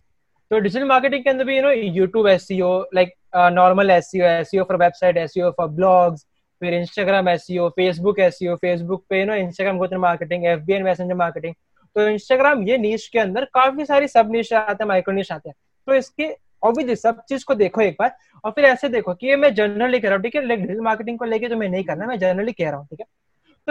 तो 0.51 0.59
डिजिटल 0.59 0.85
मार्केटिंग 0.85 1.23
के 1.23 1.29
अंदर 1.29 1.45
भी 1.45 1.55
you 1.55 1.61
know 1.63 1.71
YouTube 1.71 2.27
S 2.27 2.47
like 2.51 3.13
normal 3.53 3.89
S 3.89 4.09
C 4.11 4.59
for 4.59 4.77
website 4.77 5.17
S 5.17 5.33
for 5.57 5.67
blogs 5.69 6.25
फिर 6.61 6.73
Instagram 6.73 7.29
S 7.29 7.45
Facebook 7.51 8.19
S 8.19 8.39
Facebook 8.61 9.05
पे 9.09 9.19
you 9.19 9.25
know 9.25 9.35
Instagram 9.35 9.77
growth 9.79 9.97
marketing 9.99 10.45
F 10.45 10.59
B 10.61 10.73
N 10.73 10.83
messenger 10.83 11.13
marketing 11.15 11.53
तो 11.95 12.07
Instagram 12.07 12.67
ये 12.67 12.77
niche 12.77 13.07
के 13.07 13.19
अंदर 13.19 13.45
काफ़ी 13.53 13.85
सारी 13.85 14.07
सब 14.07 14.31
नीच 14.31 14.53
आते 14.53 14.83
हैं 14.83 14.87
माइक्रो 14.87 15.13
नीच 15.15 15.31
आते 15.31 15.49
हैं। 15.49 15.55
तो 15.87 15.93
इसके 15.93 16.29
ऑब्वियसली 16.63 16.95
सब 16.95 17.21
चीज़ 17.29 17.45
को 17.45 17.55
देखो 17.55 17.81
एक 17.81 17.95
बार, 17.99 18.11
और 18.43 18.51
फिर 18.51 18.65
ऐसे 18.65 18.89
देखो 18.89 19.13
कि 19.13 19.27
ये 19.27 19.35
मैं 19.35 19.53
जनरली 19.55 19.99
कह 19.99 20.07
रहा 20.07 20.15
हूँ, 20.15 20.23
ठीक 20.23 20.35
है? 20.35 20.41
डिजिटल 20.47 20.79
मार्केटिंग 20.81 21.17
को 21.19 21.25
लेके 21.25 21.47
जो 21.47 21.57
मैं 21.57 21.69
नहीं 21.69 21.83
करना 21.83 22.07
मैं 22.07 22.17
जनरली 22.19 22.51
कह 22.51 22.69
रहा 22.69 22.79
हूँ, 22.79 22.87
ठीक 22.87 22.99
है? 22.99 23.05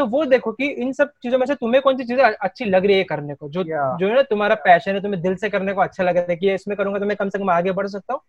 तो 0.00 0.06
वो 0.06 0.24
देखो 0.24 0.52
कि 0.52 0.66
इन 0.82 0.92
सब 0.92 1.10
चीज़ों 1.22 1.38
में 1.38 1.46
से 1.46 1.54
तुम्हें 1.54 1.80
कौन 1.82 1.96
सी 1.96 2.04
चीज़ें 2.04 2.24
अच्छी 2.24 2.64
लग 2.64 2.86
रही 2.86 2.96
है 2.96 3.04
करने 3.04 3.34
को? 3.34 3.48
जो 3.48 3.62
yeah. 3.62 3.98
जो 4.00 4.08
है 4.08 4.14
ना 4.14 4.22
तुम्हारा 4.22 4.54
पैशन 4.64 4.94
है 4.94 5.02
तुम्हें 5.02 5.20
दिल 5.22 5.34
से 5.36 5.48
करने 5.50 5.72
को 5.72 5.80
अच्छा 5.80 6.04
लग 6.04 6.16
रहा 6.16 6.30
है 6.30 6.36
कि 6.36 6.54
इसमें 6.54 6.76
करूँगा 6.76 6.98
तो 6.98 7.06
मैं 7.06 7.16
कम 7.16 7.28
से 7.28 7.38
कम 7.38 7.50
आगे 7.50 7.72
बढ़ 7.72 7.86
सकता 7.88 8.14
हूँ। 8.14 8.20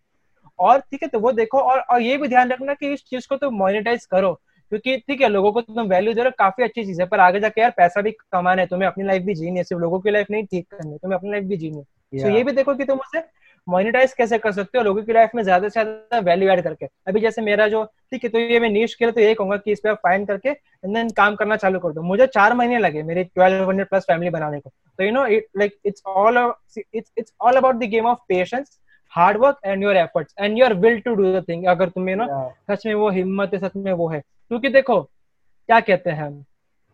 और 0.58 0.78
ठीक 0.80 1.02
है 1.02 1.08
तो 1.08 1.18
वो 1.20 1.32
देखो 1.32 1.58
और, 1.58 1.78
और 1.80 2.02
ये 2.02 2.16
भी 2.16 2.28
ध्यान 2.28 2.50
रखना 2.50 2.74
कि 2.74 2.92
इस 2.92 3.04
चीज़ 3.04 3.28
को 3.28 3.36
तुम 3.36 3.54
मोनिटाइज 3.54 4.04
करो 4.06 4.32
क्योंकि 4.72 4.96
ठीक 4.98 5.20
है 5.20 5.28
लोगों 5.28 5.52
को 5.52 5.60
तुम 5.60 5.88
वैल्यू 5.88 6.12
दे 6.14 6.20
रहे 6.20 6.28
हो 6.28 6.34
काफ़ी 6.38 6.64
अच्छी 6.64 6.84
चीज़ 6.84 7.00
है 7.02 7.06
पर 7.08 7.20
आगे 7.20 7.40
जाके 7.40 7.60
यार 7.60 7.70
पैसा 7.76 8.00
भी 8.00 8.10
कमाना 8.32 8.62
है 8.62 8.66
तुम्हें 8.66 8.88
अपनी 8.88 9.04
लाइफ 9.04 9.22
भी 9.22 9.34
जीनी 9.34 9.56
है 9.56 9.64
सिर्फ़ 9.64 9.82
लोगों 9.82 10.00
की 10.00 10.10
लाइफ 10.10 10.30
नहीं 10.30 10.44
ठीक 10.44 10.66
करनी 10.70 10.92
है 10.92 10.98
तुम्हें 10.98 11.18
अपनी 11.18 11.30
लाइफ 11.30 11.44
भी 11.44 11.56
जीनी 11.56 11.78
है। 11.78 12.22
तो 12.22 12.28
ये 12.28 12.42
भी 12.44 12.52
देखो 12.52 12.74
कि 12.74 12.84
तुम 12.84 12.98
उसे 12.98 13.20
मोनिटाइज 13.66 14.12
कैसे 14.14 14.38
कर 14.38 14.52
सकते 14.52 14.78
हो? 14.78 14.84
लोगों 14.84 15.02
की 15.02 15.12
लाइफ 15.12 15.30
में 15.34 15.42
ज़्यादा 15.42 15.68
से 15.68 15.72
ज़्यादा 15.72 16.18
वैल्यू 16.20 16.48
ऐड 16.50 16.62
करके। 16.64 16.86
अभी 17.08 17.20
जैसे 17.20 17.42
मेरा 17.42 17.66
जो 17.68 17.84
ठीक 17.84 18.24
है 18.24 18.30
तो 18.30 18.38
ये 18.38 18.60
मैं 18.60 18.68
नीच 18.70 18.94
के 18.94 19.04
लिए 19.04 19.12
तो 19.12 19.20
यही 19.20 19.34
कहूँगा 19.34 19.56
कि 19.56 19.72
इस 19.72 19.80
पे 19.80 19.92
फाइंड 19.96 20.26
करके 20.28 20.48
एंड 20.48 20.94
देन 20.94 21.10
काम 21.16 21.34
करना 21.36 21.56
चालू 21.56 21.78
कर 21.78 21.92
दो। 21.92 22.02
मुझे 22.02 22.26
चार 22.28 22.54
महीने 22.54 22.78
लगे 22.78 23.02
मेरी 23.02 23.24
ट्वेल्व 23.24 23.68
हंड्रेड 23.68 23.88
प्लस 23.88 24.04
फैमिली 24.04 24.30
बनाने 24.30 24.60
को। 24.60 24.70
तो 24.98 25.04
you 25.04 25.12
know 25.12 25.26
it 25.26 25.46
like 25.58 25.76
it's 25.86 26.02
all 26.06 26.38
it's 26.78 27.12
it's 27.18 27.32
all 27.40 27.56
about 27.56 27.76
the 27.76 27.88
game 27.90 28.06
of 28.06 28.18
patience 28.28 28.78
hard 29.12 29.38
work 29.38 29.58
and 29.64 29.82
your 29.82 29.96
efforts 29.96 30.34
and 30.40 30.58
your 30.58 30.74
will 30.76 30.98
to 31.00 31.14
do 31.14 31.32
the 31.32 31.44
thing 31.48 31.66
अगर 31.68 31.88
तुम्हें 31.88 32.16
ना 32.16 32.26
सच 32.70 32.86
में 32.86 32.94
वो 32.94 33.10
हिम्मत 33.10 33.54
है 33.54 33.58
सच 33.60 33.76
में 33.76 33.92
वो 33.92 34.08
है। 34.08 34.20
क्योंकि 34.20 34.68
देखो 34.70 35.00
क्या 35.02 35.80
कहते 35.80 36.10
हैं 36.10 36.30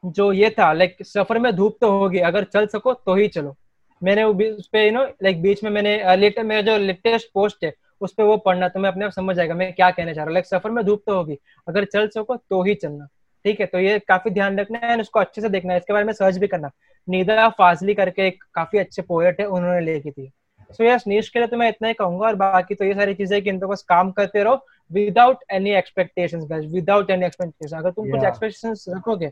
जो 0.04 0.32
ये 0.32 0.50
था 0.50 0.72
लाइक 0.72 0.96
सफ़र 1.04 1.38
में 1.38 1.54
धूप 1.56 1.76
तो 1.80 1.90
होगी 1.90 2.18
अगर 2.26 2.44
चल 2.46 2.66
सको 2.68 2.92
तो 2.94 3.14
ही 3.14 3.28
चलो। 3.28 3.56
मैंने 4.02 4.24
उस 4.24 4.68
पे 4.72 4.84
यू 4.86 4.92
नो 4.92 5.04
लाइक 5.22 5.42
बीच 5.42 5.62
में 5.64 5.70
मैंने 5.70 6.16
लेटर 6.16 6.44
मेरा 6.44 6.62
जो 6.62 6.76
लेटेस्ट 6.78 7.30
पोस्ट 7.34 7.64
है 7.64 7.72
उस 8.00 8.12
पर 8.14 8.24
वो 8.24 8.36
पढ़ना 8.38 8.68
तो 8.68 8.80
मैं 8.80 8.90
अपने 8.90 9.04
आप 9.04 9.12
समझ 9.12 9.36
जाएगा 9.36 9.54
मैं 9.54 9.72
क्या 9.72 9.90
कहना 9.90 10.12
चाह 10.12 10.24
रहा 10.24 10.24
हूँ। 10.24 10.32
लाइक 10.34 10.46
सफ़र 10.46 10.70
में 10.70 10.84
धूप 10.84 11.02
तो 11.06 11.14
होगी 11.14 11.38
अगर 11.66 11.84
चल 11.84 12.08
सको 12.08 12.36
तो 12.36 12.62
ही 12.62 12.74
चलना 12.74 13.08
ठीक 13.44 13.60
है? 13.60 13.66
तो 13.66 13.78
ये 13.78 13.98
काफ़ी 13.98 14.30
ध्यान 14.30 14.58
रखना 14.60 14.78
है 14.78 15.00
उसको 15.00 15.20
अच्छे 15.20 15.40
से 15.40 15.48
देखना 15.48 15.72
है। 15.72 15.78
इसके 15.78 15.92
बारे 15.92 16.04
में 16.04 16.12
सर्च 16.12 16.36
भी 16.36 16.46
करना। 16.46 16.70
नीदा 17.08 17.48
फाजली 17.58 17.94
करके 17.94 18.26
एक 18.26 18.42
काफ़ी 18.54 18.78
अच्छे 18.78 19.02
पोएट 19.02 19.40
है 19.40 19.46
उन्होंने 19.48 19.80
लिखी 19.82 20.10
थी। 20.10 20.30
सो 20.70 20.84
यस 20.84 21.06
नीश 21.06 21.28
के 21.28 21.38
लिए 21.38 21.48
तो 21.48 21.56
मैं 21.56 21.68
इतना 21.68 21.88
ही 21.88 21.94
कहूँगा 21.94 22.26
और 22.26 22.34
बाकी 22.36 22.74
तो 22.74 22.84
ये 22.84 22.94
सारी 22.94 23.14
चीज़ें 23.14 23.40
कि 23.42 23.50
इन 23.50 23.58
तो 23.58 23.68
बस 23.68 23.82
काम 23.88 24.10
करते 24.12 24.42
रहो 24.42 24.66
without 24.90 25.44
any 25.52 25.70
expectation 25.76 26.40
without 26.66 27.10
any 27.10 27.26
expectation 27.26 27.76
अगर 27.76 27.90
तुम 27.90 28.10
कुछ 28.10 28.24
एक्सपेक्टेशन 28.24 28.96
रखोगे 28.96 29.30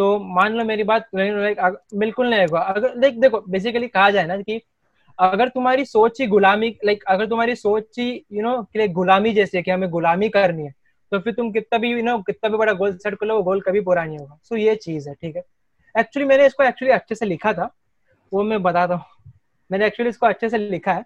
तो 0.00 0.18
मान 0.34 0.52
लो 0.52 0.64
मेरी 0.64 0.84
बात 0.84 1.08
बिल्कुल 1.14 2.28
नहीं 2.30 2.40
होगा। 2.40 2.60
अगर 2.60 2.94
लाइक 2.96 3.20
देखो 3.20 3.40
बेसिकली 3.48 3.88
कहा 3.88 4.10
जाए 4.10 4.26
ना 4.26 4.36
कि 4.38 4.60
अगर 5.18 5.48
तुम्हारी 5.48 5.84
सोच 5.84 6.20
ही 6.20 6.26
गुलामी 6.26 6.68
लाइक 6.84 7.04
अगर 7.08 7.26
तुम्हारी 7.26 7.54
सोच 7.56 7.98
ही 7.98 8.10
यू 8.32 8.42
नो 8.42 8.54
लाइक 8.76 8.92
गुलामी 8.92 9.32
जैसे 9.32 9.58
है 9.58 9.62
कि 9.62 9.70
हमें 9.70 9.88
गुलामी 9.90 10.28
करनी 10.30 10.64
है 10.64 10.72
तो 11.12 11.18
फिर 11.18 11.32
तुम 11.34 11.50
कितना 11.52 11.78
भी 11.78 11.90
यू 11.90 12.02
नो 12.02 12.16
कितना 12.20 12.48
भी 12.50 12.56
बड़ा 12.56 12.72
गोल 12.72 12.96
सेट 12.96 13.14
कर 13.14 13.26
लो, 13.26 13.36
वो 13.36 13.42
गोल 13.42 13.60
कभी 13.60 13.80
पूरा 13.80 14.04
नहीं 14.04 14.18
होगा। 14.18 14.38
सो 14.44 14.56
ये 14.56 14.74
चीज़ 14.76 15.08
है, 15.08 15.14
ठीक 15.14 15.36
है? 15.36 15.42
एक्चुअली 15.94 16.28
मैंने 16.28 16.46
इसको 16.46 16.62
एक्चुअली 16.62 16.92
अच्छे 16.94 17.14
से 17.14 17.26
लिखा 17.26 17.52
था, 17.52 17.70
वो 18.32 18.42
मैं 18.42 18.62
बताता 18.62 18.94
हूँ। 18.94 19.32
मैंने 19.70 19.86
एक्चुअली 19.86 20.10
इसको 20.10 20.26
अच्छे 20.26 20.48
से 20.48 20.58
लिखा 20.58 20.92
है। 20.92 21.04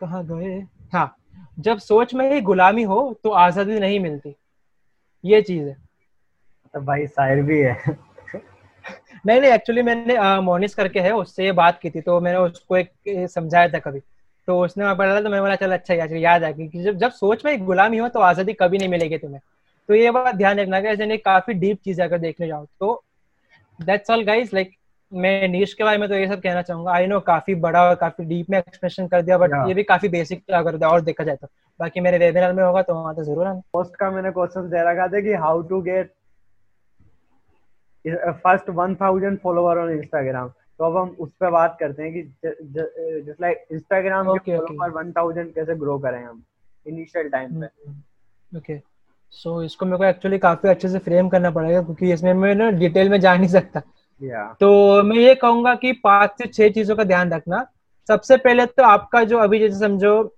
कहा 0.00 0.22
गए? 0.24 0.58
हाँ 0.92 1.16
जब 1.58 1.78
सोच 1.80 2.14
में 2.14 2.32
ही 2.32 2.40
गुलामी 2.42 2.82
हो 2.84 2.98
तो 3.24 3.30
आज़ादी 3.30 3.78
नहीं 3.80 4.00
मिलती। 4.00 4.34
ये 5.24 5.40
चीज़ 5.42 5.68
है। 5.68 5.76
तो 6.74 6.80
भाई 6.80 7.06
शायर 7.06 7.42
भी 7.42 7.58
है। 7.58 7.76
नहीं 9.26 9.40
नहीं 9.40 9.50
एक्चुअली 9.52 9.82
मैंने 9.82 10.16
मोनिस 10.42 10.74
करके 10.74 11.00
है 11.00 11.12
उससे 11.14 11.44
ये 11.44 11.52
बात 11.54 11.78
की 11.82 11.90
थी 11.90 12.00
तो 12.00 12.20
मैंने 12.20 12.38
उसको 12.38 12.76
एक 12.76 12.90
समझाया 13.30 13.68
था 13.68 13.78
कभी। 13.78 14.00
तो 14.48 14.58
उसने 14.60 14.84
वहाँ 14.84 14.96
पढ़ा 14.96 15.20
तो 15.20 15.30
मैं 15.30 15.40
बोला 15.40 15.56
चल 15.56 15.72
अच्छा 15.72 15.94
यार 15.94 16.14
याद 16.16 16.44
आ 16.44 16.50
कि 16.52 16.82
जब 16.82 16.96
जब 16.98 17.10
सोच 17.12 17.44
में 17.44 17.64
गुलामी 17.64 17.98
हो 17.98 18.08
तो 18.08 18.20
आज़ादी 18.22 18.52
कभी 18.52 18.78
नहीं 18.78 18.88
मिलेगी 18.88 19.18
तुम्हें। 19.18 19.40
तो 19.88 19.94
ये 19.94 20.10
बात 20.10 20.34
ध्यान 20.34 20.60
रखना 20.60 20.80
कि 20.80 21.16
काफ़ी 21.18 21.54
डीप 21.54 21.78
चीज़ 21.84 22.00
अगर 22.02 22.18
देखने 22.18 22.46
जाओ 22.46 22.64
तो 22.80 23.02
दैट्स 23.78 24.10
ऑल 24.10 24.24
गाइस 24.24 24.54
लाइक 24.54 24.72
मैं 25.12 25.48
नीश 25.48 25.74
के 25.74 25.84
बारे 25.84 25.98
में 25.98 26.08
तो 26.08 26.14
ये 26.14 26.26
सब 26.28 26.40
कहना 26.42 26.62
चाहूँगा। 26.62 26.92
आई 26.92 27.06
नो 27.06 27.18
काफ़ी 27.20 27.54
बड़ा 27.56 27.82
और 27.84 27.94
काफ़ी 27.94 28.24
डीप 28.24 28.50
में 28.50 28.58
एक्सप्रेशन 28.58 29.06
कर 29.08 29.22
दिया 29.22 29.38
बट 29.38 29.54
ये 29.68 29.74
भी 29.74 29.82
काफ़ी 29.84 30.08
बेसिक 30.08 30.50
अगर 30.54 30.84
और 30.86 31.00
देखा 31.02 31.24
जाए 31.24 31.36
तो। 31.36 31.46
बाकी 31.80 32.00
मेरे 32.00 32.18
वेबिनार 32.18 32.52
में 32.52 32.62
होगा 32.64 32.82
तो 32.82 32.94
वहाँ 32.94 33.14
तो 33.14 33.24
ज़रूर 33.24 33.46
आना। 33.46 33.62
पोस्ट 33.72 33.96
का 33.96 34.10
मैंने 34.10 34.30
क्वेश्चन 34.30 34.68
दे 34.70 34.82
रखा 34.90 35.06
था 35.08 35.20
कि 35.20 35.32
how 35.36 35.62
to 35.62 35.80
get 35.82 36.12
first 38.08 38.70
1000 38.70 39.36
follower 39.36 39.78
on 39.78 39.90
Instagram 39.90 40.48
तो 40.48 40.84
अब 40.84 40.96
हम 40.96 41.16
उस 41.20 41.30
पर 41.40 41.50
बात 41.50 41.76
करते 41.80 42.02
हैं 42.02 42.12
कि 42.12 42.22
जस्ट 42.22 43.40
लाइक 43.40 43.66
इंस्टाग्राम 43.72 44.36
के 44.36 44.58
फॉलोवर 44.58 45.04
1000 45.04 45.54
कैसे 45.54 45.74
ग्रो 45.74 45.98
करें 45.98 46.24
हम 46.24 46.42
इनिशियल 46.86 47.28
टाइम 47.28 47.60
पे? 47.60 47.66
ओके 48.58 48.76
hmm, 48.76 48.86
सो 49.30 49.58
so, 49.58 49.64
इसको 49.66 49.86
मेरे 49.86 49.98
को 49.98 50.04
एक्चुअली 50.04 50.38
काफ़ी 50.38 50.68
अच्छे 50.68 50.88
से 50.88 50.98
फ्रेम 50.98 51.28
करना 51.28 51.50
पड़ेगा 51.50 51.82
क्योंकि 51.82 52.12
इसमें 52.12 52.34
मैं 52.34 52.54
ना 52.54 52.70
डिटेल 52.70 53.08
में 53.08 53.20
जा 53.20 53.36
नहीं 53.36 53.48
सकता। 53.48 53.82
Yeah. 54.22 54.58
तो 54.60 55.02
मैं 55.02 55.16
ये 55.16 55.34
कहूँगा 55.34 55.74
कि 55.74 55.92
पाँच 55.92 56.30
से 56.30 56.46
छह 56.46 56.68
चीज़ों 56.68 56.96
का 56.96 57.04
ध्यान 57.04 57.32
रखना। 57.32 57.66
सबसे 58.08 58.36
पहले 58.36 58.66
तो 58.66 58.82
आपका 58.82 59.24
जो 59.24 59.38
अभी 59.38 59.58
जैसे 59.58 59.78
समझो 59.78 60.36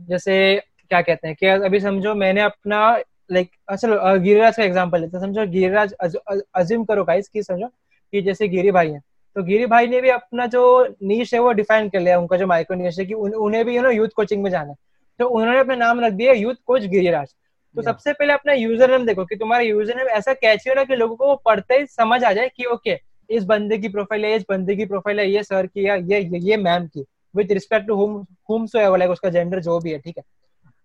जैसे 0.00 0.62
क्या 0.88 1.02
कहते 1.02 1.28
हैं 1.28 1.36
कि 1.40 1.46
अभी 1.46 1.80
समझो 1.80 2.14
मैंने 2.14 2.40
अपना 2.40 2.98
लाइक 3.30 3.50
चलो 3.72 4.18
गिरिराज 4.20 4.56
का 4.56 4.64
एग्ज़ाम्पल 4.64 5.00
लेते 5.00 5.20
समझो 5.20 5.46
गिरिराज 5.48 5.92
अज्यूम 5.94 6.84
करो 6.84 7.04
गाइस 7.04 7.28
कि 7.28 7.42
समझो 7.42 7.66
कि 7.66 8.22
जैसे 8.22 8.48
गिरी 8.48 8.70
भाई 8.70 8.90
हैं। 8.90 9.02
तो 9.36 9.42
गिरी 9.42 9.66
भाई 9.66 9.86
ने 9.86 10.00
भी 10.00 10.08
अपना 10.10 10.46
जो 10.46 10.62
नीश 11.02 11.32
है 11.34 11.40
वो 11.40 11.52
डिफाइन 11.54 11.88
कर 11.88 12.00
लिया 12.00 12.18
उनका 12.18 12.36
जो 12.36 12.46
माइक्रो 12.46 12.76
नीश 12.76 12.98
है 12.98 13.04
कि 13.06 13.14
उन, 13.14 13.32
उन्हें 13.32 13.64
भी 13.64 13.76
यू 13.76 13.82
नो 13.82 13.90
यूथ 13.90 14.08
कोचिंग 14.16 14.42
में 14.42 14.50
जाना 14.50 14.70
है। 14.70 14.76
तो 15.20 15.28
उन्होंने 15.28 15.58
अपना 15.58 15.74
नाम 15.76 16.00
रख 16.00 16.12
दिया 16.12 16.32
यूथ 16.34 16.54
कोच 16.66 16.82
गिरिराज। 16.84 17.34
तो 17.76 17.82
सबसे 17.82 18.12
पहले 18.12 18.32
अपना 18.32 18.52
यूज़र 18.52 18.90
नेम 18.90 19.04
देखो 19.06 19.24
कि 19.24 19.36
तुम्हारा 19.36 19.64
यूज़र 19.64 19.96
नेम 19.96 20.06
ऐसा 20.08 20.32
कैची 20.34 20.70
हो 20.70 20.74
ना 20.74 20.84
कि 20.84 20.96
लोगों 20.96 21.16
को 21.16 21.26
वो 21.26 21.34
पढ़ते 21.44 21.78
ही 21.78 21.86
समझ 21.86 22.22
आ 22.24 22.32
जाए 22.32 22.48
कि 22.48 22.64
ओके 22.66 22.98
इस 23.30 23.44
बंदे 23.44 23.78
की 23.78 23.88
प्रोफ़ाइल 23.88 24.24
है 24.24 24.34
इस 24.36 24.44
बंदे 24.50 24.76
की 24.76 24.84
प्रोफ़ाइल 24.86 25.20
है 25.20 25.30
ये 25.30 25.42
सर 25.42 25.66
की 25.66 25.86
या 25.86 25.94
ये 25.94 26.20
ये, 26.20 26.38
ये 26.40 26.56
मैम 26.58 26.86
की। 26.86 27.04
With 27.34 27.52
respect 27.52 27.86
to 27.86 27.94
home 27.94 28.14
home 28.50 28.66
so 28.66 28.96
like 28.96 29.10
उसका 29.10 29.30
जेंडर 29.30 29.60
जो 29.60 29.78
भी 29.80 29.92
है 29.92 29.98
ठीक 29.98 30.18
है। 30.18 30.24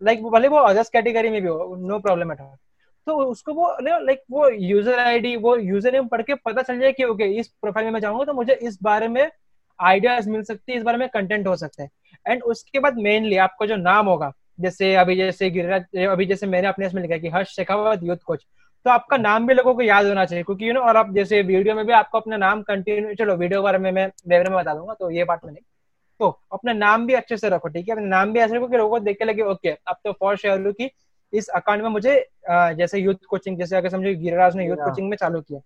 लाइक 0.02 0.24
भले 0.26 0.48
वो 0.48 0.58
अदर्स 0.60 0.90
कैटेगरी 0.90 1.30
में 1.30 1.42
भी 1.42 1.48
हो 1.48 1.76
नो 1.80 2.00
प्रॉब्लम 2.00 2.32
एट 2.32 2.42
ऑल 2.42 2.56
तो 3.08 3.16
उसको 3.20 3.54
वो 3.54 3.76
लाइक 3.82 4.22
वो 4.32 4.50
यूज़र 4.50 5.00
आईडी 5.00 5.36
वो 5.38 5.56
यूज़र 5.58 5.92
नेम 5.92 6.08
पढ़ 6.08 6.22
के 6.22 6.36
पता 6.46 6.62
चल 6.62 6.80
जाए 6.80 6.92
कि 6.92 7.04
ओके 7.04 7.26
इस 7.40 7.48
प्रोफ़ाइल 7.52 7.86
में 7.86 7.94
मैं 7.94 8.00
जाऊँगा 8.00 8.26
तो 8.26 8.34
मुझे 8.34 8.54
इस 8.54 8.78
बारे 8.84 9.08
में 9.08 9.30
आइडियाज़ 9.80 10.30
मिल 10.30 10.44
सकती 10.44 10.72
है, 10.72 10.78
इस 10.78 10.84
बारे 10.84 10.98
में 10.98 11.08
कंटेंट 11.10 11.48
हो 11.48 11.56
सकता 11.56 11.84
है. 11.84 11.90
एंड 12.26 12.44
उसके 12.44 12.80
बाद 12.80 12.98
मेनली 13.00 13.38
आपका 13.38 13.66
जो 13.66 13.76
नाम 13.76 14.08
होगा, 14.08 14.32
जैसे 14.60 14.94
अभी, 14.96 15.16
जैसे 15.16 15.50
गिरिराज, 15.50 16.08
अभी 16.08 16.26
जैसे 16.26 16.48
मैंने 16.48 16.68
अपने 16.68 16.86
इसमें 16.86 17.02
लिखा 17.02 17.18
कि 17.18 17.30
हर्ष 17.30 17.56
शेखावत 17.56 18.04
यूथ 18.04 18.18
कोच 18.26 18.46
तो 18.86 18.90
आपका 18.90 19.18
नाम 19.18 19.48
भी 19.48 19.54
लोगों 19.54 19.74
को 19.76 19.82
याद 19.82 20.06
होना 20.06 20.26
चाहिए, 20.26 20.44
क्योंकि 20.44 20.68
यू 20.68 20.74
नो 20.74 20.82
और 20.82 20.98
आप 20.98 21.14
जैसे 21.14 21.42
वीडियो 21.44 21.76
में 21.76 21.86
भी 21.86 21.94
आपको 21.94 22.20
अपना 22.20 22.38
नाम 22.38 22.62
कंटिन्यू 22.64 23.14
चलो 23.16 23.36
वीडियो 23.38 23.62
बारे 23.64 23.78
में 23.78 23.92
मैं 23.92 24.06
वेबर 24.28 24.50
में 24.50 24.58
बता 24.60 24.74
दूँगा 24.74 24.94
तो 24.94 25.10
ये 25.12 25.24
बात 25.24 25.46
में 25.46 25.52
नहीं 25.52 25.64
तो 26.22 26.30
अपना 26.54 26.74
नाम 26.74 27.06
भी 27.08 27.14
अच्छे 27.14 27.38
से 27.38 27.50
रखो 27.50 27.68
ठीक 27.68 27.88
है? 27.90 27.96
अपना 27.96 28.08
नाम 28.08 28.34
भी 28.34 28.40
ऐसे 28.40 28.56
रखो 28.56 28.68
कि 28.68 28.78
लोगों 28.78 28.90
को 28.90 29.04
देख 29.06 29.18
के 29.20 29.26
लगे 29.26 29.42
ओके 29.52 29.70
अब 29.70 29.96
तो 30.04 30.12
फॉर 30.20 30.38
शेयर 30.38 30.72
की 30.72 30.90
इस 31.34 31.48
अकाउंट 31.56 31.82
में 31.84 31.90
मुझे 31.90 32.16
जैसे 32.78 33.00
यूथ 33.00 33.26
कोचिंग 33.30 33.58
जैसे 33.58 33.76
अगर 33.78 33.90
समझो 33.90 34.14
गिरिराज 34.22 34.56
ने 34.56 34.66
यूथ 34.68 34.78
कोचिंग 34.86 35.10
में 35.10 35.18
चालू 35.18 35.42
किया 35.42 35.60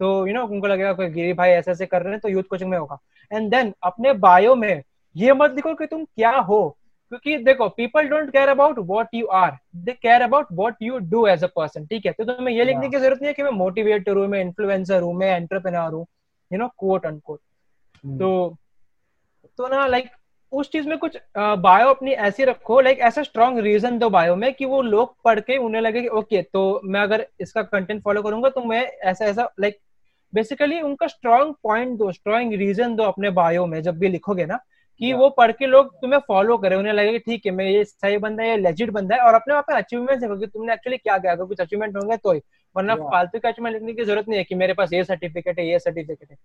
तो 0.00 0.26
यू 0.26 0.34
नो 0.34 0.44
उनको 0.46 0.66
लगेगा 0.66 0.92
कोई 0.92 1.08
गिरी 1.10 1.32
भाई 1.40 1.50
ऐसे 1.50 1.70
ऐसे 1.70 1.86
कर 1.86 2.02
रहे 2.02 2.12
हैं 2.12 2.20
तो 2.20 2.28
यूथ 2.28 2.42
कोचिंग 2.50 2.70
में 2.70 2.78
होगा. 2.78 2.98
एंड 3.30 3.50
देन 3.50 3.72
अपने 3.82 4.12
बायो 4.22 4.54
में 4.56 4.82
ये 5.16 5.32
मत 5.32 5.54
लिखो 5.54 5.74
कि 5.74 5.86
तुम 5.86 6.04
क्या 6.04 6.30
हो 6.30 6.60
क्योंकि 7.08 7.36
देखो 7.44 7.68
people 7.68 8.08
don't 8.08 8.30
care 8.32 8.48
about 8.48 8.78
what 8.78 9.08
you 9.14 9.26
are 9.40 9.56
they 9.76 9.92
care 9.92 10.22
about 10.22 10.46
what 10.52 10.76
you 10.82 10.98
do 11.10 11.26
as 11.26 11.44
a 11.44 11.48
person 11.56 11.86
ठीक 11.86 12.06
है? 12.06 12.12
तो 12.12 12.24
तुम्हें 12.24 12.54
ये 12.54 12.64
लिखने 12.64 12.88
की 12.88 12.96
ज़रूरत 12.98 13.18
नहीं 13.18 13.28
है 13.28 13.32
कि 13.34 13.42
मैं 13.42 13.50
मोटिवेटर 13.50 14.16
हूँ 14.16 14.26
मैं 14.28 14.40
इन्फ्लुएंसर 14.40 15.02
हूँ 15.02 15.14
मैं 15.14 15.34
एंटरप्रेन्योर 15.36 15.92
हूँ 15.94 16.06
यू 16.50 16.58
नो 16.58 16.68
कोट 16.78 17.06
अनकोट 17.06 17.38
तो 18.18 18.56
तो 19.58 19.68
ना 19.68 19.86
लाइक 19.86 20.10
उस 20.52 20.70
चीज़ 20.72 20.88
में 20.88 20.96
कुछ 20.98 21.16
बायो 21.38 21.88
अपनी 21.88 22.12
ऐसी 22.22 22.44
रखो 22.44 22.80
लाइक 22.80 22.98
ऐसा 22.98 23.22
स्ट्रॉन्ग 23.22 23.58
रीजन 23.58 23.98
दो 23.98 24.10
बायो 24.10 24.36
में 24.36 24.52
कि 24.54 24.64
वो 24.64 24.80
लोग 24.82 25.14
पढ़ 25.24 25.40
के 25.40 25.56
उन्हें 25.56 25.82
लगे 25.82 26.00
कि 26.02 26.08
ओके 26.08 26.42
तो 26.42 26.80
मैं 26.84 27.00
अगर 27.00 27.26
इसका 27.40 27.62
कंटेंट 27.62 28.02
फॉलो 28.02 28.22
करूँगा 28.22 28.48
तो 28.48 28.64
मैं 28.64 28.82
ऐसा 28.82 29.24
ऐसा 29.24 29.48
लाइक 29.60 29.78
बेसिकली 30.32 30.80
उनका 30.80 31.06
स्ट्रॉन्ग 31.06 31.54
पॉइंट 31.62 31.96
दो 31.98 32.12
स्ट्रॉन्ग 32.12 32.54
रीजन 32.54 32.94
दो 32.96 33.02
अपने 33.02 33.30
बायो 33.30 33.66
में 33.66 33.80
जब 33.82 33.98
भी 33.98 34.08
लिखोगे 34.08 34.46
ना 34.46 34.58
कि 35.00 35.12
वो 35.12 35.28
पढ़ 35.30 35.52
के 35.52 35.66
लोग 35.66 35.94
तुम्हें 35.94 36.20
फॉलो 36.28 36.56
करे 36.58 36.76
उन्हें 36.76 36.92
लगे 36.92 37.18
ठीक 37.18 37.46
है 37.46 37.52
मैं 37.52 37.64
ये 37.64 37.84
सही 37.84 38.18
बंदा 38.18 38.42
है 38.42 38.48
ये 38.50 38.56
लेजिट 38.56 38.90
बंदा 38.90 39.16
है 39.16 39.22
और 39.22 39.34
अपने 39.34 39.54
वहाँ 39.54 39.62
पे 39.62 39.76
अचीवमेंट 39.76 40.20
देखो 40.20 40.36
कि 40.36 40.46
तुमने 40.46 40.72
एक्चुअली 40.72 40.96
क्या 40.98 41.18
किया 41.18 41.32
अगर 41.32 41.44
कुछ 41.44 41.60
अचीवमेंट 41.60 41.96
होंगे 41.96 42.16
तो 42.16 42.32
ही। 42.32 42.40
वरना 42.76 42.94
फालतू 42.96 43.38
के 43.38 43.48
अचीवमेंट 43.48 43.74
लिखने 43.74 43.92
की 43.92 44.04
ज़रूरत 44.04 44.28
नहीं 44.28 44.38
है 44.38 44.44
कि 44.44 44.54
मेरे 44.54 44.74
पास 44.74 44.92
ये 44.92 45.02
सर्टिफिकेट 45.04 45.58
है 45.58 45.66
ये 45.68 45.78
सर्टिफिकेट 45.78 46.30
है। 46.30 46.36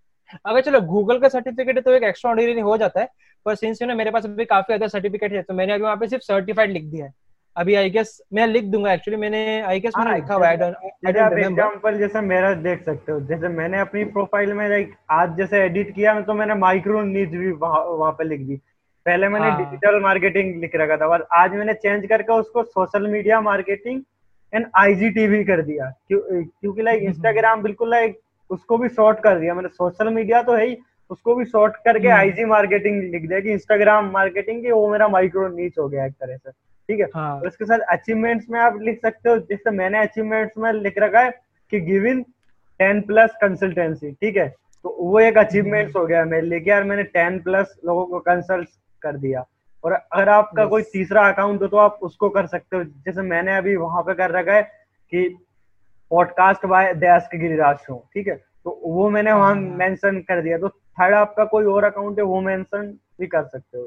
अगर 0.46 0.60
चलो 0.60 0.80
गूगल 0.88 1.18
का 1.18 1.28
सर्टिफिकेट 1.28 1.76
है 1.76 1.82
तो 1.82 1.92
एक 1.92 2.02
एक्स्ट्रा 2.04 2.30
ऑर्डिनरी 2.30 2.60
हो 2.60 2.76
जाता 2.76 3.00
है 3.00 3.08
पर 3.46 3.54
सिंस 3.54 3.82
यू 3.82 3.94
मेरे 3.94 4.10
पास 4.10 4.24
अभी 4.24 4.44
काफ़ी 4.46 4.74
अदर 4.74 4.88
सर्टिफिकेट 4.88 5.32
है 5.32 5.42
तो 5.42 5.54
मैंने 5.54 5.72
अभी 5.72 5.82
वहाँ 5.82 5.96
पे 5.96 6.08
सिर्फ़ 6.08 6.24
सर्टिफाइड 6.24 6.70
लिख 6.70 6.84
दिया 6.84 7.06
है। 7.06 7.12
अभी 7.56 7.74
आई 7.74 7.90
गेस 7.90 8.20
मैं 8.34 8.46
लिख 8.46 8.64
दूँगा 8.72 8.92
एक्चुअली 8.92 9.20
मैंने 9.20 9.38
आई 9.60 9.80
गेस 9.80 9.92
मैंने 9.96 10.10
हाँ, 10.10 10.18
लिखा 10.18 10.34
हुआ 10.34 10.48
है 10.48 11.44
एग्जांपल 11.44 11.98
जैसे 11.98 12.20
मेरा 12.22 12.52
देख 12.56 12.84
सकते 12.84 13.12
हो 13.12 13.20
जैसे 13.28 13.48
मैंने 13.50 13.78
अपनी 13.80 14.04
प्रोफ़ाइल 14.12 14.52
में 14.54 14.68
लाइक 14.68 14.94
आज 15.10 15.36
जैसे 15.36 15.62
एडिट 15.64 15.94
किया 15.94 16.20
तो 16.20 16.34
मैंने 16.34 16.54
माइक्रो 16.56 17.02
नीड्स 17.04 17.34
भी 17.34 17.50
वहाँ 17.52 18.12
पे 18.12 18.24
लिख 18.24 18.40
दी। 18.40 18.56
पहले 19.06 19.28
मैंने 19.28 19.50
डिजिटल 19.56 19.94
हाँ। 19.94 20.00
मार्केटिंग 20.02 20.60
लिख 20.60 20.76
रखा 20.76 20.96
था 20.96 21.06
और 21.06 21.26
आज 21.34 21.52
मैंने 21.54 21.74
चेंज 21.74 22.06
करके 22.08 22.32
उसको 22.32 22.62
social 22.64 23.06
media 23.10 23.40
marketing 23.40 24.02
and 24.52 24.66
IGTV 24.76 25.44
कर 25.44 25.62
दिया 25.62 25.90
क्यों 26.08 26.20
क्योंकि 26.42 26.82
लाइक 26.82 27.02
इंस्टाग्राम 27.02 27.52
हम्म। 27.52 27.62
बिल्कुल 27.62 27.90
लाइक 27.90 28.18
उसको 28.50 28.78
भी 28.78 28.88
शॉर्ट 28.88 29.18
कर 29.20 29.38
दिया 29.38 29.54
मैंने 29.54 29.68
सोशल 29.68 30.08
मीडिया 30.10 30.42
तो 30.42 30.54
है 30.54 30.66
ही 30.66 30.76
उसको 31.10 31.34
भी 31.34 31.44
शॉर्ट 31.44 31.76
करके 31.84 32.08
आईजी 32.10 32.40
हम्म। 32.40 32.50
मार्केटिंग 32.50 33.02
लिख 33.04 33.28
दिया 33.28 33.40
कि 33.40 33.52
इंस्टाग्राम 33.52 34.10
मार्केटिंग 34.12 34.62
की 34.62 34.70
वो 34.70 34.88
मेरा 34.88 35.08
माइक्रो 35.08 35.48
नीच 35.48 35.78
हो 35.78 35.88
गया 35.88 36.04
एक 36.06 36.12
तरह 36.14 36.36
से 36.36 36.50
ठीक 36.50 37.00
है 37.00 37.06
हाँ. 37.14 37.40
उसके 37.40 37.64
साथ 37.64 37.78
अचीवमेंट्स 37.92 38.46
में 38.50 38.58
आप 38.60 38.78
लिख 38.80 39.00
सकते 39.00 39.30
हो 39.30 39.36
जैसे 39.38 39.70
मैंने 39.72 39.98
अचीवमेंट्स 39.98 40.58
में 40.58 40.72
लिख 40.74 40.98
रखा 40.98 41.20
है 41.20 41.30
कि 41.72 41.80
गिविन 41.80 42.22
टेन 42.80 43.00
प्लस 43.00 43.36
कंसल्टेंसी 43.40 44.12
ठीक 44.12 44.36
है 44.36 44.48
तो 44.84 44.96
वो 45.00 45.20
एक 45.20 45.38
अचीवमेंट्स 45.38 45.88
हम्म। 45.88 46.00
हो 46.00 46.06
गया 46.06 46.24
मेरे 46.24 46.46
लिए 46.46 46.62
यार 46.66 46.84
मैंने 46.84 47.02
टेन 47.10 47.38
प्लस 47.40 47.76
लोगों 47.84 48.04
को 48.06 48.18
कंसल्ट 48.20 48.68
कर 49.02 49.16
दिया 49.16 49.44
और 49.88 49.92
अगर 49.94 50.28
आपका 50.30 50.64
कोई 50.66 50.82
तीसरा 50.84 51.26
अकाउंट 51.28 51.62
हो 51.62 51.66
तो 51.68 51.76
आप 51.78 51.98
उसको 52.02 52.28
कर 52.30 52.46
सकते 52.48 52.76
हो। 52.76 52.82
जैसे 52.84 53.22
मैंने 53.24 53.56
अभी 53.56 53.76
वहाँ 53.78 54.02
पे 54.02 54.14
कर 54.14 54.30
रखा 54.30 54.52
है 54.52 54.62
कि 55.12 55.28
पॉडकास्ट 56.10 56.66
बाय 56.66 56.92
दयास 56.96 57.28
के 57.28 57.38
गिरिराज 57.38 57.76
शो 57.78 57.96
ठीक 58.14 58.26
है? 58.28 58.34
तो 58.34 58.80
वो 58.84 59.08
मैंने 59.10 59.32
वहाँ 59.32 59.54
मेंशन 59.54 60.14
हाँ। 60.14 60.22
कर 60.22 60.42
दिया। 60.42 60.58
तो 60.58 60.68
थर्ड 60.68 61.14
आपका 61.16 61.44
कोई 61.46 61.64
और 61.66 61.84
अकाउंट 61.84 62.18
है 62.18 62.24
वो 62.26 62.40
मेंशन 62.42 62.92
भी 63.20 63.26
कर 63.28 63.44
सकते 63.46 63.78
हो 63.78 63.86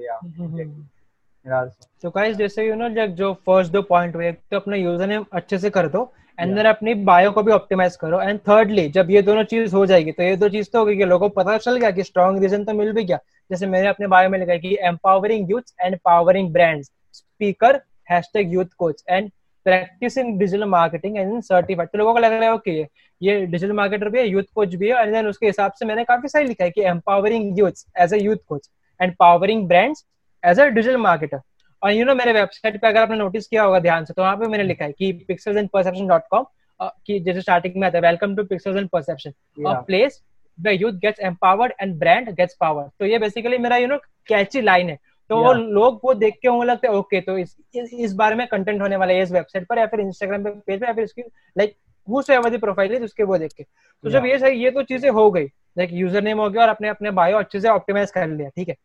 यार 1.46 1.70
तो 2.04 2.10
गाइस 2.12 2.36
जैसे 2.38 2.66
यू 2.66 2.76
नो 2.76 2.90
जो 2.90 3.34
फ़र्स्ट 3.46 3.72
दो 3.72 3.82
पॉइंट 3.84 4.16
हुए 4.16 4.32
तो 4.32 4.58
अपना 4.58 4.76
यूज़र 4.76 5.08
नेम 5.08 5.26
अच्छे 5.34 5.58
से 5.58 5.70
कर 5.70 5.88
दो 5.90 6.12
एंड 6.40 6.56
देन 6.56 6.66
अपनी 6.66 6.94
बायो 7.06 7.32
को 7.32 7.44
भी 7.44 7.52
ऑप्टिमाइज 7.52 7.96
करो। 7.96 8.22
एंड 8.22 8.40
थर्डली 8.40 8.88
जब 8.90 9.10
ये 9.12 9.22
दोनों 9.22 9.44
चीज़ 9.46 9.76
हो 9.76 9.86
जाएगी 9.86 10.12
तो 10.12 10.24
ये 10.24 10.36
दो 10.38 10.50
चीज़ 10.50 10.70
तो 10.74 10.80
होगी 10.80 10.96
कि 10.98 11.06
लोगों 11.06 11.30
को 11.30 11.42
पता 11.42 11.58
चल 11.58 11.78
गया 11.78 11.92
कि 11.92 12.04
स्ट्रॉन्ग 12.04 12.42
रीजन 12.42 12.64
तो 12.66 12.74
मिल 12.74 12.92
भी 12.94 13.04
गया। 13.04 13.20
जैसे 13.52 13.68
मैंने 13.68 13.88
अपने 13.88 14.08
बारे 14.08 14.28
में 14.28 14.38
लिखा 14.40 14.52
है 14.52 14.60
कि 14.60 14.78
empowering 14.84 15.52
youth 15.52 15.74
and 15.82 15.98
powering 16.06 16.52
brands 16.54 16.92
speaker 17.14 17.82
hashtag 18.12 18.54
youth 18.54 18.74
coach 18.78 19.04
and 19.10 19.30
practising 19.66 20.38
digital 20.40 20.66
marketing 20.68 21.18
and 21.18 21.42
certified 21.44 21.90
तो 21.90 21.98
लोगों 21.98 22.14
को 22.14 22.20
लग 22.20 22.32
रहा 22.32 22.44
है 22.44 22.54
ओके 22.54 22.80
ये 23.22 23.46
डिजिटल 23.46 23.74
मार्केटर 23.74 24.10
भी 24.10 24.20
है 24.20 24.28
यूथ 24.28 24.44
कोच 24.56 24.76
भी 24.76 24.90
है 24.90 25.02
एंड 25.02 25.14
देन 25.14 25.28
उसके 25.28 25.46
हिसाब 25.46 25.72
से 25.80 25.86
मैंने 25.86 26.04
काफ़ी 26.04 26.30
सही 26.30 26.46
लिखा 26.46 26.64
है 26.64 26.72
कि 26.72 26.84
empowering 26.86 27.60
youth 27.60 27.86
as 28.02 28.14
a 28.14 28.20
youth 28.20 28.38
coach 28.48 28.70
and 29.00 29.16
powering 29.20 29.68
brands 29.68 30.06
as 30.44 30.60
a 30.60 30.66
digital 30.70 30.98
marketer 31.00 31.42
और 31.82 31.92
यू 31.92 32.06
नो 32.06 32.16
मेरे 32.16 32.34
वेबसाइट 32.34 32.82
पे 32.82 32.88
अगर 32.88 33.02
आपने 33.02 33.18
नोटिस 33.18 33.48
किया 33.48 33.64
होगा 33.64 33.80
ध्यान 33.80 34.06
से 34.06 34.14
तो 34.14 34.22
वहाँ 34.22 34.36
पे 34.38 34.48
मैंने 34.48 34.64
लिखा 34.64 34.86
है 34.86 34.92
कि 34.92 35.12
Pixels 35.28 35.58
and 35.58 35.70
Perception 35.70 36.08
dot 36.08 36.28
com 36.32 36.46
कि 36.80 37.20
जैसे 37.20 37.42
स्टार्टिंग 37.42 37.76
में 37.78 37.88
आता 37.88 37.98
है 37.98 38.04
welcome 38.04 38.36
to 38.36 38.44
Pixels 38.46 38.78
and 38.78 38.90
Perception 38.90 39.34
a 39.68 39.74
place 39.88 40.22
the 40.58 40.68
youth 40.72 41.00
gets 41.02 41.20
empowered 41.22 41.74
and 41.82 41.98
brand 42.00 42.30
gets 42.32 42.56
power 42.60 42.90
तो 43.00 43.06
ये 43.06 43.20
बेसिकली 43.20 43.58
मेरा 43.60 43.78
यू 43.78 43.88
नो 43.88 43.98
कैची 44.28 44.62
लाइन 44.62 44.90
है। 44.90 44.98
तो 45.30 45.38
वो 45.38 45.52
लोग 45.54 46.00
वो 46.04 46.14
देख 46.16 46.38
के 46.42 46.48
होने 46.48 46.66
लगते 46.66 46.88
हैं 46.88 46.94
ओके 46.96 47.22
तो 47.22 47.38
इस 47.38 47.56
इस 47.76 48.14
बारे 48.16 48.36
में 48.36 48.46
कंटेंट 48.48 48.82
होने 48.82 48.96
वाला 48.96 49.14
है 49.14 49.22
इस 49.22 49.32
वेबसाइट 49.32 49.68
पर 49.68 49.80
या 49.80 49.86
फिर 49.88 50.00
इंस्टाग्राम 50.00 50.44
पे 50.44 50.50
पेज 50.52 50.80
पे 50.80 50.86
या 50.88 50.94
फिर 50.94 51.04
इसकी 51.04 51.22
लाइक 51.56 51.76
हु 52.08 52.22
प्रोफ़ाइल 52.58 52.94
है 52.94 53.00
उसके 53.02 53.24
वो 53.24 53.38
देख 53.38 53.52
के। 53.54 53.64
तो 53.64 54.10
जब 54.10 54.26
ये 54.26 54.38
सही 54.40 54.64
ये 54.64 54.72
तो 54.72 54.84
चीज़ें 54.84 55.10
हो 55.12 55.30
गई। 55.32 55.46
लाइक 55.78 55.90
यूज़र 55.94 56.24
नेम 56.24 56.40
हो 56.40 56.50
गया 56.50 56.62
और 56.62 56.70
अपने 56.70 56.88
अपने 56.90 57.12
बायो 57.12 57.38
अच्छे 57.38 57.60
से 57.60 57.68
ऑप्टिमाइज 57.70 58.12
कर 58.12 58.28
लिया 58.28 58.50
ठीक 58.50 58.70
है। 58.70 58.76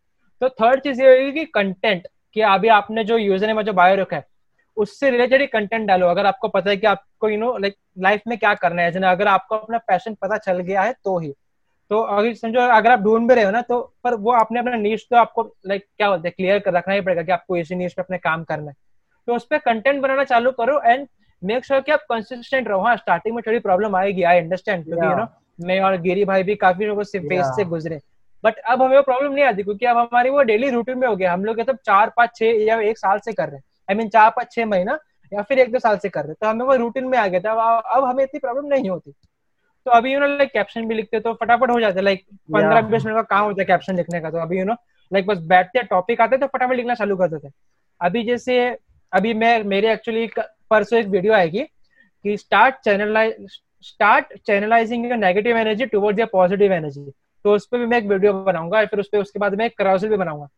तो 0.42 0.48
थर्ड 0.50 0.80
चीज़ 0.80 1.02
ये 1.02 1.10
होगी 1.10 1.32
कि 1.32 1.44
कंटेंट 1.54 2.06
कि 2.34 2.40
अभी 2.42 2.68
आपने 2.70 3.04
जो 3.04 3.16
यूज़र 3.18 3.46
नेम 3.46 3.62
जो 3.62 3.72
बायो 3.72 3.96
रखा 3.96 4.16
है 4.16 4.24
उससे 4.76 5.10
रिलेटेड 5.10 5.40
ही 5.40 5.46
कंटेंट 5.46 5.86
डालो। 5.88 6.06
अगर 6.06 6.26
आपको 6.26 6.48
पता 6.48 6.70
है 6.70 6.76
कि 6.76 6.86
आपको 6.86 7.28
यू 7.28 7.38
नो 7.38 7.56
लाइक 7.58 7.74
लाइफ 8.00 8.22
में 8.28 8.36
क्या 8.38 8.54
करना 8.56 8.82
है 8.82 9.02
अगर 9.06 9.28
आपको 9.28 9.56
अपना 9.56 9.78
पैशन 9.80 10.14
पता 10.22 10.36
चल 10.38 10.60
गया 10.60 10.82
है 10.82 10.92
तो 11.04 11.18
ही। 11.18 11.32
तो 11.90 12.00
अगर 12.00 12.34
समझो 12.34 12.60
अगर 12.60 12.90
आप 12.90 13.00
ढूंढ 13.00 13.28
भी 13.28 13.34
रहे 13.34 13.44
हो 13.44 13.50
ना 13.50 13.60
तो 13.62 13.80
पर 14.04 14.14
वो 14.16 14.32
आपने 14.32 14.58
अपना 14.60 14.76
नीच 14.76 15.06
तो 15.10 15.16
आपको 15.16 15.42
लाइक 15.66 15.84
क्या 15.96 16.08
बोलते 16.10 16.28
हैं 16.28 16.34
क्लियर 16.36 16.58
कर 16.58 16.72
रखना 16.72 16.94
ही 16.94 17.00
पड़ेगा 17.00 17.22
कि 17.22 17.32
आपको 17.32 17.56
इसी 17.56 17.74
नीच 17.74 17.92
पे 17.92 18.02
अपने 18.02 18.18
काम 18.18 18.44
करना 18.44 18.70
है। 18.70 18.76
तो 19.28 19.34
उस 19.36 19.46
पर 19.46 19.58
कंटेंट 19.58 20.00
बनाना 20.02 20.24
चालू 20.24 20.50
करो 20.52 20.80
एंड 20.82 21.06
मेक 21.42 21.64
श्योर 21.64 21.80
कि 21.80 21.92
आप 21.92 22.00
कंसिस्टेंट 22.10 22.68
रहो। 22.68 22.80
हाँ 22.80 22.96
स्टार्टिंग 22.96 23.34
में 23.34 23.42
थोड़ी 23.46 23.58
प्रॉब्लम 23.58 23.96
आएगी 23.96 24.22
आई 24.22 24.40
अंडरस्टैंड 24.40 24.84
क्योंकि 24.84 25.06
यू 25.06 25.16
नो 25.16 25.26
मैं 25.58 25.80
और 25.80 25.96
गिरी 26.00 26.24
भाई 26.24 26.42
भी 26.42 26.54
काफ़ी 26.56 26.86
लोगों 26.86 27.02
से 27.04 27.18
फेस 27.20 27.52
से 27.56 27.64
गुजरे। 27.64 28.00
बट 28.44 28.58
अब 28.60 28.82
हमें 28.82 28.96
वो 28.96 29.02
प्रॉब्लम 29.02 29.32
नहीं 29.32 29.44
आती 29.44 29.62
क्योंकि 29.62 29.86
अब 29.86 29.96
हमारी 29.98 30.30
वो 30.30 30.42
डेली 30.42 30.70
रूटीन 30.70 30.98
में 30.98 31.06
हो 31.08 31.14
गया। 31.16 31.32
हम 31.32 31.44
लोग 31.44 31.62
सब 31.62 31.78
चार 31.86 32.12
पाँच 32.16 32.36
छह 32.36 32.64
या 32.64 32.80
एक 32.80 32.98
साल 32.98 33.18
से 33.18 33.32
कर 33.32 33.48
रहे 33.48 33.56
हैं। 33.56 33.64
आई 33.90 33.96
मीन 33.96 34.08
चार 34.08 34.30
पाँच 34.30 34.52
छह 34.52 34.66
महीना 34.66 34.98
या 35.32 35.42
फिर 35.42 35.58
एक 35.58 35.72
दो 35.72 35.78
साल 35.78 35.96
से 35.98 36.08
कर 36.08 36.20
रहे 36.20 36.30
हैं। 36.30 36.36
तो 36.40 36.48
हमें 36.48 36.64
वो 36.64 36.76
रूटीन 36.76 37.04
में 37.04 37.18
आ 37.18 37.26
गया 37.26 37.40
था। 37.40 37.52
अब 37.78 38.04
हमें 38.04 38.22
इतनी 38.24 38.40
प्रॉब्लम 38.40 38.66
नहीं 38.66 38.90
होती। 38.90 39.14
तो 39.86 39.90
अभी 39.92 40.12
यू 40.12 40.20
नो 40.20 40.26
लाइक 40.28 40.50
कैप्शन 40.52 40.86
भी 40.88 40.94
लिखते 40.94 41.18
तो 41.20 41.32
फटाफट 41.40 41.70
हो 41.70 41.78
जाता 41.80 41.98
है 41.98 42.02
लाइक 42.04 42.24
पंद्रह 42.52 42.80
बीस 42.82 43.04
मिनट 43.04 43.16
का 43.16 43.22
काम 43.24 43.44
होता 43.44 43.62
है 43.62 43.66
कैप्शन 43.66 43.96
लिखने 43.96 44.20
का 44.20 44.30
तो 44.30 44.38
अभी 44.38 44.58
यू 44.58 44.64
नो 44.64 44.74
लाइक 45.12 45.26
बस 45.26 45.38
बैठते 45.48 45.82
टॉपिक 45.90 46.20
आते 46.20 46.36
तो 46.36 46.46
फटाफट 46.46 46.76
लिखना 46.76 46.94
चालू 46.94 47.16
करते 47.16 47.38
थे 47.38 47.52
अभी 48.00 48.22
जैसे 48.24 48.56
अभी 49.12 49.34
मैं 49.34 49.62
मेरे 49.64 49.92
एक्चुअली 49.92 50.26
परसों 50.70 50.98
एक 50.98 51.06
वीडियो 51.08 51.32
आएगी 51.34 51.62
कि 51.62 52.36
start 52.36 52.74
channelise 52.84 53.60
start 53.84 54.32
channelising 54.46 55.04
your 55.06 55.16
negative 55.16 55.56
energy 55.56 55.86
towards 55.86 56.20
your 56.20 56.28
positive 56.32 56.72
energy 56.72 57.10
तो 57.44 57.54
उस 57.54 57.66
पर 57.66 57.78
भी 57.78 57.86
मैं 57.86 57.98
एक 57.98 58.06
वीडियो 58.06 58.32
बनाऊँगा 58.44 58.84
फिर 58.84 59.00
उस 59.00 59.08
पर 59.12 59.18
उसके 59.18 59.38
बाद 59.38 59.54
मैं 59.54 59.66
एक 59.66 59.76
कराउसल 59.78 60.08
भी 60.08 60.16
बनाऊँगा। 60.16 60.48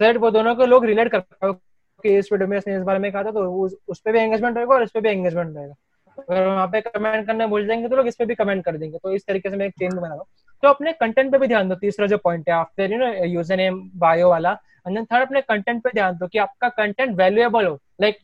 सर 0.00 0.18
वो 0.18 0.30
दोनों 0.30 0.54
को 0.56 0.66
लोग 0.66 0.84
रिलेट 0.84 1.08
कर 1.12 1.20
पाओ 1.20 1.52
कि 1.52 2.16
इस 2.18 2.32
वीडियो 2.32 2.48
में 2.48 2.56
इसने 2.58 2.76
इस 2.76 2.82
बारे 2.82 2.98
में 2.98 3.10
कहा 3.12 3.22
था 3.24 3.30
तो 3.30 3.44
उस, 3.64 3.76
उस 3.88 4.00
पर 4.00 4.12
भी 4.12 4.18
एंगेजमेंट 4.18 4.56
रहेगा 4.56 4.74
और 4.74 4.82
इस 4.82 4.90
पर 4.90 5.00
भी 5.00 5.08
एंगेजमेंट 5.08 5.56
रहेगा। 5.56 5.74
अगर 6.18 6.46
वहाँ 6.46 6.66
पे 6.72 6.80
कमेंट 6.80 7.26
करने 7.26 7.46
भूल 7.46 7.66
जाएँगे 7.66 7.88
तो 7.88 7.96
लोग 7.96 8.06
इस 8.06 8.16
पे 8.16 8.24
भी 8.26 8.34
कमेंट 8.34 8.64
कर 8.64 8.76
देंगे। 8.76 8.98
तो 8.98 9.12
इस 9.12 9.26
तरीके 9.26 9.50
से 9.50 9.56
मैं 9.56 9.66
एक 9.66 9.74
चेन 9.78 9.96
बना 9.96 10.08
रहा 10.08 10.16
हूँ। 10.16 10.26
तो 10.62 10.68
अपने 10.68 10.92
कंटेंट 10.92 11.30
पे 11.32 11.38
भी 11.38 11.46
ध्यान 11.46 11.68
दो। 11.68 11.74
तीसरा 11.74 12.06
जो 12.06 12.18
पॉइंट 12.24 12.48
है 12.48 12.54
after 12.54 12.92
you 12.92 12.98
know 12.98 13.12
user 13.24 13.56
name 13.56 13.80
bio 13.98 14.28
वाला। 14.30 14.52
एंड 14.86 14.96
देन 14.96 15.04
थर्ड 15.04 15.26
अपने 15.26 15.40
कंटेंट 15.40 15.82
पे 15.84 15.90
ध्यान 15.94 16.16
दो 16.16 16.26
कि 16.26 16.38
आपका 16.38 16.68
कंटेंट 16.68 17.16
वैल्यूएबल 17.16 17.66
हो। 17.66 17.78
लाइक 18.00 18.18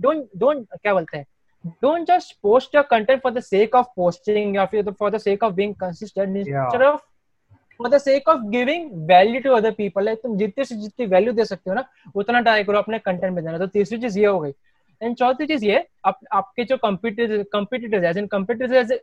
डोंट 0.00 0.28
डोंट 0.36 0.66
क्या 0.82 0.94
बोलते 0.94 1.16
हैं? 1.16 1.26
Don't 1.84 2.08
just 2.08 2.34
post 2.46 2.74
your 2.74 2.82
content 2.90 3.22
for 3.22 3.30
the 3.36 3.40
sake 3.44 3.72
of 3.78 3.86
posting 4.00 4.52
or 4.56 4.66
for 4.98 5.08
the 5.10 5.18
sake 5.20 5.42
of 5.46 5.56
being 5.56 5.72
consistent. 5.80 6.36
Instead 6.36 6.82
yeah. 6.82 6.90
of 6.90 7.00
for 7.80 7.88
the 7.90 7.98
sake 7.98 8.28
of 8.28 8.44
giving 8.52 8.86
value 9.08 9.40
to 9.42 9.54
other 9.56 9.72
people 9.72 10.06
like 10.08 10.22
तुम 10.22 10.36
जितने 10.38 10.64
से 10.64 10.76
जितनी 10.76 11.06
value 11.06 11.32
दे 11.32 11.44
सकते 11.44 11.70
हो 11.70 11.74
ना 11.76 11.84
उतना 12.22 12.40
try 12.40 12.64
करो 12.64 12.78
अपने 12.78 12.98
कंटेंट 12.98 13.34
में 13.34 13.44
देना 13.44 13.58
तो 13.58 13.66
तीसरी 13.66 13.98
चीज़ 13.98 14.18
ये 14.18 14.26
हो 14.26 14.38
गई। 14.40 14.52
एंड 15.02 15.16
चौथी 15.16 15.46
चीज़ 15.46 15.64
ये 15.64 15.86
आप, 16.04 16.20
आपके 16.32 16.64
जो 16.64 16.76
कंप्यूटर 16.76 17.42
कंप्यूटर्स 17.52 18.72
एज 18.72 18.98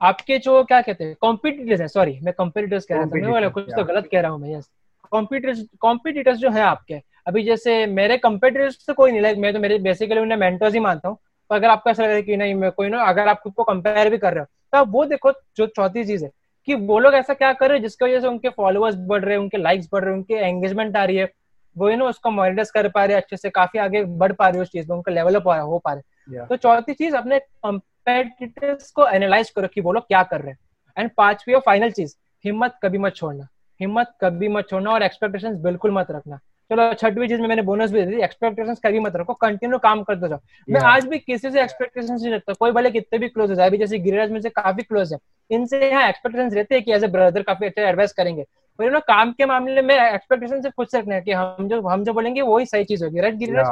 आपके 0.00 0.38
जो 0.38 0.62
क्या 0.64 0.80
कहते 0.80 1.04
हैं 1.04 1.14
कॉम्पिटिटर्स 1.20 1.80
है 1.80 1.88
सॉरी 1.88 2.18
मैं 2.22 2.34
कंपेटिटर्स 2.34 2.84
कह 2.84 2.94
रहा 2.94 3.06
था 3.06 3.40
मैं 3.40 3.50
कुछ 3.50 3.64
तो 3.76 3.84
गलत 3.84 4.08
कह 4.12 4.20
रहा 4.20 4.30
हूँ 4.30 4.40
मैं 4.40 4.56
यस 4.56 4.70
कॉम्पिटिटर्स 5.12 5.64
कॉम्पिटिटर्स 5.80 6.38
जो 6.38 6.50
है 6.50 6.62
आपके 6.62 7.00
अभी 7.26 7.42
जैसे 7.42 7.86
मेरे 7.86 8.16
कंपेटिटर्स 8.18 8.86
तो 8.86 8.94
कोई 8.94 9.10
नहीं 9.10 9.20
लाइक 9.20 9.38
मैं 9.38 9.52
तो 9.52 9.58
मेरे 9.58 9.78
बेसिकली 9.78 10.20
उन्हें 10.20 10.38
मेंटर्स 10.38 10.74
ही 10.74 10.80
मानता 10.80 11.08
हूँ 11.08 11.16
तो 11.50 11.54
अगर 11.54 11.68
आपको 11.68 11.90
ऐसा 11.90 12.02
लग 12.02 12.08
रहा 12.08 12.16
है 12.16 12.22
कि 12.22 12.36
नहीं 12.36 12.54
मैं 12.54 12.70
कोई 12.70 12.88
ना 12.88 13.02
अगर 13.02 13.28
आप 13.28 13.40
खुद 13.40 13.52
को 13.52 13.64
कंपेयर 13.64 14.10
भी 14.10 14.18
कर 14.18 14.32
रहे 14.32 14.40
हो 14.40 14.46
तो 14.72 14.78
आप 14.78 14.88
वो 14.88 15.04
देखो 15.04 15.32
जो 15.56 15.66
चौथी 15.66 16.04
चीज़ 16.04 16.24
है 16.24 16.30
कि 16.68 16.74
वो 16.74 16.98
लोग 16.98 17.14
ऐसा 17.14 17.34
क्या 17.34 17.52
कर 17.52 17.68
रहे 17.68 17.78
हैं 17.78 17.82
जिसकी 17.82 18.04
वजह 18.04 18.20
से 18.20 18.26
उनके 18.26 18.48
फॉलोअर्स 18.48 18.96
बढ़ 18.96 19.24
रहे 19.24 19.34
हैं 19.34 19.42
उनके 19.42 19.56
लाइक्स 19.56 19.88
बढ़ 19.92 20.04
रहे 20.04 20.10
हैं 20.10 20.18
उनके 20.18 20.34
एंगेजमेंट 20.34 20.96
आ 20.96 21.04
रही 21.04 21.16
है 21.16 21.32
वो 21.76 21.90
यू 21.90 21.96
नो 21.96 22.08
उसको 22.08 22.30
मॉनिटर्स 22.30 22.70
कर 22.70 22.88
पा 22.88 23.04
रहे 23.04 23.16
अच्छे 23.16 23.36
से 23.36 23.50
काफ़ी 23.50 23.78
आगे 23.78 24.02
बढ़ 24.04 24.32
पा 24.32 24.48
रहे 24.48 24.62
उस 24.62 24.70
चीज़ 24.70 24.88
में 24.88 24.96
उनका 24.96 25.12
लेवल 25.12 25.34
अप 25.34 25.48
हो 25.48 25.78
पा 25.78 25.92
रहे 25.92 26.36
yeah. 26.36 26.48
तो 26.48 26.56
चौथी 26.56 26.94
चीज़ 26.94 27.16
अपने 27.16 27.38
कंपेटिटर्स 27.38 28.90
को 28.90 29.06
एनालाइज 29.08 29.50
करो 29.50 29.68
कि 29.68 29.80
वो 29.80 29.92
लोग 29.92 30.06
क्या 30.06 30.22
कर 30.22 30.40
रहे 30.40 30.50
हैं। 30.50 30.58
एंड 30.96 31.10
पांचवी 31.16 31.54
और 31.54 31.60
फाइनल 31.66 31.90
चीज़ 31.92 32.14
हिम्मत 32.44 32.78
कभी 32.82 32.98
मत 32.98 33.16
छोड़ना। 33.16 33.48
हिम्मत 33.80 34.14
कभी 34.20 34.48
मत 34.48 34.68
छोड़ना 34.70 34.90
और 34.90 35.02
एक्सपेक्टेशंस 35.02 35.58
बिल्कुल 35.58 35.90
मत 35.90 36.10
रखना। 36.10 36.38
चलो 36.70 36.92
छठवीं 36.94 37.28
चीज़ 37.28 37.40
में 37.40 37.48
मैंने 37.48 37.62
बोनस 37.62 37.90
भी 37.92 38.02
दी 38.06 38.20
एक्सपेक्टेशंस 38.22 38.80
कभी 38.84 38.98
मत 39.00 39.16
रखो 39.16 39.34
कंटिन्यू 39.34 39.78
काम 39.78 40.02
करते 40.02 40.28
जाओ। 40.28 40.38
मैं 40.68 40.80
आज 40.82 41.06
भी 41.06 41.18
किसी 41.18 41.50
से 41.50 41.62
एक्सपेक्टेशंस 41.62 42.22
नहीं 42.22 42.32
रखता 42.34 42.52
कोई 42.60 42.70
भले 42.72 42.90
कितने 42.90 43.18
भी 43.18 43.28
क्लोज 43.28 43.50
हो 43.50 43.54
जाए 43.54 43.66
अभी 43.66 43.78
जैसे 43.78 43.98
गिरिराज 43.98 44.30
में 44.30 44.40
से 44.40 44.48
काफ़ी 44.50 44.82
क्लोज 44.82 45.12
है 45.12 45.18
इनसे 45.50 45.90
यहाँ 45.90 46.08
एक्सपेक्टेशंस 46.08 46.54
रहते 46.54 46.74
हैं 46.74 46.84
कि 46.84 46.92
एज 46.92 47.04
ए 47.04 47.06
ब्रदर 47.08 47.42
काफ़ी 47.42 47.66
अच्छा 47.66 47.88
एडवाइस 47.88 48.12
करेंगे। 48.12 48.44
यू 48.82 48.90
नो 48.90 49.00
काम 49.06 49.32
के 49.32 49.46
मामले 49.46 49.82
में 49.82 49.94
एक्सपेक्टेशन 49.94 50.60
से 50.62 50.70
खुद 50.70 50.88
से 50.88 50.98
रखना 50.98 51.14
है 51.14 51.20
कि 51.20 51.32
हम 51.32 51.68
जो 51.68 51.80
हम 51.82 52.04
जो 52.04 52.12
बोलेंगे 52.12 52.42
वही 52.42 52.66
सही 52.66 52.84
चीज़ 52.84 53.04
होगी 53.04 53.20
राइट 53.20 53.34
गिरिराज 53.36 53.66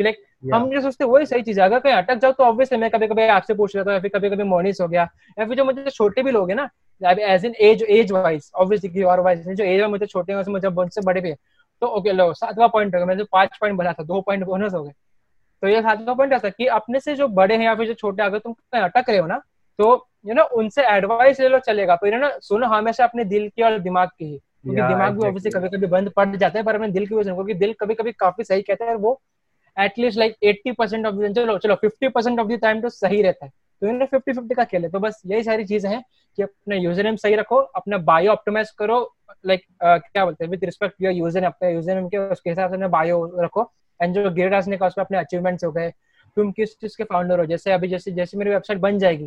लाइक 0.00 0.16
हम 0.54 0.70
जो 0.70 0.80
सोचते 0.80 1.04
वही 1.04 1.26
सही 1.26 1.42
चीज़ 1.42 1.60
है। 1.60 1.66
अगर 1.66 1.78
कहीं 1.80 1.92
अटक 1.94 2.18
जाओ 2.18 2.32
तो 2.32 2.44
ऑब्वियसली 2.44 2.78
मैं 2.78 2.90
कभी 2.90 3.06
कभी 3.08 3.26
आपसे 3.28 3.54
पूछ 3.54 3.74
रहा 3.76 3.84
था 3.84 3.92
या 3.92 4.00
फिर 4.00 4.10
कभी 4.14 4.30
कभी 4.30 4.42
मोनिस 4.44 4.80
हो 4.80 4.88
गया 4.88 5.08
या 5.38 5.46
फिर 5.46 5.56
जो 5.56 5.64
मुझे 5.64 5.90
छोटे 5.90 6.22
भी 6.22 6.30
लोग 6.30 6.50
हैं 6.50 6.56
ना 6.56 6.68
as 7.00 7.44
in 7.44 7.54
age 7.60 7.82
age 7.90 8.12
wise 8.12 8.50
obviously 8.54 9.02
और 9.02 9.20
वाइज 9.20 9.48
जो 9.48 9.64
एज 9.64 9.80
में 9.80 9.88
मुझे 9.88 10.06
छोटे 10.06 10.32
हैं 10.32 10.44
मुझे 10.48 10.68
मुझसे 10.70 11.00
बड़े 11.06 11.20
भी 11.20 11.32
तो 11.82 11.86
ओके 11.88 12.12
लो 12.12 12.32
सातवां 12.34 12.68
पॉइंट 12.68 12.94
हो 12.94 12.98
गया 12.98 13.06
मैं 13.06 13.16
जो 13.18 13.24
पाँच 13.32 13.56
पॉइंट 13.60 13.76
बना 13.78 13.92
था 13.92 14.02
दो 14.04 14.20
पॉइंट 14.20 14.44
बोनस 14.46 14.74
हो 14.74 14.82
गए। 14.82 14.92
तो 15.62 15.68
ये 15.68 15.80
सातवां 15.82 16.16
पॉइंट 16.16 16.32
ऐसा 16.32 16.48
कि 16.48 16.66
अपने 16.68 17.00
से 17.00 17.14
जो 17.16 17.28
बड़े 17.30 17.56
हैं 17.56 17.64
या 17.64 17.74
फिर 17.74 17.86
जो 17.86 17.94
छोटे 17.94 18.22
अगर 18.22 18.38
तुम 18.38 18.52
कहीं 18.52 18.82
अटक 18.82 19.04
रहे 19.08 19.18
हो 19.18 19.26
ना 19.26 19.40
तो 19.78 19.86
यू 20.26 20.34
नो 20.34 20.42
उनसे 20.56 20.82
एडवाइस 20.88 21.40
ले 21.40 21.48
लो 21.48 21.58
चलेगा। 21.58 21.94
पर 21.96 22.18
ना 22.18 22.30
सुनो 22.42 22.66
हमेशा 22.66 23.04
अपने 23.04 23.24
दिल 23.26 23.48
की 23.48 23.62
और 23.62 23.78
दिमाग 23.80 24.08
की 24.08 24.24
ही। 24.24 24.40
क्योंकि 24.64 24.82
दिमाग 24.82 25.12
भी 25.12 25.26
ऑब्वियसली 25.26 25.50
कभी 25.50 25.68
कभी 25.68 25.86
बंद 25.88 26.10
पड़ 26.10 26.34
जाता 26.36 26.58
है 26.58 26.64
पर 26.64 26.74
अपने 26.74 26.88
दिल 26.90 27.06
की 27.06 27.14
वजह 27.14 27.30
से 27.30 27.34
क्योंकि 27.34 27.54
दिल 27.54 27.72
कभी 27.80 27.94
कभी 27.94 28.12
काफ़ी 28.14 28.44
सही 28.44 28.62
कहता 28.62 28.84
है 28.84 28.94
वो 28.96 29.20
at least 29.76 30.18
like 30.18 30.36
eighty 30.44 30.72
percent 30.72 31.06
of 31.06 31.14
चलो 31.34 31.58
चलो 31.58 31.74
fifty 31.74 32.08
percent 32.08 32.40
of 32.40 32.48
the 32.48 32.58
time 32.62 32.80
तो 32.80 32.88
सही 32.88 33.22
रहता 33.22 33.44
है। 33.46 33.52
तो 33.82 33.86
इन्हें 33.86 34.06
फिफ्टी 34.06 34.32
फिफ्टी 34.32 34.54
का 34.54 34.64
खेल। 34.64 34.82
है 34.84 34.90
तो 34.90 34.98
बस 35.00 35.20
यही 35.26 35.42
सारी 35.42 35.64
चीज़ें 35.64 35.90
हैं 35.90 36.02
कि 36.38 36.42
अपने 36.42 36.78
यूज़र 36.78 37.04
नेम 37.04 37.16
सही 37.16 37.34
रखो 37.34 37.56
अपना 37.56 37.98
बायो 38.10 38.32
ऑप्टिमाइज 38.32 38.70
करो 38.78 38.98
लाइक 39.46 39.60
like, 39.60 39.70
uh, 39.80 40.12
क्या 40.12 40.24
बोलते 40.24 40.44
हैं 40.44 40.50
with 40.50 40.64
respect 40.64 41.02
your 41.02 41.12
user 41.12 41.40
name 41.40 41.50
अपने 41.50 41.72
यूज़र 41.72 41.94
नेम 41.94 42.08
के 42.08 42.18
उसके 42.32 42.50
हिसाब 42.50 42.70
से 42.70 42.74
अपने 42.76 42.88
बायो 42.88 43.18
रखो 43.44 43.70
एंड 44.00 44.14
जो 44.14 44.30
गिरडास 44.30 44.68
ने 44.68 44.76
कहा 44.76 44.88
उसमें 44.88 45.04
अपने 45.04 45.18
अचीवमेंट्स 45.18 45.64
हो 45.64 45.72
गए 45.72 45.90
तुम 46.36 46.52
किस 46.52 46.78
चीज़ 46.80 46.96
के 46.98 47.04
फाउंडर 47.04 47.40
हो। 47.40 47.46
जैसे 47.46 47.72
अभी 47.72 47.88
जैसे 47.88 48.12
जैसे 48.12 48.38
मेरी 48.38 48.50
वेबसाइट 48.50 48.80
बन 48.80 48.98
जाएगी 48.98 49.26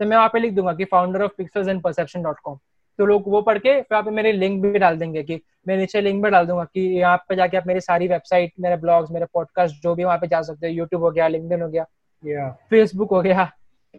तो 0.00 0.06
मैं 0.06 0.16
वहाँ 0.16 0.28
पे 0.32 0.38
लिख 0.38 0.52
दूँगा 0.54 0.72
कि 0.74 0.84
founder 0.84 1.22
of 1.22 1.32
Pixels 1.38 1.68
and 1.68 1.82
Perception 1.82 2.22
dot 2.22 2.38
com 2.44 2.58
तो 2.98 3.06
लोग 3.06 3.24
वो 3.28 3.40
पढ़ 3.42 3.58
के 3.58 3.80
फिर 3.80 3.96
आप 3.98 4.08
मेरे 4.10 4.32
लिंक 4.32 4.62
भी 4.62 4.78
डाल 4.78 4.98
देंगे 4.98 5.22
कि 5.22 5.40
मैं 5.68 5.76
नीचे 5.76 6.00
लिंक 6.00 6.22
भी 6.24 6.30
डाल 6.30 6.46
दूँगा 6.46 6.64
कि 6.64 6.80
यहाँ 6.98 7.16
पे 7.28 7.36
जाके 7.36 7.56
आप 7.56 7.66
मेरी 7.66 7.80
सारी 7.80 8.08
वेबसाइट 8.08 8.52
मेरे 8.60 8.76
ब्लॉग्स 8.76 9.10
मेरे 9.10 9.26
पॉडकास्ट 9.34 9.82
जो 9.82 9.94
भी 9.94 10.04
वहाँ 10.04 10.18
पे 10.18 10.26
जा 10.26 10.40
सकते 10.42 10.66
हो 10.66 10.72
यूट्यूब 10.72 11.02
हो 11.02 11.10
गया 11.10 11.28
लिंकडिन 11.28 11.62
हो 11.62 11.68
गया 11.68 12.50
फेसबुक 12.70 13.10
हो 13.10 13.20
गया। 13.22 13.50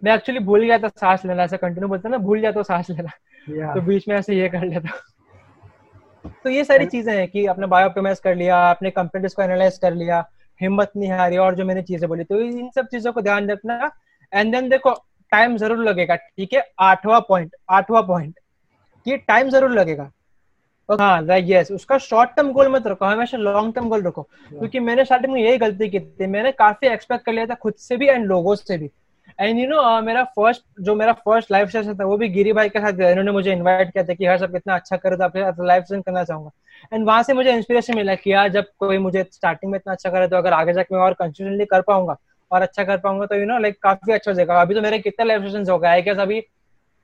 मैं 0.04 0.14
एक्चुअली 0.14 0.40
भूल 0.46 0.64
गया 0.64 0.78
था 0.80 0.88
सांस 0.90 1.26
लेना 1.26 1.44
ऐसा 1.44 1.58
कंटिन्यू 1.58 1.90
बोलता 1.90 2.10
ना 2.10 2.18
भूल 2.20 2.42
जाता 2.42 2.62
सांस 2.64 2.90
लेना। 2.90 3.74
तो 3.74 3.82
बीच 3.82 4.08
में 4.08 4.16
ऐसे 4.16 4.36
ये 4.36 4.50
कर 4.50 4.64
लेता 4.64 5.00
तो 6.44 6.50
ये 6.50 6.64
सारी 6.64 6.86
चीज़ें 6.88 7.14
हैं 7.14 7.28
कि 7.28 7.46
अपने 7.48 7.68
बायो 7.68 7.88
ऑप्टिमाइज 7.88 8.20
कर 8.20 8.36
लिया 8.36 8.60
अपने 8.70 8.90
कंप्यूटर्स 8.92 9.34
को 9.34 9.42
एनालाइज 9.42 9.78
कर 9.78 9.94
लिया 9.94 10.24
हिम्मत 10.62 10.92
नहीं 10.98 11.12
हारी 11.12 11.38
और 11.38 11.56
जो 11.56 11.66
मैंने 11.66 11.82
चीज़ें 11.84 12.08
बोली 12.10 12.24
तो 12.24 12.40
इन 12.40 12.70
सब 12.76 12.88
चीज़ों 12.88 13.14
को 13.14 13.22
ध्यान 13.22 13.50
रखना। 13.50 13.92
एंड 14.34 14.52
देन 14.52 14.70
देखो 14.70 14.94
टाइम 15.32 15.58
ज़रूर 15.58 15.84
लगेगा 15.84 16.16
ठीक 16.16 16.54
है? 16.54 16.64
आठवां 16.80 17.20
पॉइंट 17.22 17.56
आठवां 17.70 18.02
पॉइंट 18.04 18.40
कि 19.08 19.17
टाइम 19.20 19.50
ज़रूर 19.50 19.72
लगेगा। 19.72 20.12
हाँ 20.89 21.39
यस 21.39 21.72
उसका 21.72 21.98
शॉर्ट 22.00 22.30
टर्म 22.36 22.52
गोल 22.54 22.67
मत 22.72 22.88
रखो 22.88 23.06
हमेशा 23.06 23.38
लॉन्ग 23.38 23.74
टर्म 23.76 23.89
गोल 23.89 24.04
रखो। 24.04 24.22
क्योंकि 24.50 24.80
मैंने 24.80 25.06
स्टार्टिंग 25.06 25.34
में 25.34 25.41
यही 25.41 25.58
गलती 25.58 25.89
की 25.89 26.00
थी 26.00 26.28
मैंने 26.28 26.52
काफ़ी 26.54 26.88
एक्सपेक्ट 26.88 27.26
कर 27.26 27.34
लिया 27.34 27.46
था 27.46 27.56
खुद 27.56 27.74
से 27.80 27.98
भी 27.98 28.08
एंड 28.08 28.26
लोगों 28.26 28.56
से 28.56 28.78
भी। 28.78 28.89
एंड 29.39 29.60
यू 29.60 29.67
नो 29.67 30.02
मेरा 30.02 30.24
फ़र्स्ट 30.26 30.63
जो 30.82 30.96
मेरा 30.96 31.13
फ़र्स्ट 31.15 31.52
लाइव 31.52 31.67
सेशन 31.70 31.96
था 31.96 32.06
वो 32.06 32.17
भी 32.17 32.30
गिरी 32.30 32.54
भाई 32.54 32.70
के 32.70 32.80
साथ 32.80 33.00
इन्होंने 33.02 33.32
मुझे 33.32 33.52
इनवाइट 33.54 33.91
किया 33.91 34.04
था 34.04 34.13
कि 34.13 34.26
हर 34.26 34.38
सब 34.39 34.52
कितना 34.52 34.76
अच्छा 34.76 34.98
करे 34.98 35.17
तो 35.17 35.24
आपके 35.24 35.41
साथ 35.41 35.65
लाइव 35.65 35.84
सेशन 35.84 36.02
करना 36.02 36.24
चाहूँगा। 36.24 36.52
एंड 36.93 37.06
वहाँ 37.06 37.24
से 37.24 37.34
मुझे 37.34 37.54
इंस्पिरेशन 37.54 37.96
मिला 37.96 38.15
कि 38.15 38.32
यार 38.34 38.50
जब 38.52 38.65
कोई 38.80 38.98
मुझे 39.00 39.24
स्टार्टिंग 39.34 39.72
में 39.72 39.78
इतना 39.80 39.93
अच्छा 39.93 40.10
करे 40.10 40.28
तो 40.28 40.38
अगर 40.38 40.53
आगे 40.53 40.74
जाके 40.74 40.95
मैं 40.95 41.01
और 41.01 41.14
कंसिस्टेंटली 41.14 41.66
कर 41.66 41.82
पाऊँगा 41.82 42.16
और 42.51 42.62
अच्छा 42.62 42.84
कर 42.84 42.97
पाऊँगा 42.97 43.26
तो 43.26 43.36
यू 43.36 43.45
नो 43.45 43.58
लाइक 43.60 43.82
काफ़ी 43.84 44.14
अच्छा 44.14 44.32
हो 44.32 44.36
जाएगा। 44.36 44.62
अभी 44.62 44.76
तो 44.76 44.82
मेरे 44.82 44.99
कितने 44.99 45.26
लाइव 45.26 45.47
सेशन 45.47 45.70
हो 45.72 45.78
गए 45.80 45.88
आई 45.88 46.01
गेस 46.01 46.18
अभी 46.20 46.39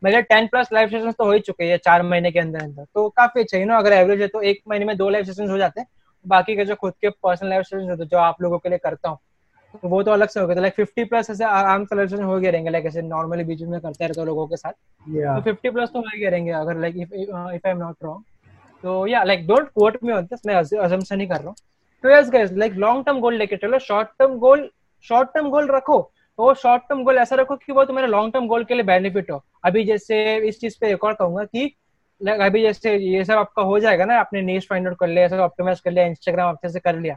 मेरे 0.03 0.21
टेन 0.23 0.47
प्लस 0.47 0.69
लाइव 0.73 0.89
सेशन 0.89 1.11
तो 1.11 1.25
हो 1.25 1.31
ही 1.31 1.39
चुके 1.41 1.63
हैं 1.63 1.77
चार 1.79 2.01
महीने 2.03 2.31
के 2.31 2.39
अंदर 2.39 2.63
अंदर। 2.63 2.83
तो 2.85 3.07
काफ़ी 3.11 3.41
अच्छा 3.41 3.57
यू 3.57 3.65
नो 3.65 3.77
अगर 3.77 3.93
एवरेज 3.93 4.21
है 4.21 4.27
तो 4.29 4.41
एक 4.43 4.61
महीने 4.69 4.85
में 4.85 4.95
दो 4.97 5.09
लाइव 5.09 5.25
सेशन 5.25 5.49
हो 5.49 5.57
जाते 5.57 5.81
हैं। 5.81 5.87
बाकी 6.25 6.55
के 6.55 6.65
जो 6.65 6.75
खुद 6.75 6.93
के 7.01 7.09
पर्सनल 7.09 7.49
लाइव 7.49 7.63
सेशन 7.63 7.89
होते 7.89 8.05
जो 8.05 8.17
आप 8.19 8.41
लोगों 8.41 8.57
के 8.59 8.69
लिए 8.69 8.77
करता 8.79 9.09
हूँ 9.09 9.17
वो 9.83 10.01
तो 10.03 10.11
अलग 10.11 10.29
से 10.29 10.39
हो 10.39 10.47
गया 10.47 10.61
लाइक 10.61 10.73
फिफ्टी 10.73 11.03
प्लस 11.03 11.29
ऐसे 11.29 11.43
आराम 11.45 11.85
से 11.85 11.95
लाइव 11.95 12.07
सेशन 12.07 12.23
हो 12.23 12.39
गए 12.39 12.51
रहेंगे 12.51 12.69
लाइक 12.69 12.85
ऐसे 12.85 13.01
नॉर्मली 13.03 13.43
बीच 13.43 13.61
में 13.61 13.79
करते 13.79 14.07
रहते 14.07 14.25
लोगों 14.25 14.45
के 14.47 14.57
साथ। 14.57 14.71
तो 14.71 15.41
फिफ्टी 15.41 15.69
प्लस 15.69 15.89
तो 15.89 15.99
हो 15.99 16.19
गए 16.19 16.29
रहेंगे 16.29 16.51
अगर 16.53 16.79
like 16.81 16.97
if 16.97 17.13
I 17.35 17.71
am 17.71 17.77
not 17.77 17.95
wrong 18.03 18.23
तो 18.83 19.05
या 19.07 19.23
like 19.23 19.47
don't 19.47 19.69
quote 19.71 19.97
me 20.03 20.13
on 20.13 20.23
this 20.23 20.45
मैं 20.45 20.55
अजम्पशन 20.55 21.17
नहीं 21.17 21.27
कर 21.27 21.35
रहा 21.35 21.47
हूँ। 21.47 21.55
तो 22.03 22.09
yes 22.09 22.29
guys 22.29 22.51
like 22.53 22.73
long 22.77 23.05
term 23.05 23.19
goal 23.19 23.35
लेके 23.35 23.57
चलो 23.57 23.79
short 23.81 24.09
term 24.19 24.37
goal 24.39 24.69
short 25.05 25.29
term 25.33 25.49
goal 25.49 25.71
रखो। 25.71 25.99
तो 26.39 26.53
शॉर्ट 26.53 26.83
टर्म 26.89 27.03
गोल 27.03 27.17
ऐसा 27.17 27.35
रखो 27.35 27.55
कि 27.55 27.73
वो 27.73 27.83
तुम्हारे 27.85 28.07
लॉन्ग 28.07 28.33
टर्म 28.33 28.47
गोल 28.47 28.63
के 28.63 28.73
लिए 28.73 28.83
बेनिफिट 28.83 29.31
हो। 29.31 29.43
अभी 29.65 29.83
जैसे 29.85 30.35
इस 30.47 30.59
चीज़ 30.59 30.77
पे 30.81 30.91
एक 30.93 31.03
और 31.03 31.13
कहूँगा 31.13 31.43
कि 31.45 31.65
अभी 32.21 32.61
जैसे 32.61 32.95
ये 32.97 33.23
सब 33.25 33.33
आपका 33.33 33.61
हो 33.61 33.79
जाएगा 33.79 34.05
ना, 34.05 34.19
आपने 34.19 34.41
नीच 34.41 34.67
फाइंड 34.67 34.87
आउट 34.87 34.97
कर 34.99 35.07
लिया, 35.07 35.27
सब 35.27 35.39
ऑप्टिमाइज 35.39 35.79
कर 35.79 35.91
लिया 35.91 36.05
इंस्टाग्राम 36.05 36.51
अच्छे 36.53 36.69
से 36.69 36.79
कर 36.79 36.99
लिया 36.99 37.15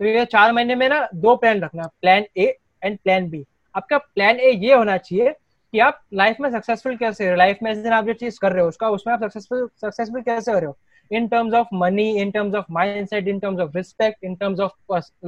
तो 0.00 0.04
ये 0.04 0.24
चार 0.24 0.52
महीने 0.52 0.74
में 0.74 0.88
ना 0.88 1.08
दो 1.14 1.34
प्लान 1.36 1.60
रखना 1.62 1.86
plan 2.00 2.24
A 2.36 2.46
and 2.84 2.98
plan 2.98 3.28
B 3.30 3.44
आपका 3.74 3.98
प्लान 3.98 4.40
ए 4.40 4.50
ये 4.50 4.74
होना 4.74 4.96
चाहिए 4.96 5.30
कि 5.72 5.78
आप 5.80 6.00
लाइफ 6.14 6.36
में 6.40 6.50
सक्सेसफुल 6.50 6.96
कैसे 6.96 7.28
हो 7.30 7.36
लाइफ 7.36 7.58
में 7.62 7.90
आप 7.90 8.04
जो 8.06 8.12
चीज़ 8.14 8.38
कर 8.40 8.52
रहे 8.52 8.62
हो, 8.62 8.68
उसका, 8.68 8.88
उसमें 8.90 9.14
आप 9.14 9.22
सक्सेसफुल 9.22 9.68
सक्सेसफुल 9.80 10.22
कैसे 10.22 10.52
हो 10.52 10.58
रहे 10.58 10.66
हो? 10.66 10.76
In 11.10 11.28
terms 11.28 11.54
of 11.54 11.72
money, 11.80 12.08
in 12.18 12.30
terms 12.34 12.54
of 12.58 12.68
mindset, 12.74 13.26
in 13.30 13.40
terms 13.40 13.58
of 13.62 13.74
respect, 13.78 14.22
in 14.22 14.36
terms 14.36 14.60
of 14.60 14.70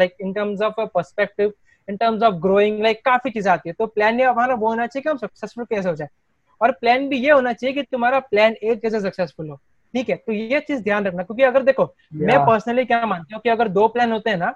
like, 0.00 0.14
in 0.20 0.32
terms 0.34 0.62
of 0.62 0.78
a 0.78 0.86
perspective 0.88 1.50
in 1.88 1.98
terms 2.00 2.22
of 2.22 2.34
growing 2.42 2.82
like 2.82 3.04
काफ़ी 3.04 3.30
चीज़ें 3.30 3.52
आती 3.52 3.68
है। 3.68 3.74
तो 3.78 3.86
प्लान 3.86 4.20
ये 4.20 4.26
हमारा 4.26 4.54
वो 4.54 4.68
होना 4.68 4.86
चाहिए 4.86 5.02
कि 5.02 5.08
हम 5.08 5.16
सक्सेसफुल 5.18 5.64
कैसे 5.64 5.88
हो 5.88 5.94
जाए। 5.94 6.08
और 6.60 6.70
प्लान 6.72 7.08
भी 7.08 7.18
ये 7.18 7.30
होना 7.30 7.52
चाहिए 7.52 7.74
कि 7.74 7.82
तुम्हारा 7.82 8.18
प्लान 8.20 8.54
ए 8.62 8.74
कैसे 8.76 9.00
सक्सेसफुल 9.00 9.48
हो। 9.48 9.56
ठीक 9.94 10.08
है? 10.08 10.16
तो 10.16 10.32
ये 10.32 10.60
चीज़ 10.60 10.82
ध्यान 10.82 11.04
रखना 11.04 11.22
क्योंकि 11.22 11.42
अगर 11.42 11.62
देखो 11.62 11.84
मैं 12.14 12.38
पर्सनली 12.46 12.84
क्या 12.84 13.04
मानती 13.06 13.34
हूँ 13.34 13.40
कि 13.42 13.48
अगर 13.48 13.68
दो 13.68 13.86
प्लान 13.88 14.12
होते 14.12 14.30
हैं 14.30 14.36
ना 14.36 14.50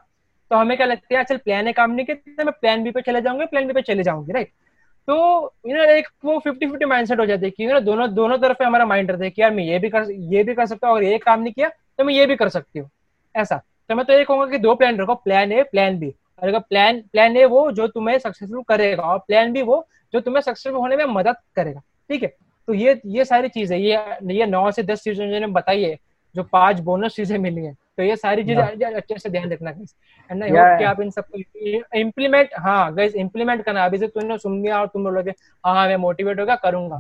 तो 0.51 0.57
हमें 0.57 0.77
क्या 0.77 0.87
लगता 0.87 1.19
है 1.19 1.25
चल 1.25 1.37
प्लान 1.37 1.69
ए 1.69 1.73
काम 1.73 1.91
नहीं 1.91 2.07
किया 2.07 2.45
मैं 2.45 2.53
प्लान 2.61 2.83
बी 2.85 2.91
पे 2.91 3.03
चले 3.03 3.21
जाऊँगी 3.23 3.47
प्लान 3.47 3.67
बी 3.67 3.73
पे 3.73 3.83
चले 3.83 4.03
जाऊँगी 4.03 4.33
राइट 4.33 4.49
तो 5.09 5.15
यू 5.67 5.77
नो 5.77 5.83
एक 5.93 6.09
वो 6.25 6.39
फिफ्टी 6.39 6.67
फिफ्टी 6.67 6.85
माइंडसेट 6.85 7.21
हो 7.21 7.27
जाती 7.27 7.45
है 7.45 7.51
कि 7.51 7.65
यू 7.65 7.73
नो 7.73 7.81
दोनों 7.81 8.13
दोनों 8.15 8.39
तरफ़ 8.39 8.63
हमारा 8.63 8.87
माइंड 8.87 9.11
रहता 9.11 9.25
है 9.25 9.31
कि 9.31 9.43
यार 9.43 9.51
मैं 9.51 9.65
ये 9.65 9.79
भी 9.79 9.91
कर 9.91 10.11
ये 10.11 10.43
भी 10.45 10.55
कर 10.55 10.67
सकता 10.67 10.89
हूँ 10.89 10.95
और 10.97 11.05
ये 11.05 11.19
काम 11.19 11.41
नहीं 11.41 11.53
किया 11.53 11.69
तो 11.69 12.05
मैं 12.05 12.15
ये 12.15 12.27
भी 12.27 12.37
कर 12.37 12.49
सकती 12.49 12.79
हूँ 12.79 12.89
ऐसा। 13.35 13.57
तो 13.91 13.95
मैं 13.95 14.05
तो 14.07 14.13
ये 14.13 14.25
कहूँगा 14.25 14.47
कि 14.47 14.59
दो 14.59 14.75
प्लान 14.75 14.99
रखो 14.99 15.15
प्लान 15.15 15.53
ए 15.53 15.63
प्लान 15.63 15.99
बी 15.99 16.13
अगर 16.43 16.59
प्लान 16.61 17.01
प्लान 17.13 17.37
ए 17.37 17.45
वो 17.47 17.71
जो 17.73 17.87
तुम्हें 17.89 18.19
सक्सेसफुल 18.19 18.63
करेगा 18.69 19.03
और 19.05 19.19
प्लान 19.19 19.53
बी 19.53 19.63
वो 19.63 19.87
जो 20.15 20.21
तुम्हें 20.21 20.43
सक्सेसफुल 20.43 20.81
होने 20.81 20.97
में 20.97 21.05
मदद 21.07 21.37
करेगा 21.57 21.81
ठीक 22.11 22.23
है? 22.23 22.29
तो 22.69 22.75
ये 22.75 23.01
ये 23.09 23.25
सारी 23.25 23.49
चीज़ें 23.49 23.77
ये 23.79 23.99
ये 24.33 24.47
नौ 24.47 24.71
से 24.71 24.83
दस 24.85 25.03
चीज़ें 25.03 25.27
मैंने 25.27 25.47
बताई 25.49 25.83
है 25.83 25.97
जो 26.35 26.43
पाँच 26.53 26.81
बोनस 26.81 27.15
चीज़ें 27.17 27.39
मिली 27.39 27.65
है 27.65 27.73
तो 27.97 28.03
ये 28.03 28.17
सारी 28.17 28.45
चीज़ें 28.45 28.63
अच्छे 28.87 29.19
से 29.19 29.31
ध्यान 29.31 29.51
रखना 29.53 29.71
एंड 29.71 30.43
आई 30.43 30.51
होप 30.51 30.79
कि 30.79 30.85
आप 30.85 31.01
इन 31.01 31.11
सबको 31.11 31.39
इम्प्लीमेंट 31.99 32.51
हाँ 32.59 32.95
गाइस 32.95 33.15
इम्प्लीमेंट 33.17 33.65
करना। 33.65 33.85
अभी 33.85 33.99
से 33.99 34.07
तुमने 34.09 34.37
सुन 34.39 34.61
लिया 34.63 34.81
और 34.81 34.87
तुम 34.87 35.05
बोलोगे 35.05 35.31
हाँ 35.65 35.75
हाँ 35.75 35.87
मैं 35.89 35.97
मोटिवेट 35.97 36.41
होगा 36.41 36.55
करूँगा। 36.57 36.99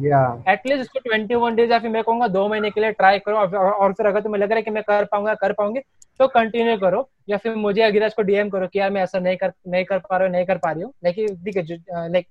एटलीस्ट 0.52 0.80
इसको 0.80 0.98
ट्वेंटी 1.00 1.34
वन 1.34 1.54
डेज़ 1.54 1.72
या 1.72 1.78
फिर 1.78 1.90
मैं 1.90 2.02
कहूँगा 2.02 2.28
दो 2.28 2.46
महीने 2.48 2.70
के 2.70 2.80
लिए 2.80 2.92
ट्राई 2.92 3.18
करो 3.18 3.36
और 3.38 3.92
फिर 3.92 4.06
अगर 4.06 4.20
तुम्हें 4.20 4.40
लग 4.42 4.48
रहा 4.48 4.56
है 4.56 4.62
कि 4.62 4.70
मैं 4.70 4.82
कर 4.82 5.04
पाऊँगा 5.04 5.34
कर 5.34 5.52
पाऊँगी 5.52 5.80
तो 6.20 6.26
कंटिन्यू 6.28 6.76
करो। 6.78 7.08
या 7.28 7.36
फिर 7.36 7.54
मुझे 7.56 7.82
अगिराज 7.82 8.14
को 8.14 8.22
डीएम 8.22 8.48
करो 8.50 8.66
कि 8.68 8.78
यार 8.78 8.90
मैं 8.90 9.02
ऐसा 9.02 9.18
नहीं 9.18 9.36
कर 9.36 9.52
नहीं 9.68 9.84
कर 9.84 9.98
पा 9.98 10.16
रहा 10.16 10.26
हूँ 10.26 10.32
नहीं 10.32 10.46
कर 10.46 10.58
पा 10.58 10.70
रही 10.70 10.82
हूँ। 10.82 10.92
लेकिन 11.04 11.36
ठीक 11.44 11.56
है 11.56 11.64
लाइक 12.12 12.26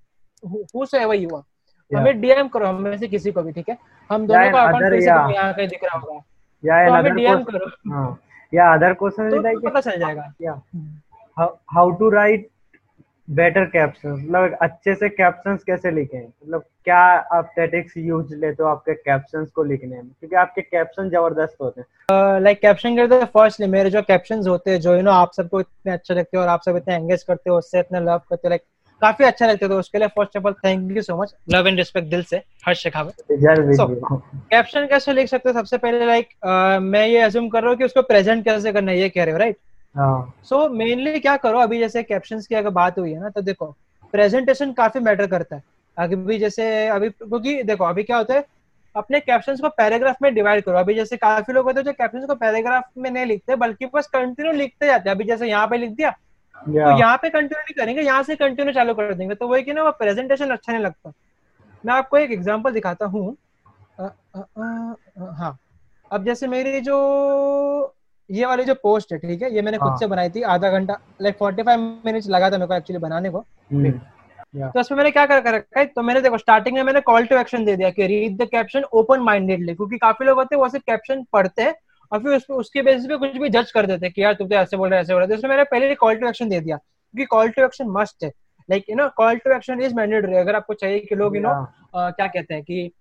हु 0.76 0.86
से 0.86 1.04
वही 1.06 1.24
हुआ। 1.24 1.44
हमें 1.92 2.20
डीएम 2.22 2.48
करो 2.48 2.68
हमें 2.68 2.98
से 2.98 3.08
किसी 3.08 3.32
को 3.32 3.44
भी 3.44 3.52
ठीक 3.52 3.70
है? 3.70 3.78
हम 4.10 4.28
दोनों 4.28 4.52
का 4.52 4.62
अकाउंट 4.64 5.34
यहाँ 5.34 5.54
कहीं 5.54 5.68
दिख 5.68 5.84
रहा 5.84 5.98
होगा। 5.98 6.22
या 6.64 6.86
तो 6.88 6.94
हमें 6.94 7.16
डीएम 7.16 7.44
करो। 7.44 7.70
हाँ। 7.92 8.20
या 8.54 8.74
अदर 8.74 8.94
क्वेश्चन 8.94 9.42
लाइक 9.44 9.58
पता 9.66 9.82
चल 9.82 10.00
जाएगा। 10.00 10.34
या 10.42 10.54
how 11.74 11.92
to 11.92 12.10
write 12.10 12.48
better 13.30 13.66
caption 13.66 14.10
मतलब 14.12 14.58
अच्छे 14.62 14.94
से 14.96 15.10
कैप्शंस 15.10 15.64
कैसे 15.64 15.92
लिखें? 15.92 16.20
मतलब 16.20 16.64
क्या 16.86 16.98
आप 17.34 17.52
टेटिक्स 17.56 17.94
यूज़ 17.98 18.34
लेते 18.36 18.64
हो 18.64 18.70
आपके 18.70 18.94
कैप्शंस 18.94 19.50
को 19.56 19.64
लिखने 19.64 19.96
में 19.96 20.08
क्योंकि 20.10 20.36
आपके 20.36 20.62
कैप्शन 20.62 21.10
ज़बरदस्त 21.10 21.58
होते 21.62 21.82
हैं। 21.82 22.40
लाइक 22.42 22.62
कैप्शन 22.62 22.98
करते 22.98 23.26
फर्स्टली 23.34 23.68
मेरे 23.68 23.90
जो 23.90 24.02
कैप्शंस 24.02 24.48
होते 24.48 24.72
हैं 24.72 24.80
जो 24.82 24.96
यू 24.96 25.02
नो 25.02 25.12
आप 25.12 25.32
सबको 25.38 25.60
इतने 25.60 25.94
अच्छे 25.94 26.14
लगते 26.14 26.38
हो 26.38 26.44
और 26.44 26.50
आप 26.50 26.62
सब 26.66 26.78
इतने 26.78 26.96
एंगेज 26.96 27.24
करते 27.24 27.50
हो 27.50 27.58
उससे 27.58 27.80
इतने 27.80 28.00
लव 28.00 28.22
करते 28.30 28.48
हो 28.48 28.50
लाइक 28.50 28.62
काफ़ी 29.02 29.26
अच्छा 29.26 29.46
लगता 29.46 29.66
है। 29.66 29.70
तो 29.70 29.80
उसके 29.80 29.98
लिए 29.98 30.08
first 30.08 30.38
of 30.38 30.46
all 30.48 30.54
thank 30.66 30.96
you 30.96 31.02
so 31.02 31.22
much 31.22 31.34
love 31.50 31.68
and 31.68 31.78
respect 31.78 32.08
दिल 32.10 32.24
से 32.24 32.42
हर्ष 32.66 32.84
शेखावत। 32.84 33.16
कैप्शन 33.32 34.88
कैसे 34.88 35.14
लिख 35.14 35.28
सकते 35.28 35.50
हो? 35.50 35.54
सबसे 35.54 35.78
पहले 35.78 36.06
लाइक 36.06 36.26
like, 36.26 36.38
uh, 36.46 36.82
मैं 36.84 37.08
ये 37.08 37.22
अज्यूम 37.22 37.50
कर 37.50 37.62
रहा 37.62 37.70
हूँ 37.70 37.78
कि 37.78 37.84
उसको 37.84 38.02
प्रेजेंट 38.04 38.44
कैसे 38.46 38.72
करना 38.74 38.92
है 38.92 39.00
ये 39.00 39.10
कह 39.10 39.24
रहे 39.24 39.32
हो 39.34 39.40
राइट 39.40 39.58
सो 39.96 40.68
मेनली 40.70 41.20
क्या 41.20 41.36
करो 41.38 41.60
अभी 41.60 41.80
जैसे 41.80 42.04
कैप्शन 42.04 42.40
की 42.42 42.56
अगर 42.56 42.70
बात 42.72 43.00
हुई 43.00 43.12
है 43.12 43.20
ना 43.22 43.30
तो 43.30 43.42
देखो 43.42 43.66
प्रेजेंटेशन 44.14 44.72
काफ़ी 44.74 45.00
मैटर 45.00 45.28
करता 45.28 45.56
है। 45.56 45.64
अभी 45.98 46.38
जैसे 46.40 46.88
अभी 46.90 47.10
क्योंकि 47.10 47.62
देखो 47.64 47.84
अभी 47.86 48.04
क्या 48.04 48.18
होता 48.18 48.34
है 48.34 48.46
अपने 48.96 49.20
कैप्शन 49.20 49.58
को 49.58 49.70
पैराग्राफ 49.70 50.22
में 50.22 50.34
डिवाइड 50.36 50.64
करो। 50.64 50.78
अभी 50.78 50.94
जैसे 50.96 51.18
काफ़ी 51.18 51.54
लोग 51.54 51.66
होते 51.66 51.80
हैं 51.80 51.86
जो 51.86 51.94
कैप्शन 51.94 52.26
को 52.28 52.36
पैराग्राफ 52.36 52.84
में 52.98 53.10
नहीं 53.10 53.26
लिखते 53.26 53.56
बल्कि 53.58 53.86
बस 53.94 54.08
कंटिन्यू 54.08 54.54
लिखते 54.54 54.88
जाते 54.88 55.10
हैं। 55.10 55.16
अभी 55.16 55.26
जैसे 55.26 55.48
यहाँ 55.48 55.68
पे 55.68 55.78
लिख 55.78 55.92
दिया 55.92 56.10
तो 56.56 56.98
यहाँ 57.00 57.18
पे 57.18 57.30
कंटिन्यू 57.30 57.60
नहीं 57.60 57.76
करेंगे 57.76 58.02
यहाँ 58.02 58.24
से 58.24 58.36
कंटिन्यू 58.36 58.74
चालू 58.74 58.94
कर 58.94 59.14
देंगे। 59.14 59.36
तो 59.36 59.48
वही 59.48 59.64
कि 59.64 59.74
ना 59.74 59.84
वो 59.84 59.92
प्रेजेंटेशन 60.00 60.50
अच्छा 60.50 60.72
नहीं 60.72 60.84
लगता। 60.84 61.12
मैं 61.84 61.94
आपको 61.94 62.18
एक 62.18 62.32
एग्ज़ाम्पल 62.32 62.72
दिखाता 62.74 63.06
हूँ। 63.06 63.36
हाँ। 64.00 65.58
अब 66.12 66.26
जैसे 66.26 66.48
मेरी 66.48 66.80
जो 66.82 66.98
ये 68.30 68.46
वाली 68.46 68.64
जो 68.66 68.74
पोस्ट 68.76 69.12
है 69.14 69.18
ठीक 69.20 69.42
है? 69.42 69.54
ये 69.56 69.62
मैंने 69.62 69.78
खुद 69.78 69.90
हाँ. 69.90 69.98
से 69.98 70.08
बनाई 70.08 70.30
थी 70.30 70.42
आधा 70.54 70.70
घंटा 70.70 70.98
लाइक 71.22 71.38
फोर्टी 71.38 71.64
फाइव 71.64 71.80
मिनट्स 72.06 72.30
लगा 72.30 72.50
था 72.50 72.58
मेरे 72.58 72.68
को 72.68 72.74
एक्चुअली 72.74 73.00
बनाने 73.02 73.30
को। 73.30 73.40
हम्म, 73.72 73.92
तो 74.54 74.80
उसमें 74.80 74.98
मैंने 74.98 75.12
क्या 75.12 75.26
कर 75.26 75.44
रखा 75.46 75.80
है 75.80 75.86
तो 75.86 76.02
मैंने 76.02 76.22
देखो 76.22 76.38
स्टार्टिंग 76.38 76.76
में 76.76 76.84
मैंने 76.84 77.02
कॉल 77.02 77.26
टू 77.26 77.38
एक्शन 77.40 77.66
दे 77.66 77.76
दिया 77.76 77.90
कि 77.90 78.08
read 78.08 78.38
the 78.38 78.48
caption 78.52 78.84
open 78.94 79.20
mindedly 79.22 79.76
क्योंकि 79.76 79.98
काफ़ी 79.98 80.26
लोग 80.26 80.38
होते 80.38 80.56
हैं 80.56 80.62
वो 80.62 80.70
सिर्फ़ 80.70 80.86
कैप्शन 80.86 81.24
पढ़ते 81.34 81.62
हैं 81.62 81.74
और 82.12 82.20
फिर 82.20 82.36
उसके 82.36 82.54
उसके 82.54 82.82
बेसिस 82.82 83.06
पे 83.06 83.18
कुछ 83.18 83.38
भी 83.38 83.50
जज 83.50 83.72
कर 83.72 83.86
देते 83.86 84.06
हैं 84.06 84.14
कि 84.14 84.24
यार 84.24 84.34
तुम 84.34 84.48
तो 84.48 84.56
ऐसे 84.56 84.78
बोल 84.78 84.90
रहे 84.90 85.00
ऐसे 85.00 85.14
बोल 85.14 85.24
रहे 85.24 85.38
तो 85.38 85.48
मैंने 85.48 85.64
पहले 85.72 85.96
कॉल 85.96 86.16
टू 86.16 86.28
एक्शन 86.28 86.50
दे 86.50 86.60
दिया 86.60 86.78
क्योंकि 86.78 87.26
कॉल 87.26 87.50
टू 87.50 87.64
एक्शन 87.66 87.90
मस्ट 87.90 88.24
है। 88.24 88.32
Like 88.70 88.90
you 88.90 88.96
know 88.96 89.08
call 89.18 89.38
to 89.38 89.52
action 89.56 89.82
is 89.82 89.96
mandatory 89.96 90.36
अगर 90.38 90.56
आपको 90.56 90.74
चाहिए 90.74 91.00
कि 91.00 91.16
लोग 91.16 91.36
यू 91.36 91.42
नो 91.42 91.54
क्या 91.96 92.28
कहते 92.28 92.54
हैं 92.54 92.64
कि 92.64 92.92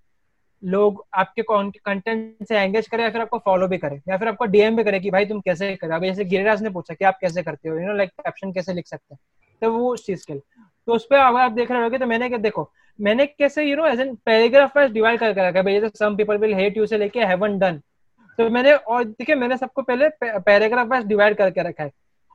लोग 0.62 1.04
आपके 1.14 1.42
कंटेंट 1.42 2.46
से 2.48 2.58
एंगेज 2.58 2.88
करें 2.88 3.02
या 3.04 3.10
फिर 3.10 3.20
आपको 3.20 3.38
फॉलो 3.38 3.68
भी 3.68 3.78
करें, 3.78 4.00
या 4.08 4.16
फिर 4.16 4.28
आपको 4.28 4.44
डीएम 4.46 4.76
भी 4.76 4.84
करे 4.84 5.00
कि 5.00 5.10
भाई 5.10 5.26
तुम 5.26 5.40
कैसे 5.40 5.74
करें 5.76 5.94
अभी 5.96 6.08
जैसे 6.08 6.24
गिरिराज 6.26 6.62
ने 6.62 6.70
पूछा 6.70 6.94
कि 6.94 7.04
आप 7.04 7.18
कैसे 7.20 7.42
करते 7.42 7.68
हो 7.68 7.76
यू 7.76 7.86
नो 7.86 7.96
लाइक 7.96 8.10
कैप्शन 8.10 8.52
कैसे 8.52 8.72
लिख 8.72 8.86
सकते 8.86 9.14
हैं? 9.14 9.20
तो 9.62 9.72
वो 9.72 9.92
उस 9.92 10.06
चीज़ 10.06 10.26
के 10.26 10.32
लिए। 10.32 10.42
तो 10.88 10.94
उस 10.94 11.06
पर 11.10 11.16
अगर 11.16 11.40
आप 11.40 11.52
देख 11.52 11.70
रहे 11.70 11.82
होगे 11.82 11.98
तो 11.98 12.06
मैंने 12.06 12.28
क्या, 12.28 12.38
देखो, 12.38 12.70
मैंने 12.98 13.26
कैसे 13.26 13.64
you 13.64 13.76
know 13.76 13.86
as 13.86 14.00
an 14.00 14.14
paragraph 14.26 14.76
wise 14.76 14.92
divide 14.92 15.18
करके 15.20 15.48
रखा 15.48 15.62
भाई 15.62 15.80
जैसे 15.80 15.98
some 15.98 16.16
people 16.16 16.36
will 16.38 16.54
hate 16.54 16.76
you 16.76 16.86
से 16.86 16.98
लेके 16.98 17.20
हैवन 17.22 17.58
डन 17.58 17.80
तो 18.38 18.48
मैंने, 18.50 18.72
और 18.72 19.04
देखिए 19.04 19.34
मैंने 19.36 19.56
सबको 19.56 19.82
पहले 19.82 20.08
पैराग्राफ 20.22 20.86
वाइज 20.88 21.06
डिवाइड 21.06 21.36
करके 21.36 21.62
रखा 21.62 21.84
है। 21.84 21.90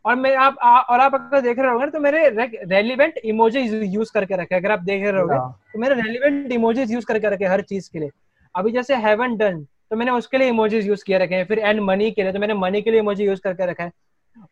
और 0.06 0.16
मैं 0.16 0.36
आप 0.36 0.58
आ, 0.62 0.80
और 0.80 0.99
आप 0.99 1.14
अगर 1.16 1.41
देख 1.41 1.60
रहे 1.60 1.72
होंगे 1.72 1.88
तो 1.88 1.99
मेरे 1.99 2.30
रेलिवेंट 2.66 3.18
इमोजीज 3.26 3.74
यूज़ 3.86 4.12
करके 4.14 4.38
रखे 4.38 4.56
अगर 4.56 4.72
आप 4.72 4.80
देख 4.82 5.04
रहे 5.04 5.20
होंगे 5.20 5.36
हाँ। 5.36 5.60
तो 5.74 5.80
मेरे 5.80 5.95
रेलिवेंट 5.95 6.51
इमोजीज 6.51 6.91
यूज़ 6.91 7.06
करके 7.06 7.30
रखे 7.30 7.45
हर 7.45 7.62
चीज़ 7.64 7.89
के 7.93 7.99
लिए। 7.99 8.10
अभी 8.56 8.72
जैसे 8.72 8.95
हैवन 8.97 9.36
डन 9.38 9.64
तो 9.64 9.95
मैंने 9.95 10.12
उसके 10.12 10.38
लिए 10.38 10.47
इमोजीज 10.47 10.88
यूज़ 10.88 11.04
किए 11.06 11.18
रखे 11.18 11.36
हैं। 11.36 11.45
फिर 11.45 11.60
एंड 11.60 11.80
मनी 11.82 12.10
के 12.12 12.24
लिए 12.24 12.34
तो 12.34 12.39
मैंने 12.39 12.54
मनी 12.56 12.82
के 12.82 12.91
लिए 12.91 12.99
इमोजी 12.99 13.26
यूज़ 13.26 13.41
करके 13.41 13.66
रखा 13.66 13.84
है। 13.84 13.91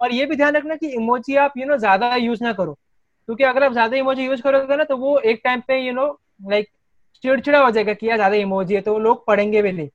और 0.01 0.13
ये 0.13 0.25
भी 0.25 0.35
ध्यान 0.35 0.55
रखना 0.55 0.75
कि 0.75 0.87
इमोजी 0.89 1.35
आप 1.37 1.53
यू 1.57 1.65
नो 1.65 1.77
ज़्यादा 1.77 2.15
यूज़ 2.15 2.43
ना 2.43 2.53
करो। 2.53 2.73
क्योंकि 2.73 3.43
अगर 3.43 3.63
आप 3.63 3.71
ज़्यादा 3.71 3.97
इमोजी 3.97 4.25
यूज़ 4.25 4.41
करोगे 4.41 4.75
ना 4.75 4.83
तो 4.83 4.97
वो 4.97 5.17
एक 5.21 5.41
टाइम 5.43 5.61
पे 5.67 5.77
यू 5.77 5.93
नो 5.93 6.05
लाइक 6.49 6.67
चिड़चिड़ा 7.23 7.59
हो 7.59 7.69
जाएगा 7.71 7.93
कि 7.93 8.09
यार 8.09 8.17
ज़्यादा 8.17 8.35
इमोजी 8.37 8.75
है 8.75 8.81
तो 8.81 8.97
लोग 8.99 9.25
पढ़ेंगे 9.27 9.61
भी 9.61 9.71
नहीं। 9.71 9.87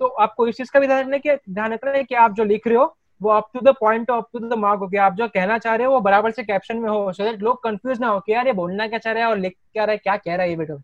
तो 0.00 0.06
आपको 0.06 0.46
इस 0.48 0.56
चीज़ 0.56 0.70
का 0.72 0.80
भी 0.80 0.86
ध्यान 0.86 1.00
रखना 1.00 1.30
है 1.30 1.38
ध्यान 1.50 1.72
रखना 1.72 1.90
है 1.90 2.02
कि 2.04 2.14
आप 2.16 2.34
जो 2.34 2.44
लिख 2.44 2.66
रहे 2.66 2.76
हो 2.76 2.84
वो 3.22 3.30
up 3.30 3.48
to 3.54 3.60
the 3.60 3.74
point 3.80 4.10
up 4.10 4.28
to 4.32 4.38
the 4.38 4.58
mark 4.58 4.80
हो 4.80 4.86
गया 4.88 5.04
आप 5.06 5.14
जो 5.14 5.28
कहना 5.28 5.58
चाह 5.58 5.74
रहे 5.74 5.86
हो 5.86 5.92
वो 5.92 6.00
बराबर 6.00 6.30
से 6.30 6.42
कैप्शन 6.44 6.76
में 6.76 6.88
हो 6.90 7.12
सो 7.12 7.24
दैट 7.24 7.42
लोग 7.42 7.62
कंफ्यूज 7.64 8.00
ना 8.00 8.08
हो 8.08 8.20
कि 8.20 8.32
यार 8.32 8.46
ये 8.46 8.52
बोलना 8.54 8.86
क्या 8.88 8.98
चाह 8.98 9.12
रहा 9.12 9.24
है 9.24 9.30
और 9.30 9.38
लिख 9.38 9.56
क्या 9.72 9.84
रहा 9.84 9.92
है 9.92 9.98
क्या 9.98 10.16
कह 10.16 10.34
रहा 10.34 10.42
है 10.42 10.50
ये 10.50 10.56
बेटो 10.56 10.76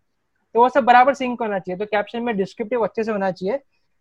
तो 0.55 0.61
वो 0.61 0.69
सब 0.69 0.83
बराबर 0.83 1.13
सिंक 1.13 1.41
होना 1.41 1.59
चाहिए 1.59 1.77
तो 1.79 1.85
कैप्शन 1.87 2.21
में 2.23 2.35
डिस्क्रिप्टिव 2.37 2.83
अच्छे 2.83 3.03
से 3.03 3.11
होना 3.11 3.31
चाहिए। 3.31 3.57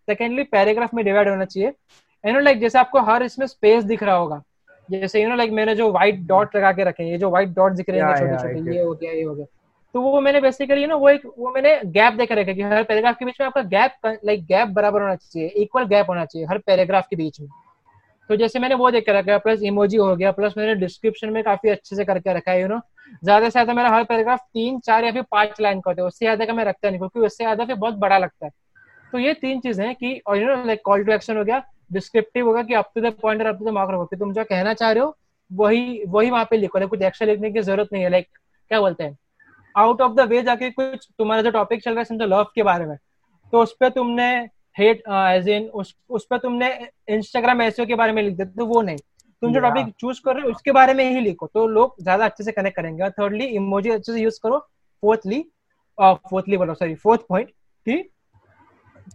सेकेंडली 0.08 0.42
पैराग्राफ 0.44 0.94
में 0.94 1.04
डिवाइड 1.04 1.28
होना 1.28 1.44
चाहिए। 1.44 1.68
यू 1.68 2.32
नो 2.32 2.40
लाइक 2.40 2.60
जैसे 2.60 2.78
आपको 2.78 3.00
हर 3.02 3.22
इसमें 3.22 3.46
स्पेस 3.46 3.84
दिख 3.84 4.02
रहा 4.02 4.14
होगा। 4.14 4.42
जैसे 4.88 5.22
यू 5.22 5.28
नो 5.28 5.36
लाइक 5.36 5.52
मैंने 5.52 5.74
जो 5.74 5.90
व्हाइट 5.92 6.20
डॉट 6.26 6.56
लगा 6.56 6.72
के 6.72 6.84
रखे 6.84 7.10
ये 7.10 7.18
जो 7.18 7.30
व्हाइट 7.30 7.48
डॉट 7.54 7.72
दिख 7.72 7.90
रहे 7.90 8.00
हैं 8.00 8.16
छोटे 8.16 8.54
छोटे 8.54 8.76
ये 8.76 8.82
हो 8.82 8.92
गया 8.92 9.12
ये 9.12 9.22
हो 9.22 9.34
गया। 9.34 9.46
तो 9.94 10.00
वो 10.00 10.20
मैंने 10.20 10.40
बेसिकली 10.40 10.86
ना 10.86 10.94
वो 10.94 11.08
एक 11.08 11.26
वो 11.38 11.52
मैंने 11.52 11.78
गैप 11.92 12.14
देख 12.14 12.32
रखा 12.32 12.52
कि 12.52 12.62
हर 12.62 12.82
पैराग्राफ 12.82 13.16
के 13.18 13.24
बीच 13.24 13.40
में 13.40 13.46
आपका 13.46 13.62
गैप 13.68 14.18
लाइक 14.24 14.44
गैप 14.46 14.68
बराबर 14.70 15.02
होना 15.02 15.14
चाहिए 15.16 15.48
इक्वल 15.62 15.86
गैप 15.88 16.08
होना 16.08 16.24
चाहिए 16.24 16.46
हर 16.48 16.58
पैराग्राफ 16.58 17.06
के 17.10 17.16
बीच 17.16 17.40
में। 17.40 17.48
तो 18.30 18.36
जैसे 18.36 18.58
मैंने 18.58 18.74
वो 18.74 18.90
देख 18.90 19.04
कर 19.06 19.14
रखा 19.14 19.32
है 19.32 19.38
प्लस 19.38 19.62
इमोजी 19.62 19.96
हो 19.96 20.14
गया 20.16 20.30
प्लस 20.32 20.54
मैंने 20.58 20.74
डिस्क्रिप्शन 20.80 21.30
में 21.32 21.42
काफ़ी 21.44 21.70
अच्छे 21.70 21.96
से 21.96 22.04
करके 22.04 22.32
रखा 22.34 22.50
है 22.52 22.60
यू 22.60 22.68
नो 22.68 22.80
ज़्यादा 23.24 23.46
से 23.46 23.50
ज़्यादा 23.50 23.74
मेरा 23.74 23.90
हर 23.90 24.04
पैराग्राफ 24.04 24.40
तीन, 24.40 24.78
चार 24.80 25.04
या 25.04 25.12
फिर 25.12 25.22
पाँच 25.30 25.60
लाइन 25.60 25.80
का 25.80 25.90
होता 25.90 26.02
है, 26.02 26.06
उससे 26.08 26.24
ज़्यादा 26.24 26.44
का 26.44 26.52
मैं 26.52 26.64
रखता 26.64 26.88
नहीं, 26.88 26.98
क्योंकि 26.98 27.20
उससे 27.20 27.44
ज़्यादा 27.44 27.64
फिर 27.64 27.76
बहुत 27.76 27.94
बड़ा 27.96 28.18
लगता 28.18 28.46
है। 28.46 28.52
तो 29.12 29.18
ये 29.18 29.32
तीन 29.34 29.60
चीज़ें 29.60 29.84
हैं 29.86 29.94
कि, 29.94 30.20
और 30.26 30.38
you 30.38 30.46
know 30.46 30.64
like 30.66 30.80
call 30.84 31.04
to 31.04 31.12
action 31.12 31.36
हो 31.36 31.44
गया 31.44 31.62
डिस्क्रिप्टिव 31.92 32.46
होगा 32.46 32.62
कि 32.62 32.74
अप 32.74 32.90
टू 32.94 33.00
द 33.00 33.12
पॉइंट 33.22 33.40
और 33.42 33.46
अप 33.48 33.58
टू 33.58 33.64
द 33.64 33.68
मार्क 33.74 33.90
रखो 33.92 34.16
तुम 34.16 34.32
जो 34.34 34.44
कहना 34.44 34.74
चाह 34.74 34.90
रहे 34.92 35.02
हो, 35.02 35.16
वही 35.50 36.02
वही 36.08 36.30
वहाँ 36.30 36.44
पे 36.50 36.56
लिखो 36.56 36.86
कुछ 36.88 37.02
एक्स्ट्रा 37.02 37.26
लिखने 37.26 37.50
की 37.50 37.60
ज़रूरत 37.62 37.88
नहीं 37.92 38.02
है 38.02 38.10
लाइक 38.10 38.26
क्या 38.70 38.80
बोलते 38.80 39.04
हैं? 39.04 39.16
आउट 39.74 40.00
ऑफ़ 40.00 40.12
द 40.14 40.28
वे 40.30 40.42
जाके 40.42 40.70
कुछ 40.72 41.08
तुम्हारा 41.18 41.42
जो 41.42 41.50
टॉपिक 41.50 41.82
चल 41.82 41.90
रहा 41.90 42.00
है, 42.00 42.04
समझो 42.04 42.26
लव 42.26 42.44
के 42.54 42.62
बारे 42.62 42.86
में 42.86 42.96
तो 43.52 43.62
उस 43.62 43.74
पर 43.80 43.88
तुमने 43.90 44.28
हेट 44.78 45.02
एज 45.10 45.48
इन 45.50 45.68
उस 45.70 45.94
उस 46.08 46.26
पर 46.30 46.38
तुमने 46.38 46.68
इंस्टाग्राम 47.10 47.62
ऐसे 47.62 47.86
के 47.86 47.94
बारे 47.94 48.12
में 48.12 48.22
लिख 48.22 48.36
देते 48.36 48.50
तो 48.52 48.66
वो 48.66 48.82
नहीं। 48.82 48.96
तुम 49.42 49.52
जो 49.54 49.60
टॉपिक 49.60 49.94
चूज़ 50.00 50.20
कर 50.24 50.34
रहे 50.34 50.44
हो 50.44 50.50
उसके 50.50 50.72
बारे 50.72 50.94
में 50.94 51.04
ही 51.04 51.20
लिखो। 51.20 51.46
तो 51.46 51.66
लोग 51.68 51.94
ज़्यादा 52.02 52.24
अच्छे 52.24 52.44
से 52.44 52.52
कनेक्ट 52.52 52.76
करेंगे। 52.76 53.02
और 53.04 53.10
थर्डली 53.12 53.44
इमोजी 53.46 53.90
अच्छे 53.90 54.12
से 54.12 54.20
यूज़ 54.20 54.38
करो। 54.42 54.58
फोर्थली 55.02 55.44
फोर्थली 55.98 56.56
बोलो 56.56 56.74
सॉरी 56.74 56.94
फोर्थ 56.96 57.20
पॉइंट 57.28 57.50
कि 57.86 57.96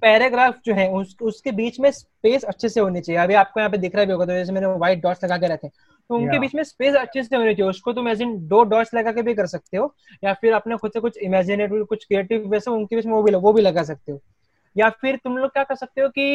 पैराग्राफ 0.01 0.55
जो 0.65 0.73
है 0.73 0.89
उस, 0.91 1.15
उसके 1.21 1.51
बीच 1.51 1.79
में 1.79 1.89
स्पेस 1.91 2.43
अच्छे 2.43 2.69
से 2.69 2.79
होनी 2.79 3.01
चाहिए। 3.01 3.21
अभी 3.21 3.33
आपको 3.33 3.59
यहाँ 3.59 3.71
पे 3.71 3.77
दिख 3.77 3.95
रहा 3.95 4.05
भी 4.05 4.11
होगा 4.11 4.25
तो 4.25 4.31
जैसे 4.31 4.51
मैंने 4.51 4.67
व्हाइट 4.67 5.01
डॉट्स 5.01 5.23
लगा 5.23 5.37
के 5.37 5.47
रखे। 5.47 5.67
तो 5.67 6.15
उनके 6.15 6.39
बीच 6.39 6.55
में 6.55 6.63
स्पेस 6.63 6.95
अच्छे 6.95 7.23
से 7.23 7.35
होनी 7.35 7.53
चाहिए। 7.55 7.69
उसको 7.69 7.93
तुम 7.93 8.07
एज 8.09 8.21
इन 8.21 8.35
दो 8.47 8.63
डॉट्स 8.65 8.93
लगा 8.93 9.11
के 9.11 9.21
भी 9.21 9.33
कर 9.33 9.45
सकते 9.47 9.77
हो 9.77 9.93
या 10.23 10.33
फिर 10.33 10.53
अपने 10.53 10.77
खुद 10.77 10.91
से 10.91 10.99
कुछ 10.99 11.17
इमेजिनेटिव 11.19 11.83
कुछ 11.85 12.05
क्रिएटिव 12.05 12.47
वैसे 12.51 12.71
उनके 12.71 12.95
बीच 12.95 13.05
में 13.05 13.13
वो 13.13 13.23
भी 13.23 13.35
वो 13.35 13.53
भी 13.53 13.61
लगा 13.61 13.83
सकते 13.83 14.11
हो। 14.11 14.21
या 14.75 14.89
फिर 15.01 15.15
तुम 15.23 15.37
लोग 15.37 15.51
क्या 15.53 15.63
कर 15.63 15.75
सकते 15.75 16.01
हो 16.01 16.09
कि 16.09 16.25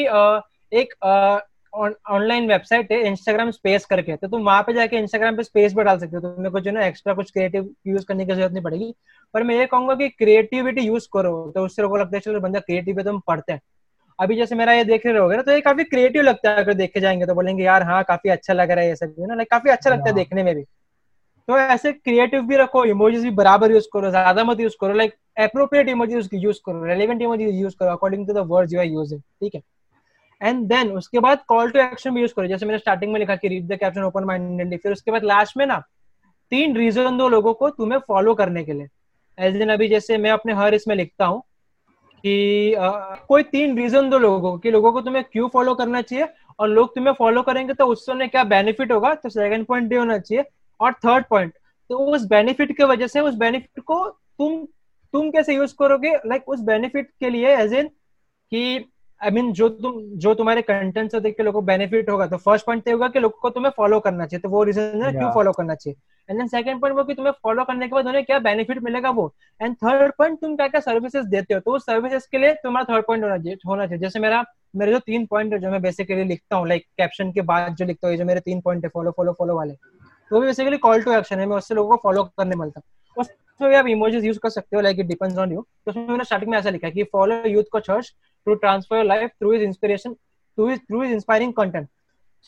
एक 0.72 0.94
ऑनलाइन 1.72 2.48
वेबसाइट 2.48 2.92
है 2.92 3.00
इंस्टाग्राम 3.06 3.50
स्पेस 3.50 3.84
करके 3.86 4.16
तो 4.16 4.28
तुम 4.28 4.42
वहाँ 4.44 4.62
पे 4.62 4.72
जाके 4.72 4.96
इंस्टाग्राम 4.98 5.36
पे 5.36 5.42
स्पेस 5.42 5.74
भी 5.74 5.82
डाल 5.84 5.98
सकते 5.98 6.16
हो। 6.16 6.20
तुम्हें 6.22 6.52
कुछ 6.52 6.68
ना 6.68 6.84
एक्स्ट्रा 6.86 7.14
कुछ 7.14 7.30
क्रिएटिव 7.30 7.68
यूज़ 7.86 8.04
करने 8.06 8.26
की 8.26 8.32
ज़रूरत 8.34 8.52
नहीं 8.52 8.62
पड़ेगी। 8.64 8.94
पर 9.34 9.42
मैं 9.42 9.56
ये 9.56 9.66
कहूँगा 9.66 9.94
कि 9.94 10.08
क्रिएटिविटी 10.10 10.82
यूज़ 10.82 11.08
करो 11.12 11.32
तो 11.56 11.64
उससे 11.64 11.82
लोगों 11.82 11.96
को 11.96 12.00
लगता 12.02 12.16
है 12.16 12.20
चलो 12.20 12.40
बंदा 12.40 12.60
क्रिएटिव 12.60 12.98
है 12.98 13.04
तो 13.04 13.10
हम 13.10 13.20
पढ़ते 13.28 13.52
हैं। 13.52 13.60
अभी 14.18 14.36
जैसे 14.36 14.54
मेरा 14.54 14.72
ये 14.72 14.84
देख 14.84 15.06
रहे 15.06 15.18
हो 15.18 15.32
ना 15.32 15.42
तो 15.42 15.52
ये 15.52 15.60
काफ़ी 15.62 15.84
क्रिएटिव 15.86 16.22
लगता 16.22 16.50
है 16.50 16.64
अगर 16.64 16.74
देखे 16.74 17.00
जाएँगे 17.00 17.26
तो 17.26 17.34
बोलेंगे 17.34 17.64
यार 17.64 17.82
हाँ 17.84 18.02
काफ़ी 18.04 18.30
अच्छा 18.30 18.54
लग 18.54 18.70
रहा 18.70 18.84
है 18.84 18.88
ये 18.88 18.96
सब 18.96 19.14
ना 19.20 19.34
लाइक 19.34 19.50
काफ़ी 19.50 19.70
अच्छा 19.70 19.90
लगता 19.90 20.08
है 20.08 20.12
हाँ। 20.12 20.16
देखने 20.16 20.42
में 20.42 20.54
भी। 20.54 20.62
तो 21.48 21.58
ऐसे 21.58 21.92
क्रिएटिव 21.94 22.42
भी 22.42 22.56
रखो 22.56 22.84
इमोजीज 22.86 23.22
भी 23.24 23.30
बराबर 23.32 23.72
यूज़ 23.72 23.86
करो 23.92 24.10
ज़्यादा 24.10 24.44
मत 24.44 24.60
यूज़ 24.60 24.76
करो 24.80 24.94
लाइक 24.94 25.14
अप्रोप्रिएट 25.38 25.88
इमोजीज 25.88 26.28
यूज़ 26.34 26.58
करो 26.66 26.84
रेलिवेंट 26.84 27.22
इमोजीज 27.22 27.54
यूज़ 27.54 27.74
करो 27.80 27.90
according 27.90 28.26
to 28.26 28.32
the 28.32 28.46
words 28.46 28.72
you 28.72 28.80
are 28.80 28.86
using 28.86 29.20
ठीक 29.20 29.54
है? 29.54 29.62
एंड 30.40 30.66
देन 30.68 30.90
उसके 30.92 31.18
बाद 31.20 31.42
कॉल 31.48 31.70
टू 31.70 31.78
एक्शन 31.80 32.14
भी 32.14 32.20
यूज़ 32.20 32.34
करो 32.34 32.46
जैसे 32.46 32.66
मैंने 32.66 32.78
स्टार्टिंग 32.78 33.12
में 33.12 33.18
लिखा 33.20 33.36
कि 33.36 33.48
read 33.48 33.66
the 33.68 33.78
caption 33.80 34.02
open 34.02 34.24
mindedly 34.24 34.76
फिर 34.76 34.92
उसके 34.92 35.10
बाद 35.10 35.24
लास्ट 35.24 35.56
में 35.56 35.66
ना 35.66 35.82
तीन 36.52 36.76
रीजन 36.76 37.18
दो 37.18 37.28
लोगों 37.28 37.52
को 37.54 37.70
तुम्हें 37.70 37.98
फॉलो 38.08 38.34
करने 38.34 38.64
के 38.64 38.72
लिए। 38.72 38.88
एज 39.38 39.60
इन 39.62 39.68
अभी 39.68 39.88
जैसे 39.88 40.16
मैं 40.18 40.30
अपने 40.30 40.52
हर 40.54 40.74
इसमें 40.74 40.94
लिखता 40.96 41.26
हूँ 41.26 41.42
कि 42.24 42.74
आ, 42.74 42.88
कोई 43.28 43.42
तीन 43.44 43.76
रीजन 43.78 44.08
दो 44.10 44.18
लोगों 44.18 44.40
को 44.40 44.56
कि 44.58 44.70
लोगों 44.70 44.92
को 44.92 45.00
तुम्हें 45.00 45.24
क्यों 45.24 45.48
फॉलो 45.48 45.74
करना 45.74 46.00
चाहिए 46.02 46.28
और 46.58 46.68
लोग 46.68 46.94
तुम्हें 46.94 47.14
फॉलो 47.18 47.42
करेंगे 47.42 47.74
तो 47.74 47.86
उससे 47.86 48.12
उन्हें 48.12 48.30
क्या 48.30 48.44
बेनिफिट 48.46 48.92
होगा? 48.92 49.14
तो 49.14 49.28
सेकंड 49.28 49.66
पॉइंट 49.66 49.92
ये 49.92 49.98
होना 49.98 50.18
चाहिए 50.18 50.44
और 50.80 50.92
थर्ड 51.04 51.24
पॉइंट 51.30 51.52
तो 51.90 51.98
उस 52.14 52.24
बेनिफिट 52.28 52.76
की 52.76 52.84
वजह 52.84 53.06
से 53.06 53.20
उस 53.20 53.34
बेनिफिट 53.36 53.84
को 53.84 54.04
तुम 54.08 54.66
तुम 55.12 55.30
कैसे 55.30 55.54
यूज़ 55.54 55.74
करोगे? 55.78 56.10
लाइक 56.10 56.30
like, 56.32 56.46
उस 56.46 56.60
बेनिफिट 56.60 57.10
के 57.20 57.30
लिए 57.30 57.56
एज 57.56 57.72
इन 57.72 57.88
कि 58.52 58.92
आई 59.20 59.30
I 59.30 59.32
मीन 59.34 59.44
mean, 59.44 59.54
जो 59.54 59.68
तुम 59.68 60.02
जो 60.16 60.34
तुम्हारे 60.34 60.62
कंटेंट 60.62 61.10
से 61.12 61.20
देख 61.20 61.36
के 61.36 61.42
लोगों 61.42 61.60
को 61.60 61.66
बेनिफिट 61.66 62.10
होगा। 62.10 62.26
तो 62.26 62.36
फ़र्स्ट 62.36 62.66
पॉइंट 62.66 62.88
ये 62.88 62.92
होगा 62.92 63.08
कि 63.08 63.18
लोगों 63.18 63.38
को 63.40 63.50
तुम्हें 63.50 63.72
फॉलो 63.76 63.98
करना 64.00 64.26
चाहिए। 64.26 64.40
तो 64.40 64.48
वो 64.48 64.62
रीजन 64.64 65.02
है 65.04 65.12
क्यों 65.12 65.30
फॉलो 65.34 65.52
करना 65.52 65.74
चाहिए। 65.74 65.96
एंड 66.28 66.38
देन 66.38 66.48
सेकंड 66.48 66.80
पॉइंट 66.80 66.96
वो 66.96 67.04
कि 67.04 67.14
तुम्हें 67.14 67.32
फॉलो 67.42 67.64
करने 67.64 67.88
के 67.88 67.94
बाद 67.94 68.06
उन्हें 68.06 68.24
क्या 68.24 68.38
बेनिफिट 68.38 68.82
मिलेगा 68.82 69.10
वो? 69.10 69.34
एंड 69.60 69.74
थर्ड 69.76 70.12
पॉइंट 70.18 70.40
तुम 70.40 70.56
क्या 70.56 70.68
क्या 70.68 70.80
सर्विसेज़ 70.80 71.26
देते 71.26 71.54
हो? 71.54 71.60
तो 71.60 71.74
उस 71.76 71.86
सर्विसेज़ 71.86 72.28
के 72.32 72.38
लिए 72.38 72.52
तुम्हारा 72.54 72.94
थर्ड 72.94 73.06
पॉइंट 73.06 73.24
होना 73.24 73.38
चाहिए 73.38 73.58
होना 73.66 73.86
चाहिए। 73.86 74.00
जैसे 74.00 74.20
मेरा 74.20 74.44
मेरे 74.76 74.92
जो 74.92 74.98
तीन 74.98 75.26
पॉइंट 75.26 75.52
है 75.52 75.58
जो 75.58 75.70
मैं 75.70 75.82
बेसिकली 75.82 76.24
लिखता 76.24 76.56
हूँ 76.56 76.68
लाइक 76.68 76.84
कैप्शन 76.98 77.32
के 77.32 77.40
बाद 77.40 77.74
जो 77.74 77.84
लिखता 77.84 78.08
हूँ 78.08 78.16
जो 78.16 78.24
मेरे 78.24 78.40
तीन 78.40 78.60
पॉइंट 78.60 78.84
है 78.84 78.90
फॉलो 78.94 79.10
फॉलो 79.10 79.32
फॉलो 79.32 79.56
वाले। 79.56 79.74
तो 80.30 80.40
बेसिकली 80.40 80.76
कॉल 80.76 81.02
टू 81.02 81.12
एक्शन 81.12 81.40
है। 81.40 81.46
मैं 81.46 81.56
उससे 81.56 81.74
लोगों 81.74 81.96
को 81.96 82.08
फॉलो 82.08 82.24
करने 82.24 82.56
मिलता 82.56 82.80
हूँ। 82.80 82.97
उसमें 83.58 83.70
भी 83.70 83.76
आप 83.76 83.86
इमोजीज 83.88 84.24
यूज़ 84.24 84.38
कर 84.38 84.50
सकते 84.50 84.76
हो 84.76 84.80
like 84.82 84.98
it 85.00 85.06
depends 85.06 85.38
on 85.38 85.52
you 85.52 85.60
तो 85.60 85.90
उसमें 85.90 86.08
मैंने 86.08 86.24
स्टार्टिंग 86.24 86.50
में 86.50 86.56
ऐसा 86.58 86.70
लिखा 86.70 86.90
कि 86.90 87.04
follow 87.12 87.36
youth 87.46 87.64
coach 87.72 87.80
Harsh 87.80 88.12
to 88.46 88.54
transfer 88.56 89.04
life 89.04 89.30
through 89.30 89.52
his 89.52 89.62
inspiration 89.62 90.12
through 90.14 90.68
his 90.70 90.78
through 90.80 91.02
his 91.04 91.12
inspiring 91.12 91.52
content 91.52 91.88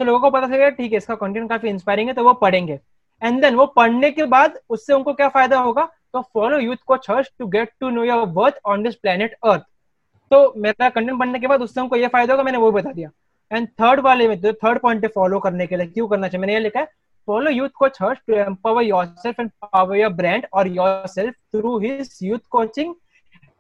so 0.01 0.05
लोगों 0.05 0.21
को 0.21 0.31
पता 0.31 0.47
चलेगा 0.47 0.69
ठीक 0.71 0.93
है, 0.93 0.99
इसका 0.99 1.15
कंटेंट 1.15 1.49
काफ़ी 1.49 1.69
इंस्पायरिंग 1.69 2.09
है 2.09 2.15
तो 2.15 2.25
वो 2.25 2.33
पढ़ेंगे। 2.35 2.79
एंड 3.23 3.41
देन 3.43 3.55
वो 3.55 3.67
पढ़ने 3.69 4.11
के 4.11 4.25
बाद 4.27 4.59
उससे 4.71 4.93
उनको 4.93 5.15
क्या 5.15 5.29
फ़ायदा 5.29 5.59
होगा? 5.59 5.89
तो 6.13 6.21
follow 6.35 6.59
youth 6.59 6.77
coach 6.87 6.97
Harsh 6.99 7.31
to 7.39 7.47
get 7.49 7.73
to 7.81 7.91
know 7.91 8.05
your 8.05 8.27
worth 8.29 8.61
on 8.67 8.83
this 8.83 8.95
planet 8.97 9.35
earth 9.45 9.63
तो 10.31 10.53
मेरा 10.59 10.89
कंटेंट 10.91 11.19
पढ़ने 11.19 11.39
के 11.39 11.47
बाद 11.47 11.63
उससे 11.63 11.81
उनको 11.81 11.97
ये 11.97 12.09
फ़ायदा 12.09 12.33
होगा, 12.33 12.43
मैंने 12.45 12.59
वो 12.59 12.71
बता 12.73 12.93
दिया। 12.93 13.11
एंड 13.51 13.69
थर्ड 13.71 14.01
वाले 14.01 14.29
में 14.29 14.41
जो 14.41 14.53
थर्ड 14.55 14.81
पॉइंट 14.81 15.07
फॉलो 15.15 15.39
करने 15.41 15.67
के 15.67 15.77
लिए, 15.77 15.87
क्यों 15.87 16.09
करना 16.09 16.29
चाहिए? 16.29 16.41
मैंने 16.41 16.55
ये 16.55 16.61
लिखा 16.61 16.81
है 16.81 16.89
coach 17.33 17.89
Harsh 17.89 18.19
to 18.27 18.35
empower 18.37 18.83
yourself 19.19 19.41
and 19.41 19.51
power 19.63 19.97
your 19.97 20.13
brand 20.15 20.47
और 20.53 20.69
yourself 21.09 21.35
through 21.55 21.79
his 21.79 22.19
youth 22.23 22.39
coaching 22.51 22.95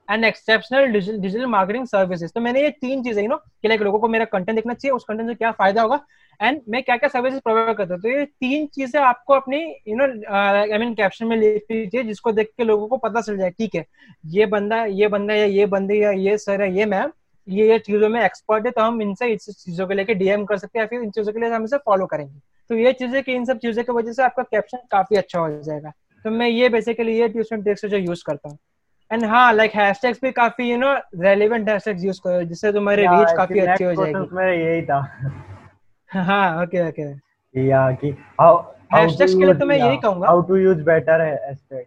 and 0.08 0.24
exceptional 0.24 0.86
digital 0.86 1.46
marketing 1.46 1.86
services 1.86 2.32
तो 2.34 2.40
मैंने 2.40 2.62
ये 2.62 2.70
तीन 2.70 3.02
चीज़ें 3.02 3.26
नो 3.28 3.36
कि 3.36 3.68
लाइक 3.68 3.82
लोगों 3.82 3.98
को 3.98 4.08
मेरा 4.08 4.24
कंटेंट 4.24 4.56
देखना 4.56 4.74
चाहिए, 4.74 4.92
उस 4.92 5.04
कंटेंट 5.04 5.28
से 5.28 5.34
क्या 5.34 5.50
फ़ायदा 5.52 5.82
होगा 5.82 6.00
एंड 6.40 6.60
मैं 6.68 6.82
क्या 6.82 6.96
क्या 6.96 7.08
सर्विसेज़ 7.08 7.40
प्रोवाइड 7.40 7.76
करता 7.76 7.94
हूँ। 7.94 8.02
तो 8.02 8.08
ये 8.08 8.24
तीन 8.24 8.66
चीज़ें 8.66 9.00
आपको 9.00 9.34
अपनी 9.34 9.58
you 9.88 9.96
know 9.96 10.04
I 10.36 10.78
mean 10.78 10.94
caption 10.94 11.26
में 11.26 11.36
लिख 11.36 11.62
दीजिए 11.70 12.02
जिसको 12.04 12.32
देख 12.32 12.50
के 12.56 12.64
लोगों 12.64 12.88
को 12.88 12.96
पता 12.98 13.20
चल 13.20 13.36
जाए, 13.38 13.50
ठीक 13.50 13.74
है? 13.74 13.84
ये 14.26 14.46
बंदा 14.46 14.84
ये 14.84 15.08
बंदा 15.08 15.34
या 15.34 15.44
ये 15.46 15.66
बंदी 15.66 16.02
या 16.02 16.10
ये 16.10 16.36
सर 16.38 16.62
है, 16.62 16.74
ये 16.78 16.86
मैम 16.86 17.12
ये 17.48 17.68
ये 17.68 17.78
चीज़ों 17.80 18.08
में 18.08 18.20
एक्सपर्ट 18.24 18.66
है 18.66 18.70
तो 18.72 18.82
हम 18.82 19.02
इनसे 19.02 19.26
इस 19.32 19.64
चीज़ों 19.64 19.86
को 19.86 19.94
लेकर 19.94 20.14
डीएम 20.14 20.44
कर 20.44 20.56
सकते 20.58 20.78
हैं 20.78 20.84
या 20.84 20.88
फिर 20.88 21.02
इन 21.02 21.10
चीज़ों 21.10 21.32
के 21.32 21.40
लिए 21.40 21.50
हम 21.50 21.64
इसे 21.64 21.76
फॉलो 21.86 22.06
करेंगे। 22.06 22.40
तो 22.70 22.76
ये 22.76 22.92
चीज़ें 22.92 23.22
की 23.22 23.32
इन 23.32 23.44
सब 23.44 23.58
चीज़ों 23.58 23.82
की 23.84 23.92
वजह 23.92 24.12
से 24.12 24.22
आपका 24.22 24.42
कैप्शन 24.42 24.78
काफ़ी 24.90 25.16
अच्छा 25.16 25.38
हो 25.38 25.62
जाएगा। 25.62 25.92
तो 26.24 26.30
मैं 26.30 26.48
ये 26.48 26.68
बेसिकली 26.68 27.18
ये 27.20 27.28
ट्यूशन 27.28 27.62
ट्रिक्स 27.62 27.84
जो 27.86 27.96
यूज़ 27.96 28.22
करता 28.26 28.48
हूँ। 28.48 28.58
एंड 29.10 29.24
हाँ 29.24 29.52
लाइक 29.52 29.74
हैशटैग्स 29.74 30.20
भी 30.22 30.30
काफ़ी 30.32 30.70
you 30.70 30.76
know 30.78 30.94
relevant 31.22 31.68
hashtags 31.68 32.04
use 32.04 32.20
करो 32.24 32.42
जिससे 32.42 32.72
तुम्हारी 32.72 33.06
रीच 33.06 33.32
काफ़ी 33.36 33.60
अच्छी 33.60 33.84
हो 33.84 33.94
जाएगी। 33.94 34.26
मेरा 34.32 34.52
यही 34.52 34.82
था। 34.82 35.00
हाँ 36.10 36.62
ओके 36.62 36.88
ओके 36.88 37.10
या 37.54 37.90
कि 37.92 38.10
हाउ 38.40 38.58
हैशटैग्स 38.92 39.34
के 39.34 39.44
लिए 39.44 39.54
तो 39.54 39.66
मैं 39.66 39.76
यही 39.78 39.96
कहूँगा। 39.98 40.26
How 40.26 40.42
to 40.42 40.56
use 40.56 40.82
better 40.84 41.20
hashtag 41.20 41.86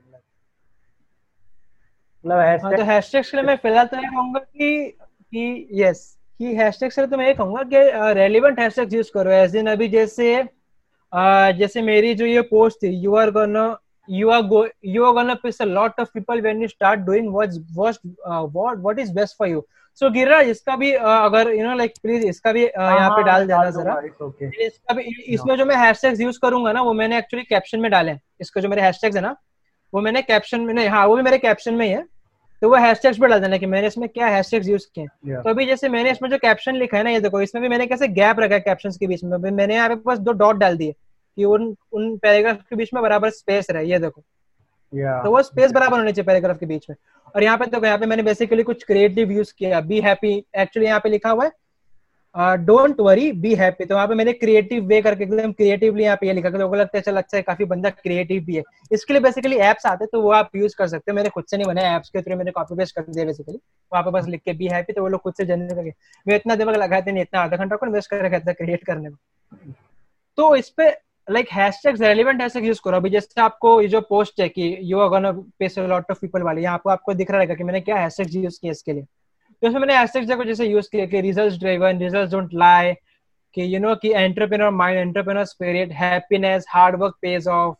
मतलब 2.24 2.40
हैशटैग 2.40 2.64
हाँ, 2.66 2.78
तो 2.78 2.84
हैशटैग्स 2.84 3.32
के 3.32 3.38
लिए 3.38 3.46
मैं 3.46 3.56
फ़िलहाल 3.58 3.86
तो 3.88 3.98
ये 3.98 4.08
कहूँगा 4.08 4.40
कि 4.40 4.98
कि 5.34 5.68
यस 5.82 6.06
कि 6.40 6.54
हैशटैग्स 6.56 6.96
के 6.96 7.02
लिए 7.02 7.10
तो 7.10 7.18
मैं 7.18 7.26
ये 7.28 7.34
कहूँगा 7.34 7.64
कि 7.64 8.14
रेलेवेंट 8.14 8.60
हैशटैग्स 8.60 8.94
यूज़ 8.94 9.12
करो। 9.14 9.32
एज 9.32 9.56
इन 9.56 9.68
अभी 9.72 9.88
जैसे 9.90 10.36
जैसे 11.58 11.82
मेरी 11.82 12.14
जो 12.16 12.26
ये 12.26 12.42
पोस्ट 12.52 12.84
थी 12.84 12.90
you 13.04 13.16
are 13.16 13.32
gonna 13.32 13.66
you 14.08 14.30
are 14.36 14.44
go 14.44 14.62
you 14.94 15.04
are 15.08 15.12
gonna 15.16 15.34
piss 15.42 15.62
a 15.62 15.66
lot 15.66 16.00
of 16.04 16.08
people 16.14 16.42
when 16.46 16.58
you 16.64 16.68
start 16.70 17.04
doing 17.10 17.28
what's 17.36 17.60
what 17.76 18.00
uh, 18.30 18.42
what 18.56 18.82
what 18.88 18.98
is 19.04 19.12
best 19.18 19.38
for 19.38 19.48
you. 19.48 19.62
So 20.00 20.06
so, 20.06 20.14
गिरा 20.14 20.40
इसका 20.54 20.76
भी 20.76 20.92
uh, 20.92 21.20
अगर 21.26 21.52
you 21.54 21.64
know 21.68 21.76
like 21.78 21.94
please 22.04 22.26
इसका 22.28 22.52
भी 22.54 22.66
uh, 22.66 22.72
यहाँ 22.80 23.10
पे 23.10 23.22
हाँ, 23.22 23.24
डाल 23.24 23.48
देना 23.48 23.70
जरा। 23.70 23.94
इसका 24.66 24.94
भी 24.94 25.04
इसमें 25.34 25.56
जो 25.58 25.66
मैं 25.66 25.76
हैशटैग्स 25.78 26.22
यूज़ 26.22 26.40
करूँगा 26.42 26.72
ना 26.72 26.82
वो 26.82 26.94
मैंने 26.94 27.18
एक्चुअली 27.18 27.44
कैप्शन 27.50 27.80
में 27.80 27.90
डाले 27.92 28.16
इसको 28.42 28.62
जो 28.62 28.70
मेरे 28.70 28.82
हैशटैग्स 28.82 29.16
है 29.16 29.22
ना 29.22 29.36
वो 29.94 30.02
मैंने 30.02 30.22
कैप्शन 30.22 30.62
में 30.62 30.74
नहीं 30.74 30.88
हाँ 30.90 31.06
वो 31.08 31.16
भी 31.16 31.22
मेरे 31.22 31.38
कैप्शन 31.38 31.74
में 31.74 31.86
ही 31.86 31.92
है। 31.92 32.04
तो 32.62 32.70
वो 32.70 32.76
हैशटैग्स 32.76 33.20
पे 33.20 33.28
डाल 33.28 33.40
देना 33.42 33.58
कि 33.58 33.66
मैंने 33.66 33.88
इसमें 33.88 34.08
क्या 34.10 34.28
हैशटैग्स 34.36 34.68
यूज़ 34.68 34.88
किए 34.96 35.08
तो 35.38 35.50
अभी 35.50 35.66
जैसे 35.66 35.90
मैंने 35.90 36.12
इसमें 36.12 36.30
जो 36.30 36.38
कैप्शन 36.38 36.76
लिखा 36.76 36.98
है 36.98 37.04
ना 37.04 37.10
ये 37.10 37.20
देखो 37.20 37.42
इसमें 37.42 37.62
भी 37.62 37.70
मैंने 37.70 37.88
कैसे 37.88 38.08
गैप 38.20 38.40
रखा 38.40 38.56
है 38.56 38.62
कैप्शन 38.62 38.92
के 39.00 39.08
बीच 39.08 39.24
में। 39.24 39.38
मैंने 39.52 39.76
यहाँ 39.76 39.90
पे 39.90 39.96
बस 40.06 40.20
दो 40.20 40.32
डॉट 40.44 40.56
डाल 40.58 40.78
दिए। 40.78 40.96
कि 41.38 41.46
उन 41.46 41.76
उन 41.94 42.18
पैराग्राफ 42.18 42.62
के 42.70 42.76
बीच 42.76 42.94
में 42.94 43.02
बराबर 43.04 43.30
स्पेस 43.32 43.68
रहे 43.72 43.86
ये 43.86 44.00
देखो। 44.00 44.22
Yeah. 44.94 45.24
तो 45.24 45.32
वो 45.32 45.42
स्पेस 45.44 45.72
बराबर 45.72 45.98
होने 45.98 46.12
चाहिए 46.12 46.26
पैराग्राफ 46.26 46.60
के 46.60 46.66
बीच 46.66 46.86
में। 46.90 46.96
और 47.36 47.44
यहाँ 47.44 47.58
पे 47.58 47.66
देखो 47.66 47.86
यहाँ 47.86 47.98
पे 47.98 48.06
मैंने 48.06 48.24
बेसिकली 48.24 48.64
कुछ 48.64 48.84
क्रिएटिव 48.84 49.32
यूज़ 49.32 49.54
किया। 49.58 49.82
बी 49.82 50.00
हैप्पी 50.02 50.34
एक्चुअली 50.58 50.88
यहाँ 50.88 51.00
पे 51.00 51.10
लिखा 51.10 51.30
हुआ 51.30 51.46
है 51.46 51.52
डोंट 52.58 53.00
वरी 53.00 53.32
बी 53.32 53.54
हैप्पी 53.56 53.86
तो 53.86 53.96
वहाँ 53.96 54.08
पे 54.08 54.16
मैंने 54.16 54.34
क्रिएटिव 54.34 54.86
वे 54.88 55.02
करके 55.02 55.24
एकदम 55.24 55.52
क्रिएटिवली 55.54 56.04
यहाँ 56.04 56.18
पे 56.18 56.28
ये 56.28 56.34
लिखा 56.34 56.50
लोगों 56.50 56.70
को 56.70 56.76
लगता 56.76 56.98
है 56.98 57.02
चल 57.02 57.18
अच्छा 57.18 57.38
है 57.38 57.42
काफ़ी 57.44 57.66
बंदा 57.66 57.90
क्रिएटिव 57.90 58.44
भी 58.46 58.56
है। 58.56 58.64
इसके 58.92 59.14
लिए 59.14 59.22
बेसिकली 59.22 59.58
एप्स 59.62 59.86
आते 59.86 60.04
हैं 60.04 60.10
तो 60.12 60.22
वो 60.22 60.32
आप 60.34 60.56
यूज़ 60.56 60.76
कर 60.78 60.88
सकते 60.88 61.12
हो। 61.12 61.16
मैंने 61.16 61.30
खुद 61.30 61.46
से 61.50 61.58
नहीं 61.58 61.68
बनाया 61.68 61.96
एप्स 61.96 62.10
के 62.10 62.22
थ्रू 62.22 62.38
मैंने 62.38 62.52
कॉपी 62.52 62.76
पेस्ट 62.76 62.96
कर 62.96 63.04
दिया 63.04 63.26
बेसिकली 63.26 63.58
वहाँ 63.92 64.04
पे 64.04 64.12
बस 64.12 64.28
लिख 64.28 64.42
के 64.46 64.54
बी 64.54 64.68
हैप्पी 64.68 64.94
तो 64.94 65.02
वो 65.02 65.08
लोग 65.08 65.22
खुद 65.22 65.34
से 65.34 65.46
जनरेट 65.46 65.72
करके। 65.72 65.94
मैं 66.28 66.36
इतना 66.36 66.56
दिमाग 66.56 66.76
लगाते 66.76 67.12
नहीं 67.12 67.24
इतना 67.24 67.42
आधा 67.42 67.58
घंटा 67.58 67.76
को 67.76 67.86
इन्वेस्ट 67.86 68.10
कर 68.10 68.26
रखा 68.26 68.40
था 68.40 68.54
क्रिएट 68.54 68.84
करने 68.86 69.10
में? 69.10 69.18
तो 70.38 70.56
इस 70.56 70.70
पे 70.70 70.90
like 71.28 71.50
hashtags 71.52 72.02
relevant 72.02 72.42
hashtag 72.42 72.66
use 72.66 72.80
करो। 72.86 72.98
अभी 72.98 73.10
जैसे 73.10 73.42
आपको 73.42 73.82
ये 73.82 73.88
जो 73.88 74.02
पोस्ट 74.10 74.40
है 74.42 74.48
कि 74.50 74.78
you 74.82 75.00
are 75.00 75.10
gonna 75.10 75.32
face 75.60 75.78
a 75.80 75.86
lot 75.88 76.12
of 76.12 76.20
people 76.22 76.42
वाले 76.44 76.62
यहाँ 76.62 76.78
पे 76.78 76.92
आपको 76.92 77.14
दिख 77.14 77.32
रहा 77.32 77.42
है 77.42 77.56
कि 77.56 77.64
मैंने 77.64 77.82
क्या 77.82 77.98
हैशटैग 77.98 78.36
यूज़ 78.36 78.60
किया 78.62 78.72
इसके 78.72 78.94
लिए। 78.94 79.04
तो 79.04 79.68
इसमें 79.68 79.80
मैंने 79.80 79.98
हैशटैग्स 79.98 80.28
देखो 80.28 80.44
जैसे 80.44 80.66
यूज़ 80.66 80.90
किया 80.92 81.06
कि 81.06 81.22
results 81.22 81.60
driven 81.60 82.00
results 82.00 82.32
don't 82.32 82.54
lie 82.56 82.94
कि 83.58 83.74
यू 83.76 83.80
नो 83.80 83.96
कि 83.96 84.12
entrepreneur 84.14 84.72
mind 84.74 85.00
entrepreneur 85.00 85.46
spirit 85.46 85.92
happiness 85.94 86.66
hard 86.70 86.96
work 87.02 87.16
pays 87.22 87.48
off 87.48 87.76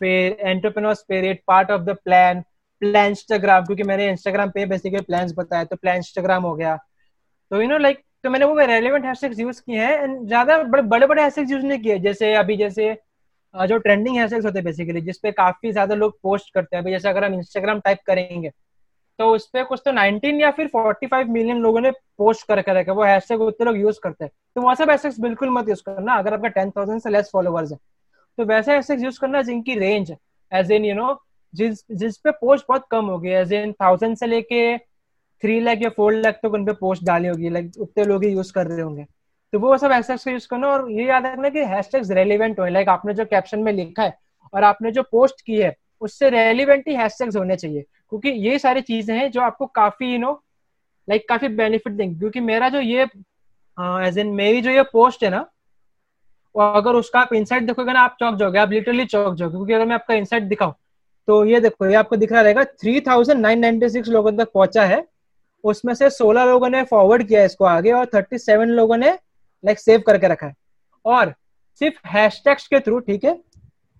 फिर 0.00 0.36
entrepreneur 0.40 0.94
spirit 0.94 1.42
part 1.46 1.70
of 1.70 1.82
the 1.82 1.96
plan 2.04 2.40
plan 2.82 3.10
Instagram 3.10 3.64
क्योंकि 3.64 3.82
मैंने 3.82 4.08
इंस्टाग्राम 4.10 4.50
पे 4.50 4.64
बेसिकली 4.66 5.00
प्लान्स 5.02 5.34
बताया 5.36 5.64
तो 5.64 5.76
प्लान 5.76 5.96
इंस्टाग्राम 5.96 6.42
हो 6.42 6.54
गया। 6.54 6.76
तो 7.50 7.60
यू 7.62 7.68
नो 7.68 7.78
लाइक 7.78 8.02
तो 8.24 8.30
मैंने 8.30 8.44
वो 8.46 8.58
रेलिवेंट 8.58 9.04
हैशटैग्स 9.04 9.38
यूज़ 9.40 9.60
किए 9.60 9.78
हैं 9.78 10.02
एंड 10.02 10.26
ज़्यादा 10.26 10.62
बड़े 10.64 10.82
बड़े 10.84 11.06
बड़े 11.06 11.22
हैशटैग्स 11.22 11.50
यूज़ 11.52 11.64
नहीं 11.66 11.78
किए, 11.80 11.98
जैसे 12.00 12.34
अभी 12.36 12.56
जैसे 12.56 12.92
जो 13.54 13.78
ट्रेंडिंग 13.78 14.16
हैशटैग्स 14.16 14.44
होते 14.46 14.58
हैं 14.58 14.64
बेसिकली 14.64 15.00
जिसपे 15.02 15.30
काफ़ी 15.32 15.72
ज़्यादा 15.72 15.94
लोग 15.94 16.18
पोस्ट 16.22 16.52
करते 16.54 16.76
हैं। 16.76 16.82
अभी 16.82 16.92
जैसे 16.92 17.08
अगर 17.08 17.24
हम 17.24 17.34
इंस्टाग्राम 17.34 17.80
टाइप 17.80 17.98
करेंगे 18.06 18.50
तो 19.18 19.28
उस 19.34 19.46
पर 19.48 19.64
कुछ 19.64 19.80
तो 19.84 19.92
19 19.92 20.40
या 20.40 20.50
फिर 20.50 20.66
45 20.68 21.26
मिलियन 21.30 21.58
लोगों 21.62 21.80
ने 21.80 21.90
पोस्ट 22.18 22.46
कर 22.48 22.58
रखा 22.58 22.92
वो 22.92 23.02
हैशटैग 23.04 23.40
उतने 23.42 23.66
लोग 23.66 23.76
यूज़ 23.78 23.98
करते 24.02 24.24
हैं। 24.24 24.30
तो 24.56 24.60
वहाँ 24.62 24.74
सब 24.74 24.90
हैशटैग्स 24.90 25.18
बिल्कुल 25.20 25.50
मत 25.50 25.68
यूज़ 25.68 25.82
करना, 25.86 26.14
अगर 26.14 26.34
आपका 26.34 26.48
टेन 26.50 26.70
थाउज़ेंड 26.70 27.00
से 27.00 27.10
लेस 27.10 27.30
फॉलोवर्स 27.32 27.72
है। 27.72 27.78
तो 28.38 28.44
वैसे 28.46 28.72
हैशटैग्स 28.72 29.02
यूज़ 29.04 29.20
करना 29.20 29.42
जिनकी 29.42 29.74
range 29.78 30.14
as 30.52 30.70
in 30.72 30.84
you 30.84 30.94
know 30.94 31.18
जिस 31.54 31.84
जिस 31.92 32.16
पे 32.18 32.30
पोस्ट 32.32 32.64
बहुत 32.68 32.86
कम 32.90 33.06
होगी 33.06 33.30
एज 33.32 33.52
इन 33.52 33.72
थाउज़ेंड 33.72 34.16
से 34.16 34.26
लेके 34.26 34.62
थ्री 35.42 35.60
लाख 35.60 35.82
या 35.82 35.88
फोर 35.90 36.14
लाख 36.14 36.38
तक 36.42 36.54
उनपे 36.54 36.72
पोस्ट 36.72 37.04
डाली 37.04 37.28
होगी 37.28 37.50
लाइक 37.50 37.72
उतने 37.80 38.04
लोग 38.04 38.24
ही 38.24 38.30
यूज़ 38.30 38.52
कर 38.52 38.66
रहे 38.66 38.80
होंगे। 38.80 39.06
तो 39.52 39.58
वो 39.58 39.76
सब 39.78 39.92
हैशटैग्स 39.92 40.24
का 40.24 40.30
यूज़ 40.30 40.46
करना 40.48 40.68
और 40.68 40.90
ये 40.92 41.06
याद 41.06 41.26
रखना 41.26 41.48
कि 41.48 41.64
हैशटैग्स 41.66 42.10
रेलिवेंट 42.10 42.60
हो 42.60 42.66
लाइक 42.68 42.88
आपने 42.88 43.14
जो 43.14 43.24
कैप्शन 43.24 43.60
में 43.60 43.72
लिखा 43.72 44.02
है 44.02 44.16
और 44.54 44.64
आपने 44.64 44.90
जो 44.92 45.02
पोस्ट 45.02 45.40
की 45.40 45.56
है, 45.56 45.74
उससे 46.00 46.30
रेलिवेंट 46.30 46.88
ही 46.88 46.94
हैशटैग्स 46.94 47.36
होने 47.36 47.56
चाहिए। 47.56 47.82
क्योंकि 47.82 48.28
ये 48.48 48.58
सारी 48.58 48.80
चीज़ें 48.82 49.16
हैं 49.16 49.30
जो 49.30 49.40
आपको 49.40 49.66
काफ़ी 49.68 50.12
यू 50.12 50.18
नो 50.18 50.32
लाइक 51.08 51.28
काफ़ी 51.28 51.48
बेनिफिट 51.50 51.92
देंगे। 51.92 52.18
क्योंकि 52.18 52.40
मेरा 52.42 52.68
जो 52.68 52.80
ये 52.80 53.02
एज 54.06 54.18
इन 54.18 54.34
मेरी 54.34 54.60
जो 54.62 54.70
ये 54.70 54.82
पोस्ट 54.92 55.24
है 55.24 55.30
ना 55.30 55.46
और 56.54 56.76
अगर 56.76 56.94
उसका 56.94 57.20
आप 57.20 57.32
इंसाइट 57.34 57.62
देखोगे 57.62 57.92
ना, 57.92 58.00
आप 58.00 58.16
चौक 58.20 58.34
जाओगे, 58.34 58.58
आप 58.58 58.70
लिटरली 58.70 59.04
चौक 59.06 59.34
जाओगे। 59.34 59.52
क्योंकि 59.52 59.72
अगर 59.72 59.86
मैं 59.86 59.94
आपका 59.94 60.14
इंसाइट 60.14 60.42
दिखाऊँ 60.44 60.74
तो 61.28 61.44
ये 61.44 61.60
देखो, 61.60 61.86
ये 61.86 61.94
आपको 61.94 62.16
दिख 62.16 62.32
रहा 62.32 62.40
रहेगा 62.42 62.64
three 62.64 63.00
thousand 63.00 63.40
nine 63.40 63.58
ninety 63.58 63.88
six 63.88 64.08
लोगों 64.08 64.32
तक 64.32 64.52
पहुँचा 64.54 64.84
है। 64.84 65.04
उसमें 65.64 65.94
से 65.94 66.10
सोलह 66.10 66.44
लोगों 66.44 66.68
ने 66.68 66.82
फॉरवर्ड 66.84 67.26
किया 67.28 67.44
इसको 67.44 67.64
आगे 67.66 67.92
और 67.92 68.06
थर्टी 68.14 68.38
सेवन 68.38 68.68
लोगों 68.70 68.96
ने 68.96 69.10
लाइक 69.64 69.78
सेव 69.78 70.02
करके 70.06 70.28
रखा 70.28 70.46
है। 70.46 70.54
और 71.04 71.34
सिर्फ़ 71.80 72.08
हैशटैग्स 72.08 72.66
के 72.66 72.80
थ्रू 72.80 72.98
ठीक 73.00 73.24
है? 73.24 73.38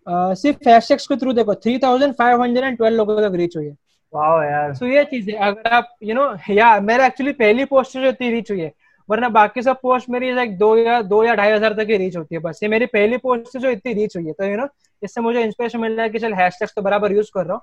सिर्फ़ 0.07 0.69
हैशटैग्स 0.69 1.07
के 1.07 1.17
थ्रू 1.17 1.33
देखो 1.33 1.55
three 1.57 1.79
thousand 1.79 2.15
five 2.15 2.43
hundred 2.43 2.65
and 2.65 2.77
twelve 2.77 2.97
लोगों 2.97 3.21
तक 3.21 3.35
रीच 3.37 3.57
हुई 3.57 3.67
है। 3.67 3.77
वाओ 4.13 4.43
यार। 4.43 4.75
सो 4.75 4.87
ये 4.87 5.05
चीज़ 5.07 5.31
है 5.31 5.37
अगर 5.41 5.71
आप 5.73 5.97
यू 6.03 6.15
नो 6.15 6.25
या 6.51 6.79
मेरा 6.83 7.07
एक्चुअली 7.07 7.33
पहली 7.35 7.65
पोस्ट 7.67 7.99
जो 7.99 8.09
इतनी 8.09 8.31
रीच 8.31 8.51
हुई 8.51 8.61
है 8.61 8.73
वरना 9.09 9.29
बाकी 9.31 9.63
सब 9.63 9.81
पोस्ट 9.83 10.09
मेरी 10.11 10.33
लाइक 10.35 10.57
दो 10.59 10.77
या 10.77 11.01
दो 11.05 11.23
या 11.25 11.35
ढाई 11.35 11.53
हज़ार 11.53 11.73
तक 11.75 11.87
ही 11.91 11.97
रीच 11.97 12.17
होती 12.17 12.35
है 12.35 12.41
बस। 12.41 12.61
ये 12.63 12.69
मेरी 12.69 12.87
पहली 12.89 13.17
पोस्ट 13.19 13.57
जो 13.59 13.71
इतनी 13.71 13.93
रीच 13.95 14.17
हुई 14.17 14.27
है 14.27 14.33
तो 14.33 14.45
यू 14.45 14.57
नो 14.57 14.67
इससे 15.03 15.21
मुझे 15.21 15.43
इंस्पिरेशन 15.43 15.81
मिल 15.81 15.93
रहा 15.93 16.03
है 16.03 16.11
कि 16.11 16.19
चल 16.19 16.35
हैशटैग्स 16.35 16.75
तो 16.77 16.83
बराबर 16.83 17.13
यूज़ 17.13 17.31
कर 17.35 17.47
रहा 17.47 17.55
हूँ। 17.55 17.63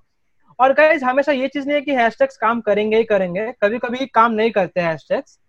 और 0.60 0.74
गाइज़ 0.74 1.04
हमेशा 1.06 1.32
ये 1.32 1.48
चीज़ 1.48 1.68
नहीं 1.68 1.76
है 1.76 1.82
कि 1.82 1.96
हैशटैग्स 1.96 2.38
काम 2.38 2.62
करेंगे 2.62 2.98
ही 2.98 3.04
करेंगे। 3.04 3.52
कभी 3.62 3.78
कभी 3.80 4.06
काम 4.06 4.32
नहीं 4.32 4.52
करते 4.52 4.82
हैशटैग्स 4.82 5.40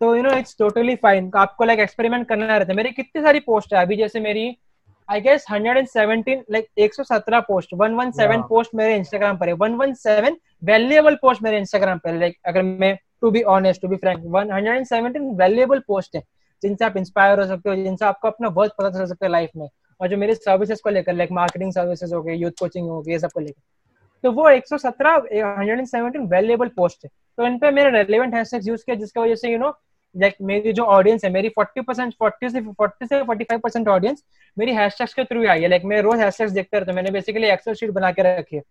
तो 0.00 0.14
you 0.16 0.22
know 0.22 0.30
it's 0.30 0.56
totally 0.58 0.94
fine 0.96 1.30
आपको 1.36 1.64
लाइक 1.64 1.80
एक्सपेरिमेंट 1.80 2.28
करना 2.28 2.46
रहता 2.46 2.72
है। 2.72 2.76
मेरी 2.76 2.90
कितनी 2.90 3.22
सारी 3.22 3.40
पोस्ट 3.40 3.74
है 3.74 3.82
अभी 3.82 3.96
जैसे 3.96 4.20
मेरी 4.20 4.56
I 5.08 5.20
guess 5.20 5.44
117 5.50 6.42
like 6.50 6.66
117 6.78 7.40
post 7.40 7.74
117 7.74 8.42
post 8.48 8.74
मेरे 8.74 8.96
इंस्टाग्राम 8.96 9.36
पर 9.38 9.48
है। 9.48 9.54
117 9.54 10.36
वैल्यूएबल 10.64 11.14
पोस्ट 11.22 11.42
मेरे 11.42 11.58
इंस्टाग्राम 11.58 11.98
पर 11.98 12.14
लाइक 12.14 12.36
अगर 12.46 12.62
मैं 12.62 12.96
to 13.20 13.30
be 13.30 13.42
honest 13.54 13.82
to 13.82 13.88
be 13.88 13.96
frank 13.96 14.24
117 14.24 15.34
valuable 15.38 15.78
post 15.88 16.16
है 16.16 16.22
जिनसे 16.62 16.84
आप 16.84 16.96
इंस्पायर 16.96 17.40
हो 17.40 17.46
सकते 17.46 17.70
हो 17.70 17.76
जिनसे 17.76 18.04
आपको 18.04 18.28
अपना 18.28 18.48
वर्थ 18.48 18.72
पता 18.78 18.90
चल 18.90 19.06
सकता 19.06 19.26
है 19.26 19.32
लाइफ 19.32 19.50
में। 19.56 19.68
और 20.00 20.08
जो 20.08 20.16
मेरी 20.16 20.34
सर्विसेज़ 20.34 20.80
को 20.84 20.90
लेकर 20.90 21.12
लाइक 21.12 21.32
मार्केटिंग 21.32 21.72
सर्विसेज़ 21.72 22.14
हो 22.14 22.22
गई 22.22 22.34
यूथ 22.34 22.50
कोचिंग 22.60 22.88
हो 22.88 23.00
गई 23.02 23.12
ये 23.12 23.18
सबको 23.18 23.40
लेकर। 23.40 23.62
तो 24.24 24.32
वो 24.32 24.48
117 24.50 25.26
117 25.32 26.26
वैल्यूएबल 26.30 26.68
पोस्ट 26.68 27.04
है। 27.04 27.10
तो 27.38 27.46
इन 27.46 27.58
पे 27.58 27.70
मेरे 27.70 27.90
रेलेवेंट 27.90 28.34
हैशटैग्स 28.34 28.68
यूज़ 28.68 28.84
किया, 28.84 28.96
जिसकी 28.96 29.20
वजह 29.20 29.34
से 29.34 29.50
यू 29.52 29.58
नो 29.58 29.72
लाइक 30.14 30.34
मेरी 30.42 30.72
जो 30.72 30.84
ऑडियंस 30.84 31.24
है, 31.24 31.30
मेरी 31.30 31.48
40 31.48 31.82
परसेंट 31.82 32.14
फोर्टी 32.18 32.48
से 32.50 32.60
फोर्टी 32.60 33.06
से 33.06 33.22
फोर्टी 33.22 33.44
फाइव 33.44 33.60
परसेंट 33.60 33.88
ऑडियंस 33.88 34.22
मेरी 34.56 34.72
हैशटैग्स 34.74 35.14
के 35.14 35.24
थ्रू 35.24 35.46
आई 35.46 35.62
है। 35.62 35.68
लाइक 35.68 35.84
मैं 35.84 36.00
रोज 36.02 36.20
हैशटैग्स 36.20 36.52
देखते 36.52 36.78
रहता 36.78 36.92
हूँ। 36.92 36.96
मैंने 36.96 37.10
बेसिकली 37.10 37.48
एक्सेल 37.48 37.74
शीट 37.74 37.90
बना 37.90 38.10
के 38.12 38.22
रखी 38.22 38.56
है 38.56 38.62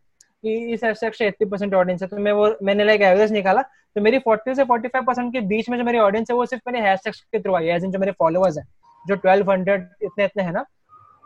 कि 0.43 0.55
इस 0.73 0.83
हैशटैग 0.83 1.13
से 1.13 1.27
एट्टी 1.27 1.45
परसेंट 1.45 1.73
ऑडियंस 1.73 2.01
है। 2.01 2.07
तो 2.07 2.17
मैं 2.17 2.31
वो, 2.31 2.49
मैंने 2.63 2.83
लाइक 2.83 3.01
एवरेज 3.01 3.31
निकाला। 3.31 3.61
तो 3.61 4.01
मेरी 4.01 4.19
फोर्टी 4.19 4.55
से 4.55 4.63
फोर्टी 4.63 4.87
फाइव 4.87 5.05
परसेंट 5.05 5.31
के 5.33 5.41
बीच 5.47 5.69
में 5.69 5.77
जो 5.77 5.83
मेरी 5.83 5.97
ऑडियंस 5.99 6.31
है, 6.31 6.35
वो 6.37 6.45
सिर्फ़ 6.45 6.69
मेरे 6.71 6.85
हैशटैग्स 6.87 7.21
के 7.21 7.39
थ्रू 7.39 7.55
आई 7.55 7.67
है। 7.67 7.79
जो 7.81 7.99
मेरे 7.99 8.11
फॉलोअर्स 8.11 8.57
है, 8.57 8.63
जो 9.05 9.15
ट्वेल्व 9.15 9.51
हंड्रेड 9.51 9.87
इतने 10.01 10.25
इतने 10.25 10.43
है 10.43 10.51
ना। 10.51 10.65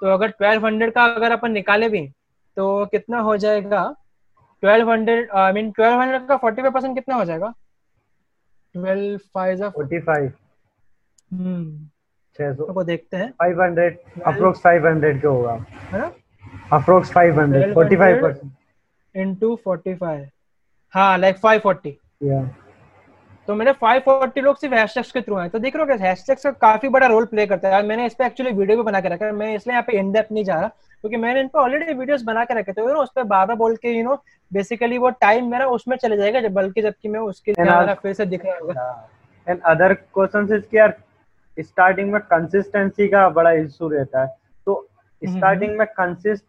तो 0.01 0.13
अगर 0.13 0.27
ट्वेल्व 0.29 0.65
हंड्रेड 0.65 0.91
का 0.93 1.03
अगर 1.05 1.31
अपन 1.31 1.51
निकाले 1.51 1.89
भी 1.89 2.07
तो 2.57 2.85
कितना 2.85 3.19
हो 3.19 3.35
जाएगा? 3.37 3.83
Twelve 4.63 4.89
hundred 4.91 5.29
I 5.35 5.53
mean 5.53 5.71
twelve 5.71 5.99
hundred 6.01 6.27
का 6.27 6.37
फोर्टी 6.37 6.61
फाइव 6.61 6.73
परसेंट 6.73 6.95
कितना 6.95 7.15
हो 7.15 7.25
जाएगा? 7.25 7.53
Twelve 8.75 9.17
five 9.33 9.69
forty 9.69 9.99
five 9.99 10.31
hmm. 11.31 11.87
छह 12.39 12.53
सौ 12.53 12.73
को 12.73 12.83
देखते 12.83 13.17
हैं। 13.17 13.29
Five 13.39 13.61
hundred 13.61 13.97
approx 14.25 14.59
five 14.59 14.87
hundred 14.87 15.21
के 15.21 15.27
होगा। 15.27 15.53
है 15.93 15.99
ना? 15.99 16.11
Approx 16.73 17.11
five 17.11 17.39
hundred 17.39 17.73
forty 17.73 17.95
five 17.95 18.21
percent 18.21 18.51
into 19.15 19.55
forty 19.63 19.95
five 19.95 20.27
हाँ 20.93 21.17
लाइक 21.17 21.37
फाइव 21.37 21.59
फोर्टी 21.59 21.97
या 22.23 22.41
तो 23.47 23.55
मेरे 23.55 23.71
540 23.73 24.41
लोग 24.41 24.57
सिर्फ़ 24.57 24.73
हैशटैग्स 24.75 25.11
के 25.11 25.21
थ्रू 25.21 25.35
हैं। 25.35 25.49
तो 25.49 25.59
देख 25.59 25.75
रहे 25.75 25.85
हो 25.85 26.03
हैशटैग्स 26.03 26.43
का 26.43 26.51
काफ़ी 26.51 26.89
बड़ा 26.89 27.07
रोल 27.07 27.25
प्ले 27.25 27.45
करता 27.45 27.75
है। 27.75 27.81
मैंने 27.85 28.05
इस 28.05 28.13
पे 28.13 28.25
एक्चुअली 28.25 28.51
वीडियो 28.51 28.77
भी 28.77 28.83
बना 28.83 29.01
के 29.01 29.09
रखा 29.09 29.25
है। 29.25 29.31
मैं 29.31 29.53
इसलिए 29.55 29.73
यहाँ 29.73 29.83
पे 29.87 29.97
इन 29.99 30.11
डेप्थ 30.11 30.31
नहीं 30.31 30.43
जा 30.43 30.55
रहा 30.55 30.67
क्योंकि 30.67 31.17
मैंने 31.17 31.39
इन 31.39 31.47
पे 31.47 31.59
ऑलरेडी 31.59 31.93
वीडियोस 31.93 32.21
बना 32.23 32.43
के 32.45 32.59
रखे। 32.59 32.73
थे 32.73 32.81
उस 32.81 33.11
पर 33.15 33.23
बार 33.23 33.45
बार 33.47 33.55
बोल 33.57 33.75
के 33.75 33.91
यू 33.91 34.03
नो 34.03 34.15
बेसिकली 34.51 34.97
वो 34.97 35.09
टाइम 35.21 35.51
मेरा 35.51 35.65
उसमें 35.67 35.95
चले 35.97 36.17
जाएगा 36.17 36.41
जब 36.41 36.53
बल्कि 36.53 36.81
जबकि 36.81 37.09
मैं 37.09 37.19
उसके 37.21 37.53
फिर 37.93 38.13
से 38.13 38.25
दिख 38.25 38.45
रहा 38.45 38.55
होगा। 38.57 39.09
एंड 39.47 39.61
अदर 39.61 39.93
क्वेश्चन 39.93 40.53
इज़ 40.55 40.61
कि 40.61 40.77
यार 40.77 40.95
स्टार्टिंग 41.57 42.11
में 42.11 42.21
कंसिस्टेंसी 42.21 43.07
का 43.07 43.27
बड़ा 43.31 43.51
इशू 43.51 43.89
रहता 43.89 44.21
है। 44.21 44.35
तो 44.67 44.87
स्टार्टिंग 45.21 45.77
में 45.77 45.85
कंसिस्ट 45.87 46.45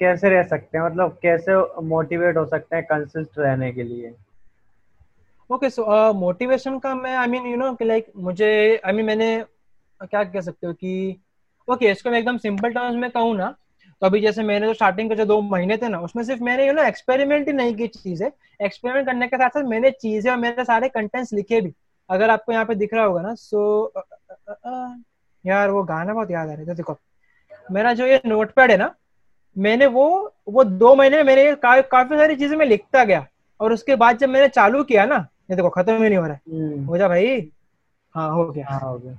कैसे 0.00 0.28
रह 0.30 0.42
सकते 0.42 0.78
हैं? 0.78 0.84
मतलब 0.84 1.18
कैसे 1.22 1.56
मोटिवेट 1.84 2.36
हो 2.36 2.44
सकते 2.46 2.76
हैं 2.76 2.84
कंसिस्ट 2.84 3.38
रहने 3.38 3.72
के 3.72 3.82
लिए? 3.82 4.14
ओके 5.50 5.68
सो 5.70 6.12
मोटिवेशन 6.14 6.78
का 6.78 6.94
मैं 6.94 7.14
I 7.16 7.26
mean 7.26 7.46
you 7.46 7.56
know 7.56 7.76
like 7.82 8.06
मुझे 8.16 8.46
आई 8.76 8.92
I 8.92 8.96
मीन 8.96 8.96
mean, 8.96 9.06
मैंने 9.06 9.44
क्या 10.00 10.22
कह 10.24 10.40
सकते 10.40 10.66
हो 10.66 10.72
कि 10.72 11.16
ओके 11.68 11.90
इसको 11.90 12.10
मैं 12.10 12.18
एकदम 12.18 12.38
सिंपल 12.38 12.72
टर्म्स 12.72 12.96
में 12.96 13.10
कहूँ 13.10 13.36
ना 13.36 13.48
तो 14.02 14.06
अभी 14.06 14.20
जैसे 14.20 14.42
मैंने 14.42 14.66
जो 14.66 14.74
स्टार्टिंग 14.74 15.08
के 15.10 15.16
जो 15.16 15.24
दो 15.24 15.40
महीने 15.40 15.76
थे 15.76 15.88
ना 15.88 16.00
उसमें 16.00 16.22
सिर्फ़ 16.24 16.42
मैंने 16.42 16.66
यू 16.66 16.72
नो 16.72 16.82
एक्सपेरिमेंट 16.82 17.46
ही 17.48 17.52
नहीं 17.52 17.74
की 17.76 17.86
चीज़ें। 17.88 18.30
एक्सपेरिमेंट 18.60 19.06
करने 19.06 19.26
के 19.28 19.36
साथ 19.36 19.50
साथ 19.50 19.64
मैंने 19.64 19.90
चीज़ें 19.92 20.30
और 20.32 20.38
मेरे 20.38 20.64
सारे 20.64 20.88
कंटेंट्स 20.88 21.32
लिखे 21.32 21.60
भी। 21.60 21.72
अगर 22.10 22.30
आपको 22.30 22.52
यहाँ 22.52 22.64
पे 22.64 22.74
दिख 22.74 22.94
रहा 22.94 23.04
होगा 23.04 23.22
ना 23.22 23.34
सो 23.34 23.92
यार 25.44 25.70
वो 25.70 25.82
गाना 25.84 26.14
बहुत 26.14 26.30
याद 26.30 26.48
आ 26.48 26.52
रहा 26.52 26.70
है 26.70 26.74
देखो। 26.74 26.96
मेरा 27.68 27.92
जो 27.92 28.06
ये 28.06 28.20
नोट 28.26 28.52
पैड 28.52 28.70
है 28.70 28.76
ना 28.76 28.94
मैंने 29.56 29.86
वो 29.88 30.08
वो 30.48 30.64
दो 30.64 30.94
महीने 30.94 31.16
में 31.16 31.24
मैंने 31.24 31.54
काफ़ी 31.56 32.16
सारी 32.16 32.36
चीज़ें 32.36 32.56
मैं 32.56 32.66
लिखता 32.66 33.04
गया। 33.04 33.26
और 33.60 33.72
उसके 33.72 33.96
बाद 33.96 34.18
जब 34.18 34.28
मैंने 34.28 34.48
चालू 34.50 34.82
किया 34.84 35.04
ना 35.06 35.26
ये 35.48 35.56
देखो 35.56 35.68
खत्म 35.70 36.02
ही 36.02 36.08
नहीं 36.08 36.16
हो 36.16 36.26
रहा 36.26 36.34
है। 36.34 36.84
हो 36.86 36.98
जा 36.98 37.08
भाई। 37.08 37.50
हाँ 38.14 38.30
हो 38.30 38.44
गया। 38.50 38.66
हाँ 38.68 38.80
हो 38.80 38.98
गया। 38.98 39.14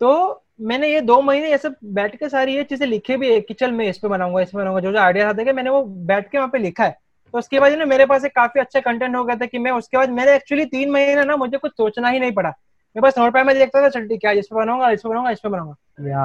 तो 0.00 0.42
मैंने 0.60 0.88
ये 0.88 1.00
दो 1.00 1.20
महीने 1.20 1.50
ऐसे 1.50 1.68
बैठ 1.84 2.16
के 2.16 2.28
सारी 2.28 2.54
ये 2.56 2.64
चीज़ें 2.64 2.86
लिखे 2.86 3.16
भी 3.16 3.32
है 3.32 3.40
कि 3.40 3.54
चल 3.54 3.72
मैं 3.72 3.86
इस 3.86 3.98
पे 3.98 4.08
बनाऊँगा 4.08 4.40
इस 4.40 4.50
पे 4.50 4.58
बनाऊँगा। 4.58 4.80
जो 4.80 4.92
जो 4.92 4.98
आइडिया 4.98 5.32
था 5.32 5.52
मैंने 5.52 5.70
वो 5.70 5.82
बैठ 5.82 6.30
के 6.30 6.38
वहाँ 6.38 6.48
पे 6.50 6.58
लिखा 6.58 6.84
है। 6.84 6.96
तो 7.34 7.38
उसके 7.38 7.60
बाद 7.60 7.72
ना 7.72 7.84
मेरे 7.84 8.06
पास 8.06 8.24
एक 8.24 8.34
काफ़ी 8.36 8.60
अच्छा 8.60 8.80
कंटेंट 8.80 9.14
हो 9.16 9.24
गया 9.24 9.36
था 9.36 9.46
कि 9.46 9.58
मैं 9.58 9.70
उसके 9.70 9.96
बाद 9.96 10.10
मैंने 10.10 10.34
एक्चुअली 10.36 10.64
तीन 10.64 10.90
महीने 10.90 11.24
ना 11.24 11.36
मुझे 11.36 11.58
कुछ 11.58 11.72
सोचना 11.72 12.08
ही 12.08 12.18
नहीं 12.18 12.32
पड़ा। 12.32 12.48
मैं 12.96 13.02
बस 13.02 13.18
नोट 13.18 13.36
में 13.36 13.54
देखता 13.58 13.82
था 13.82 13.88
चल 13.88 14.06
ठीक 14.08 14.24
है 14.24 14.38
इस 14.38 14.46
पे 14.46 14.56
बनाऊँगा 14.56 14.90
इस 14.90 15.02
पे 15.02 15.08
बनाऊँगा 15.08 15.30
इस 15.30 15.40
पे 15.40 15.48
बनाऊँगा। 15.48 15.74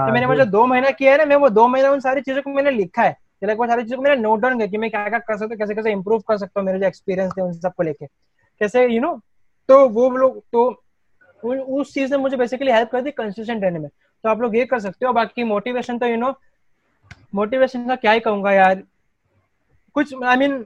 तो 0.08 0.14
मैंने 0.14 0.36
जो 0.38 0.46
दो 0.46 0.66
महीना 0.66 0.92
किया 0.92 1.12
है 1.12 1.18
ना 1.18 1.26
मैं 1.26 1.36
वो 1.36 1.50
दो 1.50 1.68
महीना 1.68 1.92
उन 1.92 2.00
सारी 2.00 2.22
चीज़ों 2.22 2.42
को 2.42 2.50
मैंने 2.50 2.72
लिखा 2.72 3.04
है। 3.04 3.16
वो 3.46 3.68
सारी 3.68 3.84
चीज़ों 3.84 3.98
को 3.98 4.04
मैंने 4.04 4.22
नोट 4.22 4.40
डाउन 4.40 4.58
किया 4.58 4.68
कि 4.68 4.78
मैं 4.78 4.90
क्या 4.90 5.08
क्या 5.10 5.20
कर 5.20 5.38
सकता 5.38 5.46
हूँ 5.46 5.58
कैसे 5.58 5.76
कैसे 5.76 5.92
इंप्रूव 5.92 6.20
कर 6.20 6.38
सकता 6.38 6.60
हूँ 6.60 6.66
मेरे 6.66 6.80
जो 6.80 6.86
एक्सपीरियंस 6.86 7.32
थे 7.38 7.42
उन 7.42 7.54
सबको 7.54 7.84
लेके। 7.84 8.06
कैसे 8.62 8.86
यू 8.88 9.02
नो 9.02 9.14
तो 9.70 9.88
वो 9.90 10.10
लोग 10.10 10.42
तो 10.54 10.70
उस 11.44 11.94
चीज़ 11.94 12.12
ने 12.12 12.18
मुझे 12.18 12.38
बेसिकली 12.38 12.72
हेल्प 12.72 12.90
कर 12.92 13.02
दी 13.02 13.12
कंसिस्टेंट 13.12 13.64
रहने 13.64 13.80
में। 13.80 13.90
तो 13.90 14.30
आप 14.30 14.42
लोग 14.42 14.56
ये 14.56 14.66
कर 14.66 14.80
सकते 14.80 15.06
हो। 15.06 15.14
बाकी 15.14 15.44
मोटिवेशन 15.44 15.98
तो 15.98 16.06
यू 16.06 16.16
नो 16.18 16.34
मोटिवेशन 17.36 17.88
का 17.88 17.96
क्या 17.96 18.12
ही 18.12 18.20
कहूँगा 18.20 18.52
यार। 18.54 18.82
कुछ 19.96 20.14
आई 20.16 20.36
I 20.36 20.40
मीन 20.40 20.52
mean, 20.52 20.66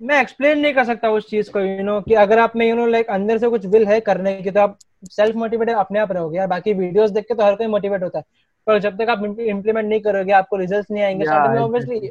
मैं 0.00 0.20
एक्सप्लेन 0.20 0.58
नहीं 0.58 0.74
कर 0.74 0.84
सकता 0.84 1.10
उस 1.10 1.28
चीज़ 1.30 1.50
को 1.50 1.60
यू 1.60 1.76
you 1.76 1.84
नो 1.84 1.92
know, 1.92 2.08
कि 2.08 2.14
अगर 2.14 2.38
आप 2.38 2.56
में 2.56 2.68
यू 2.68 2.74
नो 2.76 2.86
लाइक 2.86 3.10
अंदर 3.10 3.38
से 3.38 3.48
कुछ 3.48 3.66
विल 3.66 3.86
है 3.86 4.00
करने 4.00 4.34
की 4.42 4.50
तो 4.50 4.60
आप 4.60 4.78
सेल्फ 5.10 5.36
मोटिवेटेड 5.36 5.76
अपने 5.76 5.98
आप 5.98 6.12
रहोगे 6.12 6.38
यार। 6.38 6.46
बाकी 6.46 6.72
वीडियोस 6.74 7.10
देख 7.10 7.24
के 7.24 7.34
तो 7.34 7.44
हर 7.44 7.54
कोई 7.56 7.66
मोटिवेट 7.66 8.02
होता 8.02 8.18
है। 8.18 8.24
पर 8.66 8.78
जब 8.78 8.96
तक 8.96 9.10
आप 9.10 9.24
इम्प्लीमेंट 9.24 9.88
नहीं 9.88 10.00
करोगे 10.00 10.32
आपको 10.32 10.56
रिज़ल्ट 10.56 10.90
नहीं 10.90 11.02
आएँगे। 11.02 11.26
ऑब्वियसली 11.58 12.10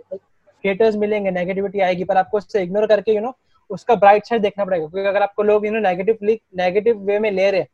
हेटर्स 0.64 0.96
मिलेंगे 0.96 1.32
नेगेटिविटी 1.32 1.80
आएगी 1.80 2.04
पर 2.04 2.18
आपको 2.18 2.38
उससे 2.38 2.64
इग्नोर 2.64 2.88
करके 2.88 3.16
यू 3.16 3.22
नो 3.22 3.36
उसका 3.70 3.96
ब्राइट 3.96 4.26
साइड 4.26 4.42
देखना 4.42 4.66
पड़ेगा 4.66 4.88
क्योंकि 4.88 5.08
अगर 5.10 5.22
आपको 5.22 5.44
लोग 5.44 5.66
you 5.66 5.72
know 5.72 5.80
negative 5.80 6.18
negative 6.58 7.00
way 7.06 7.20
में 7.20 7.30
ले 7.32 7.50
रहे 7.52 7.62
हैं 7.62 7.68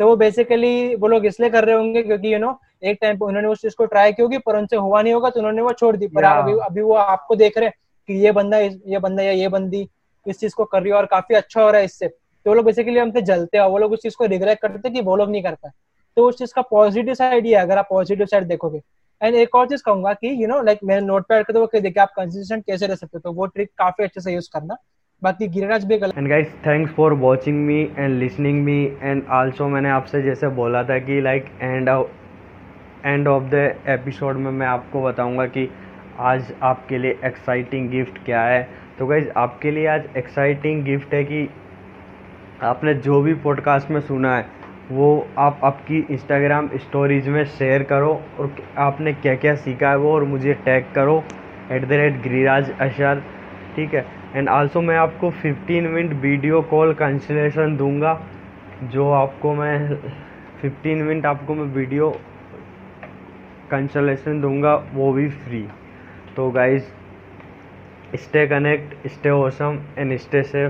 तो 0.00 0.06
वो 0.06 0.16
बेसिकली 0.16 0.94
वो 0.94 1.08
लोग 1.08 1.26
इसलिए 1.26 1.50
कर 1.50 1.64
रहे 1.64 1.76
होंगे 1.76 2.02
क्योंकि 2.02 2.32
यू 2.34 2.38
नो 2.38 2.58
एक 2.84 2.98
टाइम 3.00 3.16
पे 3.16 3.24
उन्होंने 3.24 3.48
उस 3.48 3.60
चीज़ 3.62 3.74
को 3.74 3.84
ट्राई 3.86 4.12
की 4.12 4.22
होगी 4.22 4.38
पर 4.38 4.56
उनसे 4.56 4.76
हुआ 4.76 5.02
नहीं 5.02 5.12
होगा 5.14 5.30
तो 5.30 5.40
उन्होंने 5.40 5.62
वो 5.62 5.72
छोड़ 5.72 5.96
दी। 5.96 6.06
पर 6.08 6.24
अभी 6.24 6.52
अभी 6.60 6.82
वो 6.82 6.94
आपको 6.94 7.36
देख 7.36 7.58
रहे 7.58 7.66
हैं 7.66 7.74
कि 8.08 8.14
ये 8.24 8.32
बंदा 8.32 8.58
ये 8.58 8.98
बंदा 8.98 9.22
या 9.22 9.32
ये 9.32 9.48
बंदी 9.48 9.88
इस 10.26 10.40
चीज़ 10.40 10.54
को 10.54 10.64
कर 10.64 10.82
रही 10.82 10.90
है 10.90 10.96
और 10.96 11.06
काफ़ी 11.06 11.34
अच्छा 11.34 11.62
हो 11.62 11.70
रहा 11.70 11.78
है 11.78 11.84
इससे। 11.84 12.08
तो 12.08 12.50
वो 12.50 12.54
लोग 12.54 12.64
बेसिकली 12.64 12.98
हमसे 12.98 13.22
जलते 13.22 13.58
हैं 13.58 13.64
वो 13.66 13.78
लोग 13.78 13.92
उस 13.92 14.02
चीज़ 14.02 14.16
को 14.18 14.26
रिग्रेट 14.26 14.58
करते 14.58 14.90
कि 14.90 15.00
वो 15.00 15.16
लोग 15.16 15.30
नहीं 15.30 15.42
कर 15.42 15.54
पाए 15.54 15.72
तो 16.16 16.28
उस 16.28 16.38
चीज़ 16.38 16.52
का 16.54 16.62
पॉजिटिव 16.62 17.14
साइड 17.14 17.46
ये 17.46 17.54
अगर 17.56 17.78
आप 17.78 17.86
पॉजिटिव 17.90 18.26
साइड 18.26 18.46
देखोगे। 18.48 18.80
एंड 19.20 19.34
एक 19.34 19.54
और 19.54 19.68
चीज़ 19.68 19.82
कहूँगा 19.82 20.12
कि 20.14 20.28
यू 20.42 20.48
नो 20.48 20.60
लाइक 20.62 20.78
मेरे 20.84 21.00
नोट 21.00 21.26
पैड 21.28 21.44
करते 21.46 21.58
हुए 21.58 21.80
देखिए 21.80 22.02
आप 22.02 22.12
कंसिस्टेंट 22.16 22.64
कैसे 22.66 22.86
रह 22.86 22.94
सकते 22.94 23.16
हो 23.16 23.20
तो 23.20 23.32
वो 23.32 23.46
ट्रिक 23.46 23.70
काफ़ी 23.78 24.04
अच्छे 24.04 24.20
से 24.20 24.32
यूज़ 24.34 24.48
करना। 24.52 24.76
बाकी 25.22 25.46
गिरिराज 25.48 25.84
भी 25.84 25.96
गलत 25.98 26.18
and 26.18 26.28
guys 26.28 26.48
thanks 26.66 26.92
for 26.92 27.12
watching 27.12 27.58
me 27.66 27.80
and 27.98 28.18
listening 28.18 28.62
me 28.64 28.92
and 29.02 29.22
also 29.28 29.68
मैंने 29.68 29.90
आपसे 29.90 30.20
जैसे 30.22 30.48
बोला 30.48 30.82
था 30.84 30.98
कि 30.98 31.20
like 31.20 31.46
and 31.62 31.88
end 33.04 33.28
of 33.28 33.44
the 33.44 33.54
episode 33.88 34.36
में 34.36 34.50
मैं 34.50 34.66
आपको 34.66 35.02
बताऊँगा 35.02 35.46
कि 35.46 35.68
आज 36.18 36.52
आपके 36.62 36.98
लिए 36.98 37.18
एक्साइटिंग 37.24 37.88
गिफ्ट 37.90 38.18
क्या 38.24 38.42
है। 38.42 38.62
तो 38.98 39.06
गाइज़ 39.06 39.28
आपके 39.36 39.70
लिए 39.70 39.86
आज 39.86 40.04
एक्साइटिंग 40.16 40.84
गिफ्ट 40.84 41.14
है 41.14 41.22
कि 41.24 41.48
आपने 42.62 42.94
जो 42.94 43.20
भी 43.22 43.34
पॉडकास्ट 43.34 43.90
में 43.90 44.00
सुना 44.00 44.36
है, 44.36 44.46
वो 44.90 45.28
आप 45.38 45.60
आपकी 45.64 46.06
इंस्टाग्राम 46.10 46.68
स्टोरीज 46.76 47.28
में 47.28 47.44
शेयर 47.44 47.82
करो 47.84 48.12
और 48.38 48.54
आपने 48.78 49.12
क्या 49.14 49.34
क्या 49.36 49.54
सीखा 49.54 49.90
है 49.90 49.96
वो 49.96 50.12
और 50.14 50.24
मुझे 50.24 50.54
टैग 50.64 50.92
करो। 50.94 51.22
At 51.72 51.88
the 51.88 51.92
rate 51.92 52.22
Giriraj 52.22 52.70
Ashar, 52.80 53.22
ठीक 53.76 53.94
है? 53.94 54.04
एंड 54.36 54.48
आल्सो 54.48 54.80
मैं 54.80 54.96
आपको 54.96 55.30
15 55.42 55.86
मिनट 55.90 56.12
वीडियो 56.22 56.60
कॉल 56.62 56.92
कंसलेशन 56.94 57.76
दूँगा, 57.76 58.12
जो 58.84 59.10
आपको 59.10 59.52
मैं 59.54 59.76
15 60.62 61.02
मिनट 61.02 61.26
आपको 61.26 61.54
मैं 61.54 61.64
वीडियो 61.74 62.10
कंसलेशन 63.70 64.40
दूँगा, 64.40 64.74
वो 64.94 65.12
भी 65.12 65.28
फ्री 65.28 65.62
तो 66.36 66.50
guys 66.50 66.82
stay 68.16 68.46
connect 68.46 69.06
stay 69.08 69.30
awesome 69.30 69.78
and 69.98 70.16
stay 70.18 70.42
safe 70.42 70.64